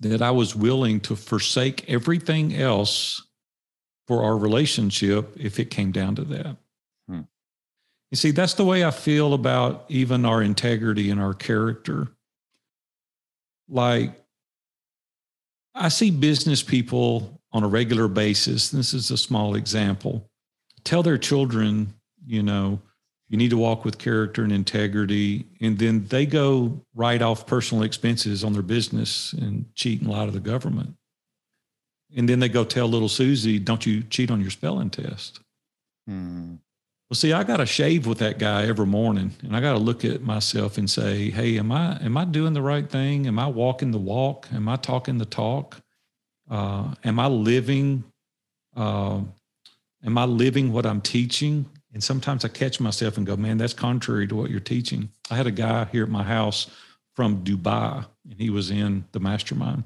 that 0.00 0.20
I 0.20 0.30
was 0.30 0.54
willing 0.54 1.00
to 1.00 1.16
forsake 1.16 1.88
everything 1.88 2.54
else 2.54 3.26
for 4.06 4.22
our 4.22 4.36
relationship 4.36 5.34
if 5.36 5.58
it 5.58 5.70
came 5.70 5.92
down 5.92 6.16
to 6.16 6.24
that. 6.24 6.56
Hmm. 7.08 7.20
You 8.10 8.16
see, 8.16 8.32
that's 8.32 8.52
the 8.54 8.66
way 8.66 8.84
I 8.84 8.90
feel 8.90 9.32
about 9.32 9.86
even 9.88 10.26
our 10.26 10.42
integrity 10.42 11.10
and 11.10 11.20
our 11.20 11.32
character. 11.32 12.08
Like, 13.66 14.12
I 15.74 15.88
see 15.88 16.10
business 16.10 16.62
people 16.62 17.40
on 17.50 17.64
a 17.64 17.68
regular 17.68 18.08
basis, 18.08 18.70
this 18.70 18.92
is 18.92 19.10
a 19.10 19.16
small 19.16 19.54
example, 19.54 20.28
tell 20.82 21.02
their 21.02 21.16
children, 21.16 21.94
you 22.26 22.42
know, 22.42 22.80
you 23.34 23.38
need 23.38 23.50
to 23.50 23.58
walk 23.58 23.84
with 23.84 23.98
character 23.98 24.44
and 24.44 24.52
integrity. 24.52 25.44
And 25.60 25.76
then 25.76 26.06
they 26.06 26.24
go 26.24 26.80
write 26.94 27.20
off 27.20 27.48
personal 27.48 27.82
expenses 27.82 28.44
on 28.44 28.52
their 28.52 28.62
business 28.62 29.32
and 29.32 29.64
cheat 29.74 30.02
and 30.02 30.08
lie 30.08 30.24
to 30.24 30.30
the 30.30 30.38
government. 30.38 30.94
And 32.16 32.28
then 32.28 32.38
they 32.38 32.48
go 32.48 32.62
tell 32.62 32.86
little 32.86 33.08
Susie, 33.08 33.58
don't 33.58 33.84
you 33.84 34.04
cheat 34.04 34.30
on 34.30 34.40
your 34.40 34.52
spelling 34.52 34.88
test. 34.88 35.40
Hmm. 36.06 36.54
Well, 37.10 37.16
see, 37.16 37.32
I 37.32 37.42
got 37.42 37.56
to 37.56 37.66
shave 37.66 38.06
with 38.06 38.18
that 38.18 38.38
guy 38.38 38.66
every 38.66 38.86
morning, 38.86 39.32
and 39.42 39.56
I 39.56 39.60
got 39.60 39.72
to 39.72 39.78
look 39.78 40.04
at 40.04 40.22
myself 40.22 40.78
and 40.78 40.88
say, 40.88 41.30
"Hey, 41.30 41.58
am 41.58 41.72
I 41.72 41.98
am 42.02 42.16
I 42.16 42.24
doing 42.24 42.52
the 42.52 42.62
right 42.62 42.88
thing? 42.88 43.26
Am 43.26 43.38
I 43.40 43.48
walking 43.48 43.90
the 43.90 43.98
walk? 43.98 44.46
Am 44.52 44.68
I 44.68 44.76
talking 44.76 45.18
the 45.18 45.24
talk? 45.24 45.82
Uh, 46.48 46.94
am 47.02 47.18
I 47.18 47.26
living? 47.26 48.04
Uh, 48.76 49.22
am 50.04 50.18
I 50.18 50.24
living 50.24 50.72
what 50.72 50.86
I'm 50.86 51.00
teaching? 51.00 51.66
And 51.94 52.02
sometimes 52.02 52.44
I 52.44 52.48
catch 52.48 52.80
myself 52.80 53.16
and 53.16 53.24
go, 53.26 53.36
man, 53.36 53.56
that's 53.56 53.72
contrary 53.72 54.26
to 54.26 54.34
what 54.34 54.50
you're 54.50 54.58
teaching. 54.58 55.08
I 55.30 55.36
had 55.36 55.46
a 55.46 55.52
guy 55.52 55.84
here 55.86 56.02
at 56.02 56.10
my 56.10 56.24
house 56.24 56.68
from 57.14 57.44
Dubai, 57.44 58.04
and 58.28 58.40
he 58.40 58.50
was 58.50 58.72
in 58.72 59.04
the 59.12 59.20
mastermind. 59.20 59.84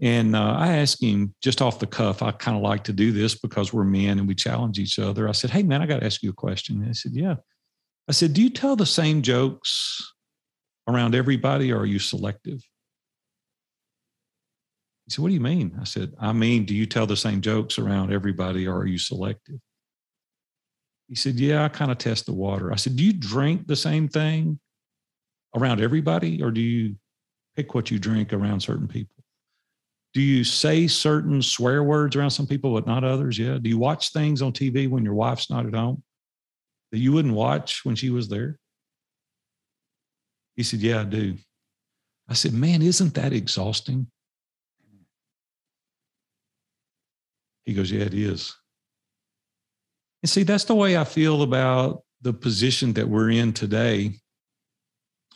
And 0.00 0.36
uh, 0.36 0.54
I 0.56 0.76
asked 0.78 1.02
him 1.02 1.34
just 1.42 1.60
off 1.60 1.80
the 1.80 1.88
cuff, 1.88 2.22
I 2.22 2.30
kind 2.30 2.56
of 2.56 2.62
like 2.62 2.84
to 2.84 2.92
do 2.92 3.10
this 3.10 3.34
because 3.34 3.72
we're 3.72 3.84
men 3.84 4.20
and 4.20 4.28
we 4.28 4.34
challenge 4.34 4.78
each 4.78 5.00
other. 5.00 5.28
I 5.28 5.32
said, 5.32 5.50
Hey, 5.50 5.64
man, 5.64 5.82
I 5.82 5.86
got 5.86 6.00
to 6.00 6.06
ask 6.06 6.22
you 6.22 6.30
a 6.30 6.34
question. 6.34 6.78
And 6.78 6.86
he 6.86 6.94
said, 6.94 7.12
Yeah. 7.14 7.36
I 8.08 8.12
said, 8.12 8.32
Do 8.32 8.42
you 8.42 8.50
tell 8.50 8.76
the 8.76 8.86
same 8.86 9.22
jokes 9.22 10.12
around 10.88 11.14
everybody 11.14 11.72
or 11.72 11.80
are 11.80 11.86
you 11.86 11.98
selective? 11.98 12.60
He 15.06 15.10
said, 15.10 15.22
What 15.22 15.28
do 15.28 15.34
you 15.34 15.40
mean? 15.40 15.76
I 15.80 15.84
said, 15.84 16.14
I 16.20 16.32
mean, 16.32 16.64
do 16.64 16.74
you 16.74 16.86
tell 16.86 17.06
the 17.06 17.16
same 17.16 17.40
jokes 17.40 17.78
around 17.78 18.12
everybody 18.12 18.66
or 18.66 18.78
are 18.78 18.86
you 18.86 18.98
selective? 18.98 19.60
He 21.08 21.14
said, 21.14 21.34
Yeah, 21.38 21.64
I 21.64 21.68
kind 21.68 21.90
of 21.90 21.98
test 21.98 22.26
the 22.26 22.32
water. 22.32 22.72
I 22.72 22.76
said, 22.76 22.96
Do 22.96 23.04
you 23.04 23.12
drink 23.12 23.66
the 23.66 23.76
same 23.76 24.08
thing 24.08 24.58
around 25.54 25.80
everybody, 25.80 26.42
or 26.42 26.50
do 26.50 26.60
you 26.60 26.96
pick 27.56 27.74
what 27.74 27.90
you 27.90 27.98
drink 27.98 28.32
around 28.32 28.60
certain 28.60 28.88
people? 28.88 29.22
Do 30.14 30.20
you 30.20 30.44
say 30.44 30.86
certain 30.86 31.40
swear 31.40 31.82
words 31.82 32.16
around 32.16 32.30
some 32.30 32.46
people, 32.46 32.74
but 32.74 32.86
not 32.86 33.04
others? 33.04 33.38
Yeah. 33.38 33.58
Do 33.60 33.68
you 33.68 33.78
watch 33.78 34.12
things 34.12 34.42
on 34.42 34.52
TV 34.52 34.88
when 34.88 35.04
your 35.04 35.14
wife's 35.14 35.50
not 35.50 35.66
at 35.66 35.74
home 35.74 36.02
that 36.90 36.98
you 36.98 37.12
wouldn't 37.12 37.34
watch 37.34 37.84
when 37.84 37.96
she 37.96 38.10
was 38.10 38.28
there? 38.28 38.58
He 40.56 40.62
said, 40.62 40.80
Yeah, 40.80 41.00
I 41.00 41.04
do. 41.04 41.36
I 42.28 42.34
said, 42.34 42.52
Man, 42.52 42.82
isn't 42.82 43.14
that 43.14 43.32
exhausting? 43.32 44.06
He 47.64 47.72
goes, 47.72 47.90
Yeah, 47.90 48.04
it 48.04 48.14
is. 48.14 48.54
And 50.22 50.30
see, 50.30 50.42
that's 50.42 50.64
the 50.64 50.74
way 50.74 50.96
I 50.96 51.04
feel 51.04 51.42
about 51.42 52.02
the 52.20 52.32
position 52.32 52.92
that 52.94 53.08
we're 53.08 53.30
in 53.30 53.52
today. 53.52 54.14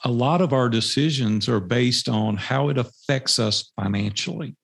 A 0.05 0.11
lot 0.11 0.41
of 0.41 0.53
our 0.53 0.68
decisions 0.68 1.49
are 1.49 1.61
based 1.61 2.09
on 2.09 2.37
how 2.37 2.68
it 2.68 2.78
affects 2.78 3.39
us 3.39 3.72
financially. 3.80 4.55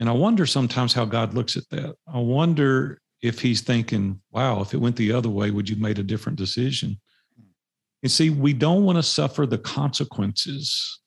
And 0.00 0.08
I 0.08 0.12
wonder 0.12 0.46
sometimes 0.46 0.92
how 0.92 1.04
God 1.04 1.34
looks 1.34 1.56
at 1.56 1.68
that. 1.70 1.94
I 2.12 2.18
wonder 2.18 2.98
if 3.20 3.40
he's 3.40 3.60
thinking, 3.60 4.20
wow, 4.30 4.60
if 4.60 4.74
it 4.74 4.78
went 4.78 4.96
the 4.96 5.12
other 5.12 5.28
way, 5.28 5.50
would 5.50 5.68
you 5.68 5.76
have 5.76 5.82
made 5.82 5.98
a 5.98 6.02
different 6.02 6.38
decision? 6.38 6.98
And 8.02 8.10
see, 8.10 8.30
we 8.30 8.52
don't 8.52 8.84
want 8.84 8.96
to 8.96 9.02
suffer 9.02 9.46
the 9.46 9.58
consequences 9.58 11.00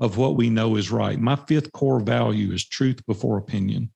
of 0.00 0.16
what 0.16 0.34
we 0.34 0.50
know 0.50 0.74
is 0.74 0.90
right. 0.90 1.20
My 1.20 1.36
fifth 1.36 1.70
core 1.72 2.00
value 2.00 2.52
is 2.52 2.66
truth 2.66 3.04
before 3.06 3.38
opinion. 3.38 3.92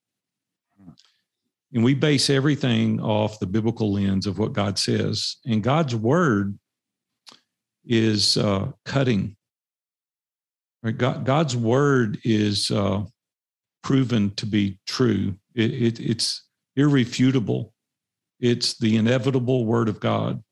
And 1.72 1.84
we 1.84 1.94
base 1.94 2.30
everything 2.30 3.00
off 3.00 3.40
the 3.40 3.46
biblical 3.46 3.92
lens 3.92 4.26
of 4.26 4.38
what 4.38 4.54
God 4.54 4.78
says. 4.78 5.36
And 5.44 5.62
God's 5.62 5.94
word 5.94 6.58
is 7.84 8.36
uh, 8.36 8.72
cutting. 8.84 9.36
Right? 10.82 10.96
God, 10.96 11.26
God's 11.26 11.56
word 11.56 12.18
is 12.24 12.70
uh, 12.70 13.02
proven 13.82 14.34
to 14.36 14.46
be 14.46 14.78
true. 14.86 15.34
It, 15.54 15.70
it, 15.72 16.00
it's 16.00 16.44
irrefutable. 16.76 17.74
It's 18.40 18.78
the 18.78 18.96
inevitable 18.96 19.66
word 19.66 19.88
of 19.88 20.00
God. 20.00 20.42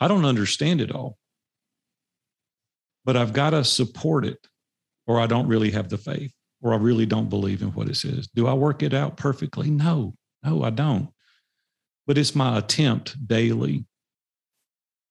I 0.00 0.08
don't 0.08 0.24
understand 0.24 0.80
it 0.80 0.90
all, 0.90 1.16
but 3.04 3.16
I've 3.16 3.32
got 3.32 3.50
to 3.50 3.64
support 3.64 4.24
it, 4.24 4.38
or 5.06 5.20
I 5.20 5.26
don't 5.26 5.46
really 5.46 5.70
have 5.70 5.88
the 5.88 5.98
faith, 5.98 6.32
or 6.60 6.72
I 6.72 6.76
really 6.76 7.06
don't 7.06 7.28
believe 7.28 7.62
in 7.62 7.68
what 7.68 7.88
it 7.88 7.96
says. 7.96 8.28
Do 8.34 8.46
I 8.46 8.54
work 8.54 8.82
it 8.82 8.94
out 8.94 9.16
perfectly? 9.16 9.70
No, 9.70 10.14
no, 10.44 10.62
I 10.62 10.70
don't. 10.70 11.08
But 12.06 12.18
it's 12.18 12.34
my 12.34 12.58
attempt 12.58 13.26
daily 13.26 13.84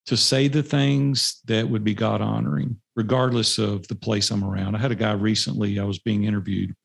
to 0.06 0.18
say 0.18 0.48
the 0.48 0.64
things 0.64 1.40
that 1.46 1.70
would 1.70 1.84
be 1.84 1.94
God 1.94 2.22
honoring, 2.22 2.78
regardless 2.96 3.58
of 3.58 3.88
the 3.88 3.96
place 3.96 4.32
I'm 4.32 4.44
around. 4.44 4.76
I 4.76 4.80
had 4.80 4.92
a 4.92 4.96
guy 4.96 5.12
recently, 5.12 5.80
I 5.80 5.84
was 5.84 6.00
being 6.00 6.24
interviewed, 6.24 6.76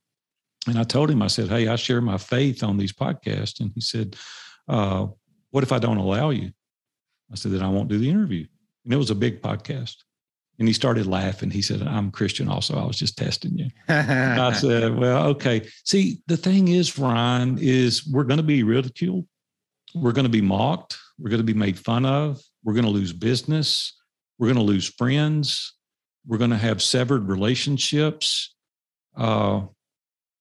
and 0.67 0.79
I 0.79 0.85
told 0.85 1.11
him, 1.11 1.23
I 1.23 1.27
said, 1.29 1.49
Hey, 1.49 1.69
I 1.69 1.77
share 1.77 2.01
my 2.01 2.19
faith 2.19 2.63
on 2.63 2.77
these 2.77 2.93
podcasts. 2.93 3.61
And 3.61 3.71
he 3.75 3.81
said, 3.81 4.17
uh, 4.69 5.07
What 5.51 5.65
if 5.65 5.73
I 5.73 5.79
don't 5.79 5.99
allow 5.99 6.31
you? 6.31 6.53
I 7.33 7.37
said, 7.37 7.53
Then 7.53 7.63
I 7.63 7.69
won't 7.69 7.89
do 7.89 7.99
the 7.99 8.11
interview. 8.11 8.47
And 8.85 8.93
it 8.93 8.99
was 8.99 9.11
a 9.11 9.15
big 9.15 9.43
podcast. 9.43 9.97
And 10.59 10.69
he 10.69 10.75
started 10.75 11.07
laughing. 11.07 11.51
He 11.51 11.63
said, 11.63 11.83
I'm 11.83 12.11
Christian 12.11 12.49
also. 12.49 12.79
I 12.79 12.85
was 12.85 12.97
just 12.97 13.19
testing 13.19 13.59
you. 13.59 13.71
I 13.89 14.53
said, 14.53 14.97
Well, 14.97 15.27
okay. 15.29 15.67
See, 15.85 16.21
the 16.29 16.37
thing 16.37 16.69
is, 16.69 16.99
Ryan, 16.99 17.59
is 17.61 18.07
we're 18.07 18.25
going 18.25 18.39
to 18.39 18.45
be 18.45 18.63
ridiculed. 18.63 19.27
We're 19.95 20.13
going 20.13 20.27
to 20.27 20.31
be 20.31 20.41
mocked. 20.41 20.97
We're 21.19 21.31
going 21.31 21.41
to 21.41 21.45
be 21.45 21.55
made 21.55 21.79
fun 21.79 22.07
of. 22.07 22.41
We're 22.63 22.75
going 22.75 22.85
to 22.85 22.91
lose 22.91 23.13
business. 23.13 23.97
We're 24.39 24.47
going 24.47 24.59
to 24.59 24.63
lose 24.63 24.87
friends. 24.87 25.75
We're 26.27 26.39
going 26.39 26.51
to 26.51 26.57
have 26.57 26.83
severed 26.83 27.29
relationships. 27.29 28.55
Uh, 29.17 29.63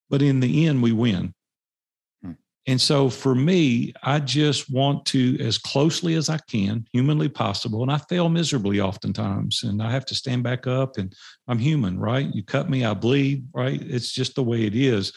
but 0.09 0.21
in 0.21 0.39
the 0.39 0.67
end, 0.67 0.81
we 0.81 0.91
win. 0.91 1.33
And 2.65 2.79
so 2.79 3.09
for 3.09 3.35
me, 3.35 3.93
I 4.03 4.19
just 4.19 4.71
want 4.71 5.05
to, 5.07 5.37
as 5.39 5.57
closely 5.57 6.15
as 6.15 6.29
I 6.29 6.37
can, 6.49 6.87
humanly 6.93 7.27
possible, 7.27 7.81
and 7.81 7.91
I 7.91 7.97
fail 7.97 8.29
miserably 8.29 8.79
oftentimes, 8.79 9.63
and 9.63 9.83
I 9.83 9.91
have 9.91 10.05
to 10.05 10.15
stand 10.15 10.43
back 10.43 10.65
up, 10.65 10.97
and 10.97 11.13
I'm 11.47 11.59
human, 11.59 11.99
right? 11.99 12.33
You 12.33 12.41
cut 12.41 12.69
me, 12.69 12.85
I 12.85 12.93
bleed, 12.93 13.47
right? 13.53 13.81
It's 13.81 14.13
just 14.13 14.35
the 14.35 14.43
way 14.43 14.63
it 14.63 14.75
is. 14.75 15.11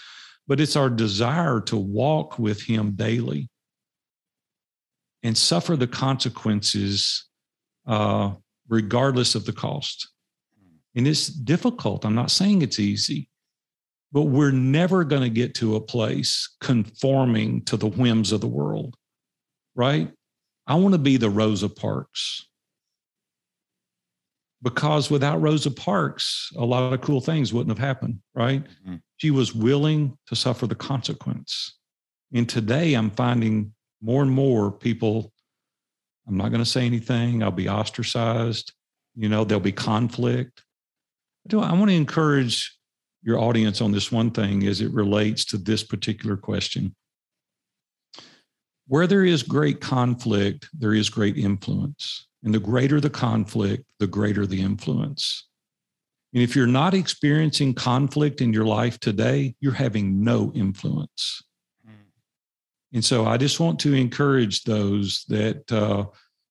But 0.48 0.60
it's 0.60 0.74
our 0.74 0.90
desire 0.90 1.60
to 1.62 1.76
walk 1.76 2.38
with 2.38 2.62
Him 2.62 2.92
daily 2.92 3.48
and 5.22 5.38
suffer 5.38 5.76
the 5.76 5.86
consequences 5.86 7.26
uh, 7.86 8.32
regardless 8.68 9.36
of 9.36 9.44
the 9.44 9.52
cost. 9.52 10.08
And 10.96 11.06
it's 11.06 11.26
difficult. 11.26 12.04
I'm 12.04 12.14
not 12.14 12.30
saying 12.30 12.62
it's 12.62 12.80
easy, 12.80 13.28
but 14.16 14.28
we're 14.28 14.50
never 14.50 15.04
going 15.04 15.20
to 15.20 15.28
get 15.28 15.54
to 15.54 15.76
a 15.76 15.80
place 15.80 16.48
conforming 16.62 17.60
to 17.60 17.76
the 17.76 17.86
whims 17.86 18.32
of 18.32 18.40
the 18.40 18.46
world, 18.46 18.96
right? 19.74 20.10
I 20.66 20.76
want 20.76 20.94
to 20.94 20.98
be 20.98 21.18
the 21.18 21.28
Rosa 21.28 21.68
Parks 21.68 22.46
because 24.62 25.10
without 25.10 25.42
Rosa 25.42 25.70
Parks, 25.70 26.50
a 26.56 26.64
lot 26.64 26.94
of 26.94 27.02
cool 27.02 27.20
things 27.20 27.52
wouldn't 27.52 27.76
have 27.76 27.86
happened, 27.86 28.20
right? 28.34 28.64
Mm-hmm. 28.64 28.94
She 29.18 29.30
was 29.30 29.54
willing 29.54 30.16
to 30.28 30.34
suffer 30.34 30.66
the 30.66 30.74
consequence. 30.74 31.76
And 32.32 32.48
today 32.48 32.94
I'm 32.94 33.10
finding 33.10 33.74
more 34.00 34.22
and 34.22 34.30
more 34.30 34.72
people, 34.72 35.30
I'm 36.26 36.38
not 36.38 36.48
going 36.48 36.64
to 36.64 36.70
say 36.70 36.86
anything, 36.86 37.42
I'll 37.42 37.50
be 37.50 37.68
ostracized, 37.68 38.72
you 39.14 39.28
know, 39.28 39.44
there'll 39.44 39.60
be 39.60 39.72
conflict. 39.72 40.62
I 41.52 41.56
want 41.56 41.90
to 41.90 41.94
encourage 41.94 42.75
your 43.26 43.40
audience 43.40 43.80
on 43.80 43.90
this 43.90 44.12
one 44.12 44.30
thing 44.30 44.66
as 44.68 44.80
it 44.80 44.92
relates 44.92 45.44
to 45.44 45.58
this 45.58 45.82
particular 45.82 46.36
question. 46.36 46.94
Where 48.86 49.08
there 49.08 49.24
is 49.24 49.42
great 49.42 49.80
conflict, 49.80 50.68
there 50.72 50.94
is 50.94 51.10
great 51.10 51.36
influence. 51.36 52.28
And 52.44 52.54
the 52.54 52.60
greater 52.60 53.00
the 53.00 53.10
conflict, 53.10 53.84
the 53.98 54.06
greater 54.06 54.46
the 54.46 54.62
influence. 54.62 55.48
And 56.32 56.40
if 56.40 56.54
you're 56.54 56.68
not 56.68 56.94
experiencing 56.94 57.74
conflict 57.74 58.40
in 58.40 58.52
your 58.52 58.64
life 58.64 59.00
today, 59.00 59.56
you're 59.58 59.72
having 59.72 60.22
no 60.22 60.52
influence. 60.54 61.42
And 62.92 63.04
so 63.04 63.26
I 63.26 63.36
just 63.36 63.58
want 63.58 63.80
to 63.80 63.92
encourage 63.92 64.62
those 64.62 65.24
that 65.28 65.70
uh, 65.72 66.04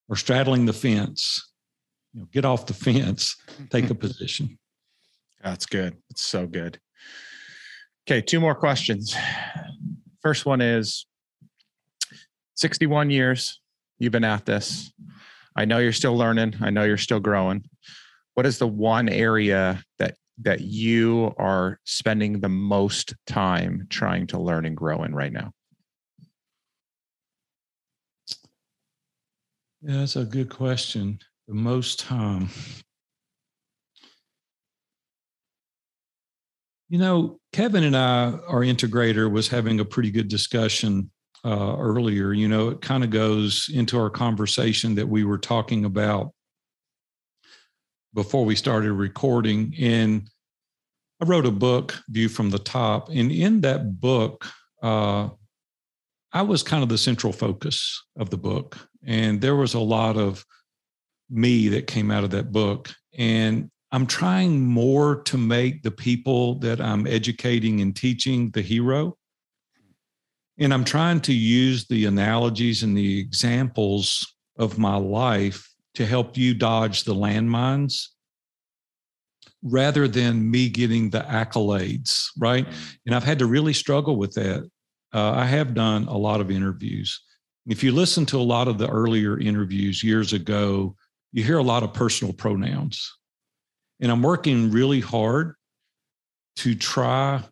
are 0.09 0.15
straddling 0.17 0.65
the 0.65 0.73
fence, 0.73 1.51
you 2.13 2.19
know, 2.19 2.27
get 2.33 2.43
off 2.43 2.65
the 2.65 2.73
fence, 2.85 3.37
take 3.69 3.89
a 3.89 3.95
position. 4.05 4.59
That's 5.45 5.67
good. 5.67 5.95
It's 6.09 6.23
so 6.23 6.47
good. 6.47 6.79
Okay, 8.07 8.19
two 8.19 8.39
more 8.39 8.55
questions. 8.55 9.15
First 10.23 10.47
one 10.47 10.59
is 10.59 11.05
61 12.55 13.11
years 13.11 13.61
you've 13.99 14.11
been 14.11 14.23
at 14.23 14.47
this. 14.47 14.91
I 15.55 15.65
know 15.65 15.77
you're 15.77 15.93
still 15.93 16.17
learning. 16.17 16.55
I 16.61 16.71
know 16.71 16.83
you're 16.83 16.97
still 16.97 17.19
growing. 17.19 17.63
What 18.33 18.47
is 18.47 18.57
the 18.57 18.67
one 18.67 19.07
area 19.07 19.83
that 19.99 20.15
that 20.41 20.61
you 20.61 21.33
are 21.37 21.79
spending 21.85 22.41
the 22.41 22.49
most 22.49 23.13
time 23.27 23.85
trying 23.89 24.27
to 24.27 24.39
learn 24.39 24.65
and 24.65 24.75
grow 24.75 25.03
in 25.03 25.13
right 25.13 25.31
now? 25.31 25.51
Yeah, 29.81 29.99
that's 29.99 30.15
a 30.15 30.25
good 30.25 30.49
question. 30.49 31.19
The 31.47 31.53
most 31.53 31.99
time. 31.99 32.49
You 36.87 36.99
know, 36.99 37.39
Kevin 37.51 37.83
and 37.83 37.97
I, 37.97 38.31
our 38.47 38.61
integrator, 38.61 39.31
was 39.31 39.47
having 39.47 39.79
a 39.79 39.85
pretty 39.85 40.11
good 40.11 40.27
discussion 40.27 41.09
uh, 41.43 41.75
earlier. 41.77 42.31
You 42.33 42.47
know, 42.47 42.69
it 42.69 42.81
kind 42.81 43.03
of 43.03 43.09
goes 43.09 43.69
into 43.73 43.97
our 43.99 44.09
conversation 44.09 44.95
that 44.95 45.07
we 45.07 45.23
were 45.23 45.37
talking 45.37 45.85
about 45.85 46.31
before 48.13 48.45
we 48.45 48.55
started 48.55 48.93
recording. 48.93 49.73
And 49.79 50.29
I 51.21 51.25
wrote 51.25 51.45
a 51.45 51.51
book, 51.51 52.01
View 52.09 52.29
from 52.29 52.49
the 52.49 52.59
Top. 52.59 53.09
And 53.09 53.31
in 53.31 53.61
that 53.61 53.99
book, 53.99 54.45
uh, 54.81 55.29
I 56.33 56.41
was 56.41 56.63
kind 56.63 56.83
of 56.83 56.89
the 56.89 56.97
central 56.97 57.33
focus 57.33 58.03
of 58.17 58.29
the 58.29 58.37
book. 58.37 58.77
And 59.05 59.39
there 59.41 59.55
was 59.55 59.73
a 59.73 59.79
lot 59.79 60.17
of 60.17 60.45
me 61.29 61.69
that 61.69 61.87
came 61.87 62.11
out 62.11 62.23
of 62.23 62.31
that 62.31 62.51
book. 62.51 62.93
And 63.17 63.71
I'm 63.91 64.07
trying 64.07 64.65
more 64.65 65.21
to 65.23 65.37
make 65.37 65.83
the 65.83 65.91
people 65.91 66.55
that 66.59 66.81
I'm 66.81 67.07
educating 67.07 67.81
and 67.81 67.95
teaching 67.95 68.49
the 68.51 68.61
hero. 68.61 69.17
And 70.57 70.73
I'm 70.73 70.85
trying 70.85 71.21
to 71.21 71.33
use 71.33 71.85
the 71.87 72.05
analogies 72.05 72.83
and 72.83 72.97
the 72.97 73.19
examples 73.19 74.35
of 74.57 74.77
my 74.77 74.95
life 74.95 75.69
to 75.95 76.05
help 76.05 76.37
you 76.37 76.53
dodge 76.53 77.03
the 77.03 77.15
landmines 77.15 78.07
rather 79.63 80.07
than 80.07 80.49
me 80.49 80.69
getting 80.69 81.09
the 81.09 81.21
accolades, 81.21 82.27
right? 82.37 82.67
And 83.05 83.15
I've 83.15 83.23
had 83.23 83.39
to 83.39 83.45
really 83.45 83.73
struggle 83.73 84.15
with 84.15 84.33
that. 84.33 84.69
Uh, 85.13 85.31
I 85.31 85.45
have 85.45 85.73
done 85.73 86.07
a 86.07 86.17
lot 86.17 86.41
of 86.41 86.51
interviews. 86.51 87.19
If 87.67 87.83
you 87.83 87.91
listen 87.91 88.25
to 88.27 88.37
a 88.37 88.43
lot 88.43 88.67
of 88.67 88.77
the 88.77 88.87
earlier 88.89 89.39
interviews 89.39 90.03
years 90.03 90.33
ago, 90.33 90.95
you 91.31 91.43
hear 91.43 91.57
a 91.57 91.63
lot 91.63 91.83
of 91.83 91.93
personal 91.93 92.33
pronouns. 92.33 93.11
And 94.01 94.11
I'm 94.11 94.21
working 94.21 94.71
really 94.71 94.99
hard 94.99 95.55
to 96.57 96.75
try 96.75 97.43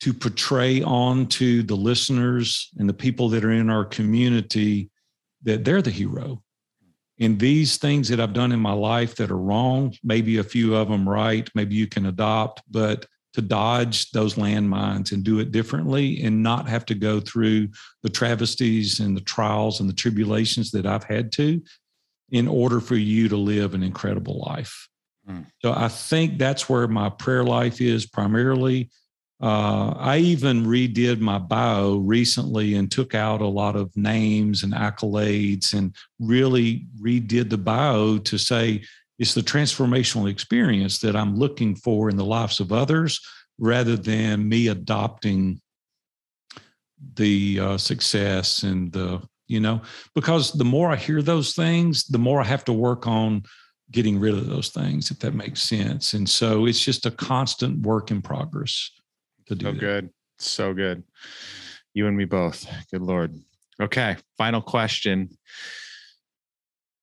to 0.00 0.14
portray 0.14 0.82
on 0.82 1.26
to 1.26 1.62
the 1.62 1.74
listeners 1.74 2.70
and 2.78 2.88
the 2.88 2.94
people 2.94 3.28
that 3.30 3.44
are 3.44 3.52
in 3.52 3.68
our 3.68 3.84
community 3.84 4.90
that 5.42 5.64
they're 5.64 5.82
the 5.82 5.90
hero. 5.90 6.42
And 7.18 7.38
these 7.38 7.76
things 7.76 8.08
that 8.08 8.18
I've 8.18 8.32
done 8.32 8.50
in 8.50 8.60
my 8.60 8.72
life 8.72 9.16
that 9.16 9.30
are 9.30 9.36
wrong, 9.36 9.94
maybe 10.02 10.38
a 10.38 10.44
few 10.44 10.74
of 10.74 10.88
them 10.88 11.06
right, 11.06 11.48
maybe 11.54 11.74
you 11.74 11.86
can 11.86 12.06
adopt, 12.06 12.62
but 12.70 13.06
to 13.34 13.42
dodge 13.42 14.10
those 14.10 14.34
landmines 14.34 15.12
and 15.12 15.22
do 15.22 15.38
it 15.38 15.52
differently 15.52 16.22
and 16.22 16.42
not 16.42 16.68
have 16.68 16.84
to 16.86 16.94
go 16.94 17.20
through 17.20 17.68
the 18.02 18.08
travesties 18.08 19.00
and 19.00 19.16
the 19.16 19.20
trials 19.20 19.80
and 19.80 19.88
the 19.88 19.94
tribulations 19.94 20.70
that 20.72 20.86
I've 20.86 21.04
had 21.04 21.30
to 21.32 21.62
in 22.30 22.48
order 22.48 22.80
for 22.80 22.96
you 22.96 23.28
to 23.28 23.36
live 23.36 23.74
an 23.74 23.82
incredible 23.82 24.42
life. 24.46 24.88
Mm. 25.28 25.46
So 25.62 25.72
I 25.72 25.88
think 25.88 26.38
that's 26.38 26.68
where 26.68 26.88
my 26.88 27.08
prayer 27.08 27.44
life 27.44 27.80
is 27.80 28.06
primarily. 28.06 28.90
Uh, 29.42 29.94
I 29.96 30.18
even 30.18 30.66
redid 30.66 31.20
my 31.20 31.38
bio 31.38 31.96
recently 31.96 32.74
and 32.74 32.90
took 32.90 33.14
out 33.14 33.40
a 33.40 33.46
lot 33.46 33.74
of 33.74 33.96
names 33.96 34.62
and 34.62 34.74
accolades 34.74 35.72
and 35.72 35.94
really 36.18 36.86
redid 37.00 37.48
the 37.48 37.56
bio 37.56 38.18
to 38.18 38.38
say 38.38 38.82
it's 39.18 39.34
the 39.34 39.40
transformational 39.40 40.30
experience 40.30 40.98
that 41.00 41.16
I'm 41.16 41.36
looking 41.36 41.74
for 41.74 42.10
in 42.10 42.16
the 42.16 42.24
lives 42.24 42.60
of 42.60 42.70
others 42.70 43.20
rather 43.58 43.96
than 43.96 44.48
me 44.48 44.68
adopting 44.68 45.60
the 47.14 47.60
uh, 47.60 47.78
success 47.78 48.62
and 48.62 48.92
the, 48.92 49.22
you 49.48 49.60
know, 49.60 49.80
because 50.14 50.52
the 50.52 50.64
more 50.64 50.90
I 50.90 50.96
hear 50.96 51.22
those 51.22 51.54
things, 51.54 52.06
the 52.06 52.18
more 52.18 52.40
I 52.40 52.44
have 52.44 52.64
to 52.66 52.72
work 52.72 53.06
on 53.06 53.44
getting 53.90 54.20
rid 54.20 54.34
of 54.34 54.46
those 54.46 54.68
things, 54.68 55.10
if 55.10 55.18
that 55.20 55.34
makes 55.34 55.62
sense. 55.62 56.14
And 56.14 56.28
so 56.28 56.66
it's 56.66 56.82
just 56.82 57.06
a 57.06 57.10
constant 57.10 57.84
work 57.84 58.10
in 58.10 58.22
progress 58.22 58.90
to 59.46 59.54
do 59.54 59.66
so 59.66 59.72
that. 59.72 59.80
good. 59.80 60.10
So 60.38 60.74
good. 60.74 61.02
You 61.92 62.06
and 62.06 62.16
me 62.16 62.24
both. 62.24 62.66
Good 62.90 63.02
Lord. 63.02 63.34
Okay. 63.80 64.16
Final 64.38 64.62
question. 64.62 65.30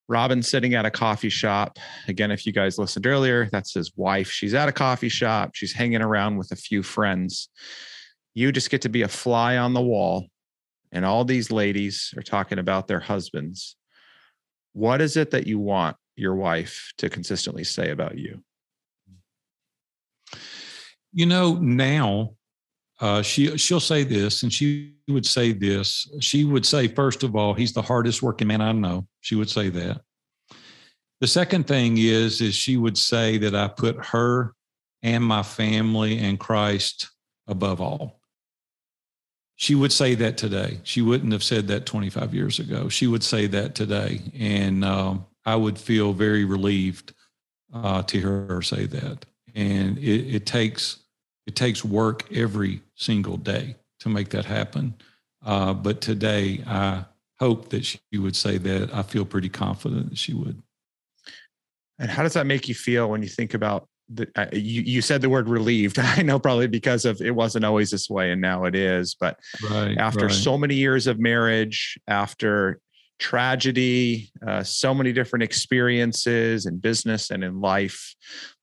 Robin's 0.07 0.49
sitting 0.49 0.73
at 0.73 0.85
a 0.85 0.91
coffee 0.91 1.29
shop. 1.29 1.77
Again, 2.07 2.31
if 2.31 2.45
you 2.45 2.53
guys 2.53 2.77
listened 2.77 3.05
earlier, 3.05 3.49
that's 3.51 3.73
his 3.73 3.91
wife. 3.97 4.29
She's 4.29 4.53
at 4.53 4.69
a 4.69 4.71
coffee 4.71 5.09
shop. 5.09 5.51
She's 5.53 5.73
hanging 5.73 6.01
around 6.01 6.38
with 6.38 6.51
a 6.51 6.55
few 6.55 6.81
friends. 6.81 7.49
You 8.33 8.51
just 8.53 8.69
get 8.69 8.83
to 8.83 8.89
be 8.89 9.01
a 9.01 9.07
fly 9.09 9.57
on 9.57 9.73
the 9.73 9.81
wall, 9.81 10.27
and 10.93 11.03
all 11.03 11.25
these 11.25 11.51
ladies 11.51 12.13
are 12.15 12.21
talking 12.21 12.59
about 12.59 12.88
their 12.88 13.01
husbands. 13.01 13.75
What 14.71 15.01
is 15.01 15.17
it 15.17 15.31
that 15.31 15.47
you 15.47 15.59
want 15.59 15.97
your 16.18 16.36
wife 16.36 16.91
to 16.97 17.09
consistently 17.09 17.63
say 17.63 17.91
about 17.91 18.18
you? 18.18 18.41
You 21.13 21.26
know, 21.26 21.55
now 21.55 22.34
uh, 22.99 23.22
she 23.22 23.57
she'll 23.57 23.80
say 23.80 24.03
this, 24.03 24.43
and 24.43 24.51
she 24.51 24.95
would 25.07 25.26
say 25.26 25.53
this. 25.53 26.09
She 26.20 26.43
would 26.43 26.65
say, 26.65 26.88
first 26.88 27.24
of 27.24 27.36
all, 27.36 27.53
he's 27.53 27.74
the 27.74 27.82
hardest 27.82 28.22
working 28.22 28.47
man 28.47 28.61
I 28.61 28.72
know. 28.72 29.07
She 29.22 29.36
would 29.36 29.49
say 29.49 29.70
that. 29.70 30.01
The 31.22 31.28
second 31.28 31.68
thing 31.68 31.97
is, 31.97 32.41
is 32.41 32.53
she 32.55 32.78
would 32.78 32.97
say 32.97 33.38
that 33.39 33.55
I 33.55 33.68
put 33.68 34.03
her 34.07 34.53
and 35.01 35.24
my 35.24 35.43
family 35.43 36.20
and 36.20 36.39
Christ 36.39 37.09
above 37.47 37.82
all. 37.82 38.20
She 39.55 39.74
would 39.74 39.91
say 39.91 40.13
that 40.15 40.38
today. 40.38 40.80
She 40.84 41.01
wouldn't 41.01 41.32
have 41.34 41.43
said 41.43 41.68
that 41.68 41.88
25 41.88 42.36
years 42.36 42.59
ago. 42.59 42.89
She 42.89 43.07
would 43.07 43.24
say 43.24 43.47
that 43.47 43.74
today, 43.74 44.22
and 44.38 44.86
uh, 44.86 45.15
I 45.47 45.55
would 45.55 45.79
feel 45.79 46.11
very 46.11 46.43
relieved 46.43 47.13
uh, 47.73 48.03
to 48.03 48.19
hear 48.19 48.45
her 48.47 48.61
say 48.61 48.85
that. 48.85 49.25
And 49.55 49.97
it, 49.97 50.35
it 50.35 50.45
takes 50.45 50.99
it 51.47 51.55
takes 51.55 51.83
work 51.85 52.29
every 52.33 52.81
single 52.95 53.37
day 53.37 53.77
to 54.01 54.09
make 54.09 54.29
that 54.29 54.43
happen. 54.43 54.93
Uh, 55.45 55.73
but 55.73 56.01
today, 56.01 56.61
I 56.67 57.05
hope 57.39 57.69
that 57.69 57.85
she 57.85 57.99
would 58.17 58.35
say 58.35 58.57
that. 58.57 58.93
I 58.93 59.01
feel 59.01 59.23
pretty 59.23 59.47
confident 59.47 60.09
that 60.09 60.17
she 60.17 60.33
would. 60.33 60.61
And 61.97 62.11
how 62.11 62.23
does 62.23 62.33
that 62.33 62.45
make 62.45 62.67
you 62.67 62.75
feel 62.75 63.09
when 63.09 63.23
you 63.23 63.29
think 63.29 63.53
about 63.53 63.87
the, 64.09 64.27
uh, 64.35 64.47
you, 64.51 64.81
you 64.81 65.01
said 65.01 65.21
the 65.21 65.29
word 65.29 65.47
relieved. 65.47 65.99
I 65.99 66.21
know 66.21 66.39
probably 66.39 66.67
because 66.67 67.05
of 67.05 67.21
it 67.21 67.31
wasn't 67.31 67.65
always 67.65 67.91
this 67.91 68.09
way 68.09 68.31
and 68.31 68.41
now 68.41 68.65
it 68.65 68.75
is. 68.75 69.15
But 69.17 69.39
right, 69.69 69.97
after 69.97 70.25
right. 70.25 70.35
so 70.35 70.57
many 70.57 70.75
years 70.75 71.07
of 71.07 71.19
marriage, 71.19 71.97
after 72.07 72.79
tragedy, 73.20 74.32
uh, 74.45 74.63
so 74.63 74.93
many 74.93 75.11
different 75.11 75.43
experiences 75.43 76.65
in 76.65 76.78
business 76.78 77.32
and 77.32 77.43
in 77.43 77.59
life, 77.61 78.15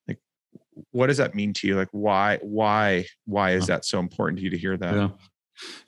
Like, 0.06 0.18
what 0.90 1.08
does 1.08 1.16
that 1.18 1.34
mean 1.34 1.52
to 1.54 1.66
you? 1.66 1.76
Like 1.76 1.88
why 1.92 2.38
why 2.42 3.06
why 3.26 3.52
is 3.52 3.66
that 3.66 3.84
so 3.84 3.98
important 3.98 4.38
to 4.38 4.44
you 4.44 4.50
to 4.50 4.58
hear 4.58 4.76
that? 4.76 4.94
Yeah. 4.94 5.08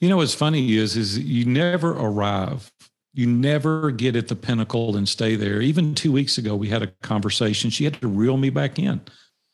you 0.01 0.09
know 0.09 0.17
what's 0.19 0.35
funny 0.35 0.77
is 0.77 0.97
is 0.97 1.19
you 1.19 1.45
never 1.45 1.93
arrive. 1.93 2.71
You 3.15 3.27
never 3.27 3.91
get 3.93 4.15
at 4.15 4.29
the 4.29 4.37
pinnacle 4.37 4.95
and 4.97 5.09
stay 5.09 5.37
there. 5.37 5.63
Even 5.63 5.95
two 5.95 6.13
weeks 6.13 6.39
ago 6.39 6.55
we 6.55 6.69
had 6.69 6.83
a 6.83 6.89
conversation. 7.03 7.71
She 7.71 7.85
had 7.85 8.01
to 8.01 8.09
reel 8.09 8.37
me 8.37 8.51
back 8.51 8.79
in. 8.79 9.01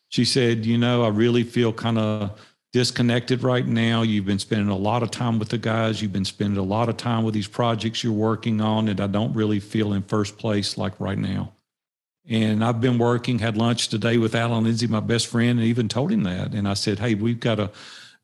She 0.09 0.25
said 0.25 0.67
you 0.67 0.77
know 0.77 1.05
i 1.05 1.09
really 1.09 1.43
feel 1.43 1.73
kind 1.73 1.99
of 1.99 2.39
disconnected 2.73 3.43
right 3.43 3.67
now 3.67 4.03
you've 4.03 4.25
been 4.25 4.39
spending 4.39 4.69
a 4.69 4.77
lot 4.77 5.03
of 5.03 5.11
time 5.11 5.39
with 5.39 5.51
the 5.51 5.59
guys 5.59 6.01
you've 6.01 6.13
been 6.13 6.25
spending 6.25 6.59
a 6.59 6.63
lot 6.63 6.89
of 6.89 6.97
time 6.97 7.23
with 7.23 7.35
these 7.35 7.49
projects 7.49 8.03
you're 8.03 8.13
working 8.13 8.61
on 8.61 8.89
and 8.89 9.01
i 9.01 9.07
don't 9.07 9.35
really 9.35 9.61
feel 9.61 9.93
in 9.93 10.03
first 10.03 10.39
place 10.39 10.79
like 10.79 10.99
right 10.99 11.19
now 11.19 11.53
and 12.29 12.65
I've 12.65 12.81
been 12.81 12.99
working, 12.99 13.39
had 13.39 13.57
lunch 13.57 13.89
today 13.89 14.17
with 14.17 14.35
Alan 14.35 14.65
Lindsay, 14.65 14.87
my 14.87 15.01
best 15.01 15.27
friend, 15.27 15.59
and 15.59 15.69
even 15.69 15.89
told 15.89 16.13
him 16.13 16.23
that. 16.23 16.55
And 16.55 16.69
I 16.69 16.75
said, 16.75 16.99
Hey, 16.99 17.15
we've 17.15 17.41
got 17.41 17.57
to, 17.57 17.71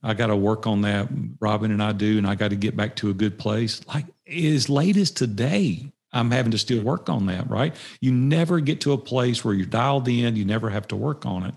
I 0.02 0.14
got 0.14 0.28
to 0.28 0.36
work 0.36 0.66
on 0.66 0.82
that. 0.82 1.08
Robin 1.40 1.72
and 1.72 1.82
I 1.82 1.92
do, 1.92 2.18
and 2.18 2.26
I 2.26 2.36
got 2.36 2.50
to 2.50 2.56
get 2.56 2.76
back 2.76 2.94
to 2.96 3.10
a 3.10 3.14
good 3.14 3.38
place. 3.38 3.80
Like 3.88 4.06
as 4.26 4.68
late 4.68 4.96
as 4.96 5.10
today, 5.10 5.92
I'm 6.12 6.30
having 6.30 6.52
to 6.52 6.58
still 6.58 6.82
work 6.82 7.10
on 7.10 7.26
that, 7.26 7.50
right? 7.50 7.74
You 8.00 8.12
never 8.12 8.60
get 8.60 8.80
to 8.82 8.92
a 8.92 8.98
place 8.98 9.44
where 9.44 9.52
you're 9.52 9.66
dialed 9.66 10.08
in, 10.08 10.36
you 10.36 10.44
never 10.44 10.70
have 10.70 10.88
to 10.88 10.96
work 10.96 11.26
on 11.26 11.44
it. 11.44 11.54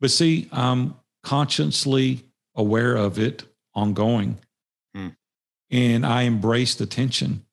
But 0.00 0.10
see, 0.10 0.48
I'm 0.50 0.94
consciously 1.22 2.24
aware 2.54 2.96
of 2.96 3.18
it 3.18 3.44
ongoing. 3.74 4.38
Hmm. 4.94 5.08
And 5.70 6.04
I 6.04 6.22
embrace 6.22 6.74
the 6.74 6.86
tension 6.86 7.44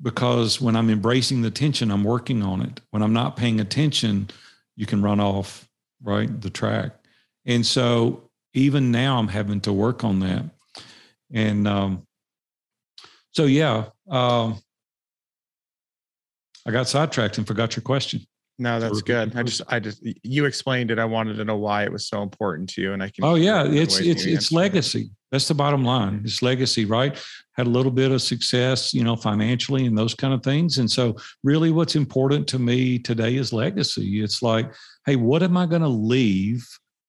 because 0.00 0.60
when 0.60 0.76
I'm 0.76 0.90
embracing 0.90 1.42
the 1.42 1.50
tension, 1.50 1.90
I'm 1.90 2.04
working 2.04 2.42
on 2.42 2.62
it. 2.62 2.80
When 2.90 3.02
I'm 3.02 3.12
not 3.12 3.36
paying 3.36 3.60
attention, 3.60 4.28
you 4.76 4.86
can 4.86 5.02
run 5.02 5.20
off 5.20 5.68
right 6.02 6.40
the 6.40 6.50
track. 6.50 6.92
And 7.46 7.64
so 7.64 8.30
even 8.54 8.90
now, 8.90 9.18
I'm 9.18 9.28
having 9.28 9.60
to 9.62 9.72
work 9.72 10.04
on 10.04 10.20
that. 10.20 10.44
And 11.32 11.66
um, 11.66 12.06
so 13.32 13.44
yeah, 13.44 13.86
um, 14.08 14.60
I 16.66 16.70
got 16.70 16.88
sidetracked 16.88 17.38
and 17.38 17.46
forgot 17.46 17.76
your 17.76 17.82
question. 17.82 18.26
No, 18.58 18.78
that's 18.78 19.02
good. 19.02 19.36
I 19.36 19.42
just, 19.42 19.62
I 19.68 19.80
just, 19.80 20.00
you 20.22 20.44
explained 20.44 20.92
it. 20.92 20.98
I 21.00 21.04
wanted 21.04 21.34
to 21.38 21.44
know 21.44 21.56
why 21.56 21.82
it 21.82 21.90
was 21.90 22.06
so 22.06 22.22
important 22.22 22.68
to 22.70 22.82
you, 22.82 22.92
and 22.92 23.02
I 23.02 23.10
can. 23.10 23.24
Oh 23.24 23.34
yeah, 23.34 23.64
it's 23.66 23.98
it's 23.98 24.24
it's 24.24 24.52
legacy. 24.52 25.10
That's 25.32 25.48
the 25.48 25.54
bottom 25.54 25.84
line. 25.84 26.22
It's 26.24 26.42
legacy, 26.42 26.84
right? 26.84 27.20
Had 27.56 27.66
a 27.66 27.70
little 27.70 27.90
bit 27.90 28.12
of 28.12 28.22
success, 28.22 28.94
you 28.94 29.02
know, 29.02 29.16
financially 29.16 29.86
and 29.86 29.98
those 29.98 30.14
kind 30.14 30.32
of 30.32 30.44
things. 30.44 30.78
And 30.78 30.88
so, 30.88 31.16
really, 31.42 31.72
what's 31.72 31.96
important 31.96 32.46
to 32.48 32.60
me 32.60 33.00
today 33.00 33.34
is 33.34 33.52
legacy. 33.52 34.22
It's 34.22 34.42
like, 34.42 34.72
hey, 35.06 35.16
what 35.16 35.42
am 35.42 35.56
I 35.56 35.66
going 35.66 35.82
to 35.82 35.88
leave 35.88 36.64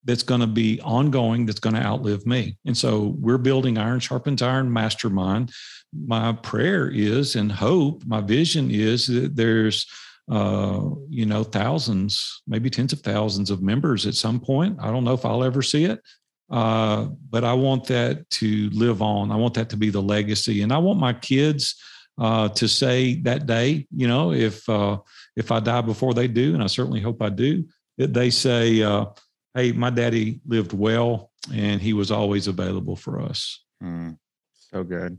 that's 0.06 0.24
going 0.24 0.42
to 0.42 0.48
be 0.48 0.82
ongoing, 0.82 1.46
that's 1.46 1.60
going 1.60 1.76
to 1.76 1.84
outlive 1.84 2.26
me? 2.26 2.58
And 2.66 2.76
so, 2.76 3.16
we're 3.20 3.38
building 3.38 3.78
Iron 3.78 4.00
Sharpens 4.00 4.42
Iron 4.42 4.74
Mastermind. 4.74 5.52
My 5.94 6.34
prayer 6.34 6.90
is 6.90 7.36
and 7.36 7.52
hope, 7.52 8.04
my 8.08 8.22
vision 8.22 8.72
is 8.72 9.06
that 9.06 9.36
there's 9.36 9.86
uh, 10.30 10.82
you 11.10 11.26
know, 11.26 11.44
thousands, 11.44 12.42
maybe 12.48 12.70
tens 12.70 12.94
of 12.94 13.02
thousands 13.02 13.52
of 13.52 13.62
members 13.62 14.08
at 14.08 14.16
some 14.16 14.40
point. 14.40 14.78
I 14.82 14.92
don't 14.92 15.04
know 15.04 15.14
if 15.14 15.26
I'll 15.26 15.44
ever 15.44 15.62
see 15.62 15.86
it, 15.86 16.02
uh, 16.50 17.06
but 17.30 17.44
I 17.44 17.54
want 17.54 17.86
that 17.88 18.30
to 18.32 18.70
live 18.72 19.02
on. 19.02 19.32
I 19.32 19.36
want 19.36 19.54
that 19.56 19.70
to 19.70 19.78
be 19.78 19.90
the 19.90 20.02
legacy, 20.02 20.62
and 20.62 20.74
I 20.74 20.78
want 20.80 21.00
my 21.00 21.14
kids 21.14 21.76
uh, 22.18 22.50
to 22.50 22.68
say 22.68 23.16
that 23.22 23.46
day, 23.46 23.88
you 23.96 24.08
know, 24.08 24.32
if 24.32 24.68
uh, 24.70 24.98
if 25.36 25.52
I 25.52 25.60
die 25.60 25.82
before 25.82 26.14
they 26.14 26.28
do, 26.28 26.54
and 26.54 26.64
I 26.64 26.68
certainly 26.68 27.02
hope 27.02 27.22
I 27.22 27.30
do, 27.30 27.66
that 27.98 28.14
they 28.14 28.30
say, 28.30 28.82
uh, 28.82 29.06
"Hey, 29.54 29.74
my 29.74 29.90
daddy 29.90 30.42
lived 30.48 30.74
well, 30.74 31.32
and 31.54 31.82
he 31.82 31.94
was 31.94 32.12
always 32.12 32.48
available 32.48 32.96
for 32.96 33.22
us." 33.22 33.64
Mm, 33.84 34.18
so 34.54 34.84
good. 34.84 35.18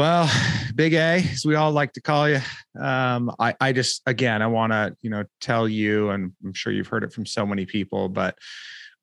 Well, 0.00 0.30
Big 0.74 0.94
A, 0.94 1.22
as 1.30 1.44
we 1.44 1.56
all 1.56 1.72
like 1.72 1.92
to 1.92 2.00
call 2.00 2.26
you. 2.26 2.40
Um, 2.80 3.30
I, 3.38 3.54
I 3.60 3.72
just, 3.72 4.00
again, 4.06 4.40
I 4.40 4.46
want 4.46 4.72
to, 4.72 4.96
you 5.02 5.10
know, 5.10 5.24
tell 5.42 5.68
you, 5.68 6.08
and 6.08 6.32
I'm 6.42 6.54
sure 6.54 6.72
you've 6.72 6.86
heard 6.86 7.04
it 7.04 7.12
from 7.12 7.26
so 7.26 7.44
many 7.44 7.66
people, 7.66 8.08
but 8.08 8.38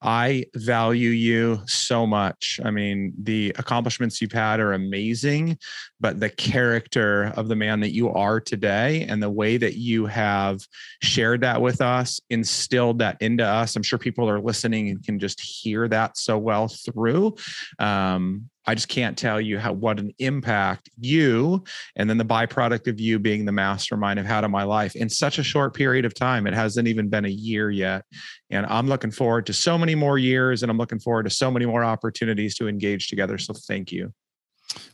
I 0.02 0.45
value 0.56 1.12
you 1.12 1.62
so 1.68 2.08
much. 2.08 2.60
I 2.66 2.72
mean, 2.72 3.14
the 3.22 3.54
accomplishments 3.60 4.24
you've 4.24 4.32
had 4.32 4.60
are 4.60 4.74
amazing, 4.74 5.60
but 6.00 6.20
the 6.20 6.30
character 6.30 7.34
of 7.36 7.48
the 7.48 7.56
man 7.56 7.80
that 7.80 7.91
you 7.91 8.12
are 8.14 8.39
today 8.39 9.06
and 9.10 9.22
the 9.22 9.30
way 9.30 9.58
that 9.58 9.76
you 9.76 10.06
have 10.06 10.60
shared 11.02 11.41
that 11.41 11.62
with 11.62 11.82
us, 11.82 12.20
instilled 12.30 13.00
that 13.00 13.18
into 13.22 13.45
us, 13.45 13.76
I'm 13.76 13.84
sure 13.84 13.98
people 13.98 14.30
are 14.30 14.39
listening 14.39 14.89
and 14.89 15.04
can 15.04 15.20
just 15.20 15.41
hear 15.41 15.88
that 15.88 16.18
so 16.18 16.38
well 16.38 16.68
through. 16.68 17.36
Um, 17.80 18.50
I 18.70 18.76
just 18.76 18.89
can't 18.89 19.18
tell 19.18 19.39
you 19.39 19.58
how 19.58 19.72
what 19.72 19.98
an 19.98 20.14
impact 20.20 20.89
you 21.00 21.64
and 21.95 22.10
then 22.10 22.18
the 22.18 22.26
byproduct 22.26 22.88
of 22.88 23.00
you 23.00 23.18
being 23.18 23.45
the 23.45 23.52
mastermind 23.54 24.20
have 24.20 24.28
had 24.28 24.43
on 24.43 24.52
my 24.52 24.64
life 24.64 24.93
in 24.95 25.08
such 25.08 25.39
a 25.39 25.43
short 25.43 25.74
period 25.74 26.04
of 26.04 26.14
time. 26.14 26.45
It 26.45 26.54
hasn't 26.54 26.88
even 26.88 27.08
been 27.08 27.24
a 27.24 27.30
year 27.30 27.72
yet. 27.72 28.04
And 28.50 28.66
I'm 28.66 28.88
looking 28.88 29.12
forward 29.12 29.45
to 29.45 29.54
so 29.54 29.78
many 29.78 29.95
more 29.95 30.18
years 30.18 30.64
and 30.64 30.70
I'm 30.70 30.78
looking 30.78 31.00
forward 31.00 31.24
to 31.24 31.30
so 31.30 31.50
many 31.50 31.66
more 31.66 31.84
opportunities 31.84 32.56
to 32.56 32.68
engage 32.68 33.08
together. 33.08 33.38
So 33.38 33.54
thank 33.54 33.93
you. 33.93 34.14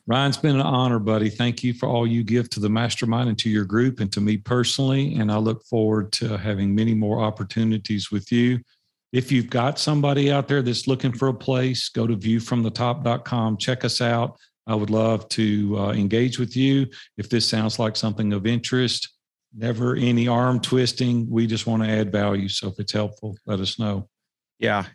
Ryan, 0.07 0.29
it's 0.29 0.37
been 0.37 0.55
an 0.55 0.61
honor, 0.61 0.99
buddy. 0.99 1.29
Thank 1.29 1.63
you 1.63 1.73
for 1.73 1.87
all 1.87 2.05
you 2.05 2.23
give 2.23 2.49
to 2.51 2.59
the 2.59 2.69
mastermind 2.69 3.29
and 3.29 3.39
to 3.39 3.49
your 3.49 3.65
group 3.65 3.99
and 3.99 4.11
to 4.13 4.21
me 4.21 4.37
personally. 4.37 5.15
And 5.15 5.31
I 5.31 5.37
look 5.37 5.63
forward 5.65 6.11
to 6.13 6.37
having 6.37 6.75
many 6.75 6.93
more 6.93 7.21
opportunities 7.21 8.11
with 8.11 8.31
you 8.31 8.59
if 9.13 9.31
you've 9.31 9.49
got 9.49 9.77
somebody 9.77 10.31
out 10.31 10.47
there 10.47 10.63
that's 10.63 10.87
looking 10.87 11.13
for 11.13 11.27
a 11.27 11.33
place, 11.33 11.87
go 11.87 12.07
to 12.07 12.17
viewfromthetop.com, 12.17 13.57
check 13.57 13.85
us 13.85 14.01
out. 14.01 14.37
I 14.65 14.73
would 14.73 14.89
love 14.89 15.29
to 15.29 15.77
uh, 15.77 15.91
engage 15.91 16.39
with 16.39 16.57
you. 16.57 16.87
If 17.17 17.29
this 17.29 17.47
sounds 17.47 17.77
like 17.77 17.95
something 17.95 18.33
of 18.33 18.47
interest, 18.47 19.13
never 19.55 19.95
any 19.95 20.27
arm 20.27 20.59
twisting. 20.59 21.29
We 21.29 21.45
just 21.45 21.67
want 21.67 21.83
to 21.83 21.89
add 21.89 22.11
value. 22.11 22.49
So 22.49 22.69
if 22.69 22.79
it's 22.79 22.91
helpful, 22.91 23.37
let 23.45 23.59
us 23.59 23.77
know. 23.77 24.09
Yeah. 24.57 24.85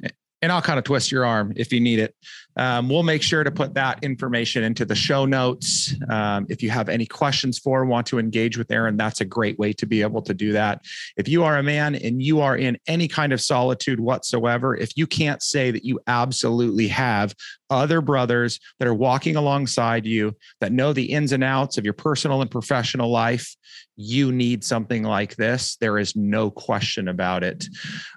And 0.41 0.53
I'll 0.53 0.62
kind 0.62 0.78
of 0.78 0.84
twist 0.84 1.11
your 1.11 1.24
arm 1.24 1.53
if 1.57 1.72
you 1.72 1.80
need 1.80 1.99
it. 1.99 2.14
Um, 2.57 2.89
we'll 2.89 3.05
make 3.05 3.22
sure 3.22 3.45
to 3.45 3.51
put 3.51 3.74
that 3.74 4.03
information 4.03 4.64
into 4.64 4.84
the 4.84 4.95
show 4.95 5.24
notes. 5.24 5.95
Um, 6.09 6.47
if 6.49 6.62
you 6.62 6.70
have 6.70 6.89
any 6.89 7.07
questions 7.07 7.59
for, 7.59 7.84
want 7.84 8.07
to 8.09 8.18
engage 8.18 8.59
with 8.59 8.70
Aaron, 8.70 8.97
that's 8.97 9.20
a 9.20 9.24
great 9.24 9.59
way 9.59 9.72
to 9.74 9.86
be 9.86 10.03
able 10.03 10.22
to 10.22 10.34
do 10.34 10.53
that. 10.53 10.82
If 11.16 11.28
you 11.28 11.45
are 11.45 11.59
a 11.59 11.62
man 11.62 11.95
and 11.95 12.20
you 12.20 12.41
are 12.41 12.57
in 12.57 12.76
any 12.89 13.07
kind 13.07 13.32
of 13.32 13.41
solitude 13.41 14.01
whatsoever, 14.01 14.76
if 14.76 14.97
you 14.97 15.07
can't 15.07 15.43
say 15.43 15.70
that 15.70 15.84
you 15.84 16.01
absolutely 16.09 16.89
have 16.89 17.34
other 17.70 18.01
brothers 18.01 18.59
that 18.78 18.89
are 18.89 18.95
walking 18.95 19.36
alongside 19.36 20.07
you 20.07 20.34
that 20.61 20.72
know 20.72 20.93
the 20.93 21.12
ins 21.12 21.32
and 21.32 21.45
outs 21.45 21.78
of 21.78 21.84
your 21.84 21.95
personal 21.95 22.41
and 22.43 22.51
professional 22.51 23.11
life, 23.11 23.55
you 23.97 24.32
need 24.32 24.64
something 24.64 25.03
like 25.03 25.36
this. 25.36 25.76
There 25.76 25.99
is 25.99 26.16
no 26.16 26.51
question 26.51 27.09
about 27.09 27.45
it. 27.45 27.66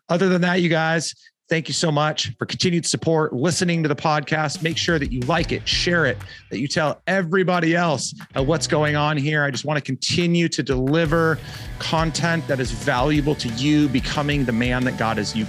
Other 0.09 0.29
than 0.29 0.41
that, 0.41 0.61
you 0.61 0.69
guys, 0.69 1.13
Thank 1.51 1.67
you 1.67 1.73
so 1.73 1.91
much 1.91 2.33
for 2.37 2.45
continued 2.45 2.85
support, 2.85 3.33
listening 3.33 3.83
to 3.83 3.89
the 3.89 3.95
podcast. 3.95 4.63
Make 4.63 4.77
sure 4.77 4.97
that 4.97 5.11
you 5.11 5.19
like 5.23 5.51
it, 5.51 5.67
share 5.67 6.05
it, 6.05 6.17
that 6.49 6.59
you 6.59 6.67
tell 6.69 7.01
everybody 7.07 7.75
else 7.75 8.13
what's 8.35 8.67
going 8.67 8.95
on 8.95 9.17
here. 9.17 9.43
I 9.43 9.51
just 9.51 9.65
want 9.65 9.75
to 9.75 9.83
continue 9.83 10.47
to 10.47 10.63
deliver 10.63 11.37
content 11.77 12.47
that 12.47 12.61
is 12.61 12.71
valuable 12.71 13.35
to 13.35 13.49
you, 13.49 13.89
becoming 13.89 14.45
the 14.45 14.53
man 14.53 14.85
that 14.85 14.97
God 14.97 15.17
has 15.17 15.35
you 15.35 15.43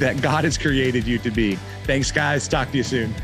that 0.00 0.20
God 0.20 0.42
has 0.42 0.58
created 0.58 1.06
you 1.06 1.18
to 1.18 1.30
be. 1.30 1.54
Thanks, 1.84 2.10
guys. 2.10 2.48
Talk 2.48 2.72
to 2.72 2.76
you 2.76 2.82
soon. 2.82 3.14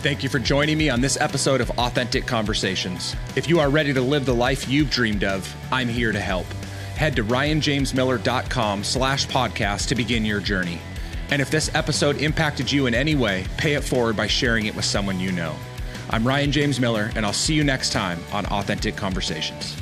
Thank 0.00 0.22
you 0.22 0.28
for 0.28 0.38
joining 0.38 0.76
me 0.76 0.90
on 0.90 1.00
this 1.00 1.18
episode 1.18 1.62
of 1.62 1.70
Authentic 1.78 2.26
Conversations. 2.26 3.16
If 3.36 3.48
you 3.48 3.58
are 3.58 3.70
ready 3.70 3.94
to 3.94 4.02
live 4.02 4.26
the 4.26 4.34
life 4.34 4.68
you've 4.68 4.90
dreamed 4.90 5.24
of, 5.24 5.50
I'm 5.72 5.88
here 5.88 6.12
to 6.12 6.20
help. 6.20 6.46
Head 6.94 7.16
to 7.16 7.24
ryanjamesmiller.com 7.24 8.84
slash 8.84 9.26
podcast 9.28 9.88
to 9.88 9.94
begin 9.94 10.26
your 10.26 10.40
journey. 10.40 10.78
And 11.32 11.40
if 11.40 11.50
this 11.50 11.74
episode 11.74 12.18
impacted 12.18 12.70
you 12.70 12.84
in 12.84 12.94
any 12.94 13.14
way, 13.14 13.46
pay 13.56 13.72
it 13.72 13.82
forward 13.82 14.18
by 14.18 14.26
sharing 14.26 14.66
it 14.66 14.76
with 14.76 14.84
someone 14.84 15.18
you 15.18 15.32
know. 15.32 15.56
I'm 16.10 16.28
Ryan 16.28 16.52
James 16.52 16.78
Miller, 16.78 17.10
and 17.16 17.24
I'll 17.24 17.32
see 17.32 17.54
you 17.54 17.64
next 17.64 17.90
time 17.90 18.20
on 18.34 18.44
Authentic 18.44 18.96
Conversations. 18.96 19.81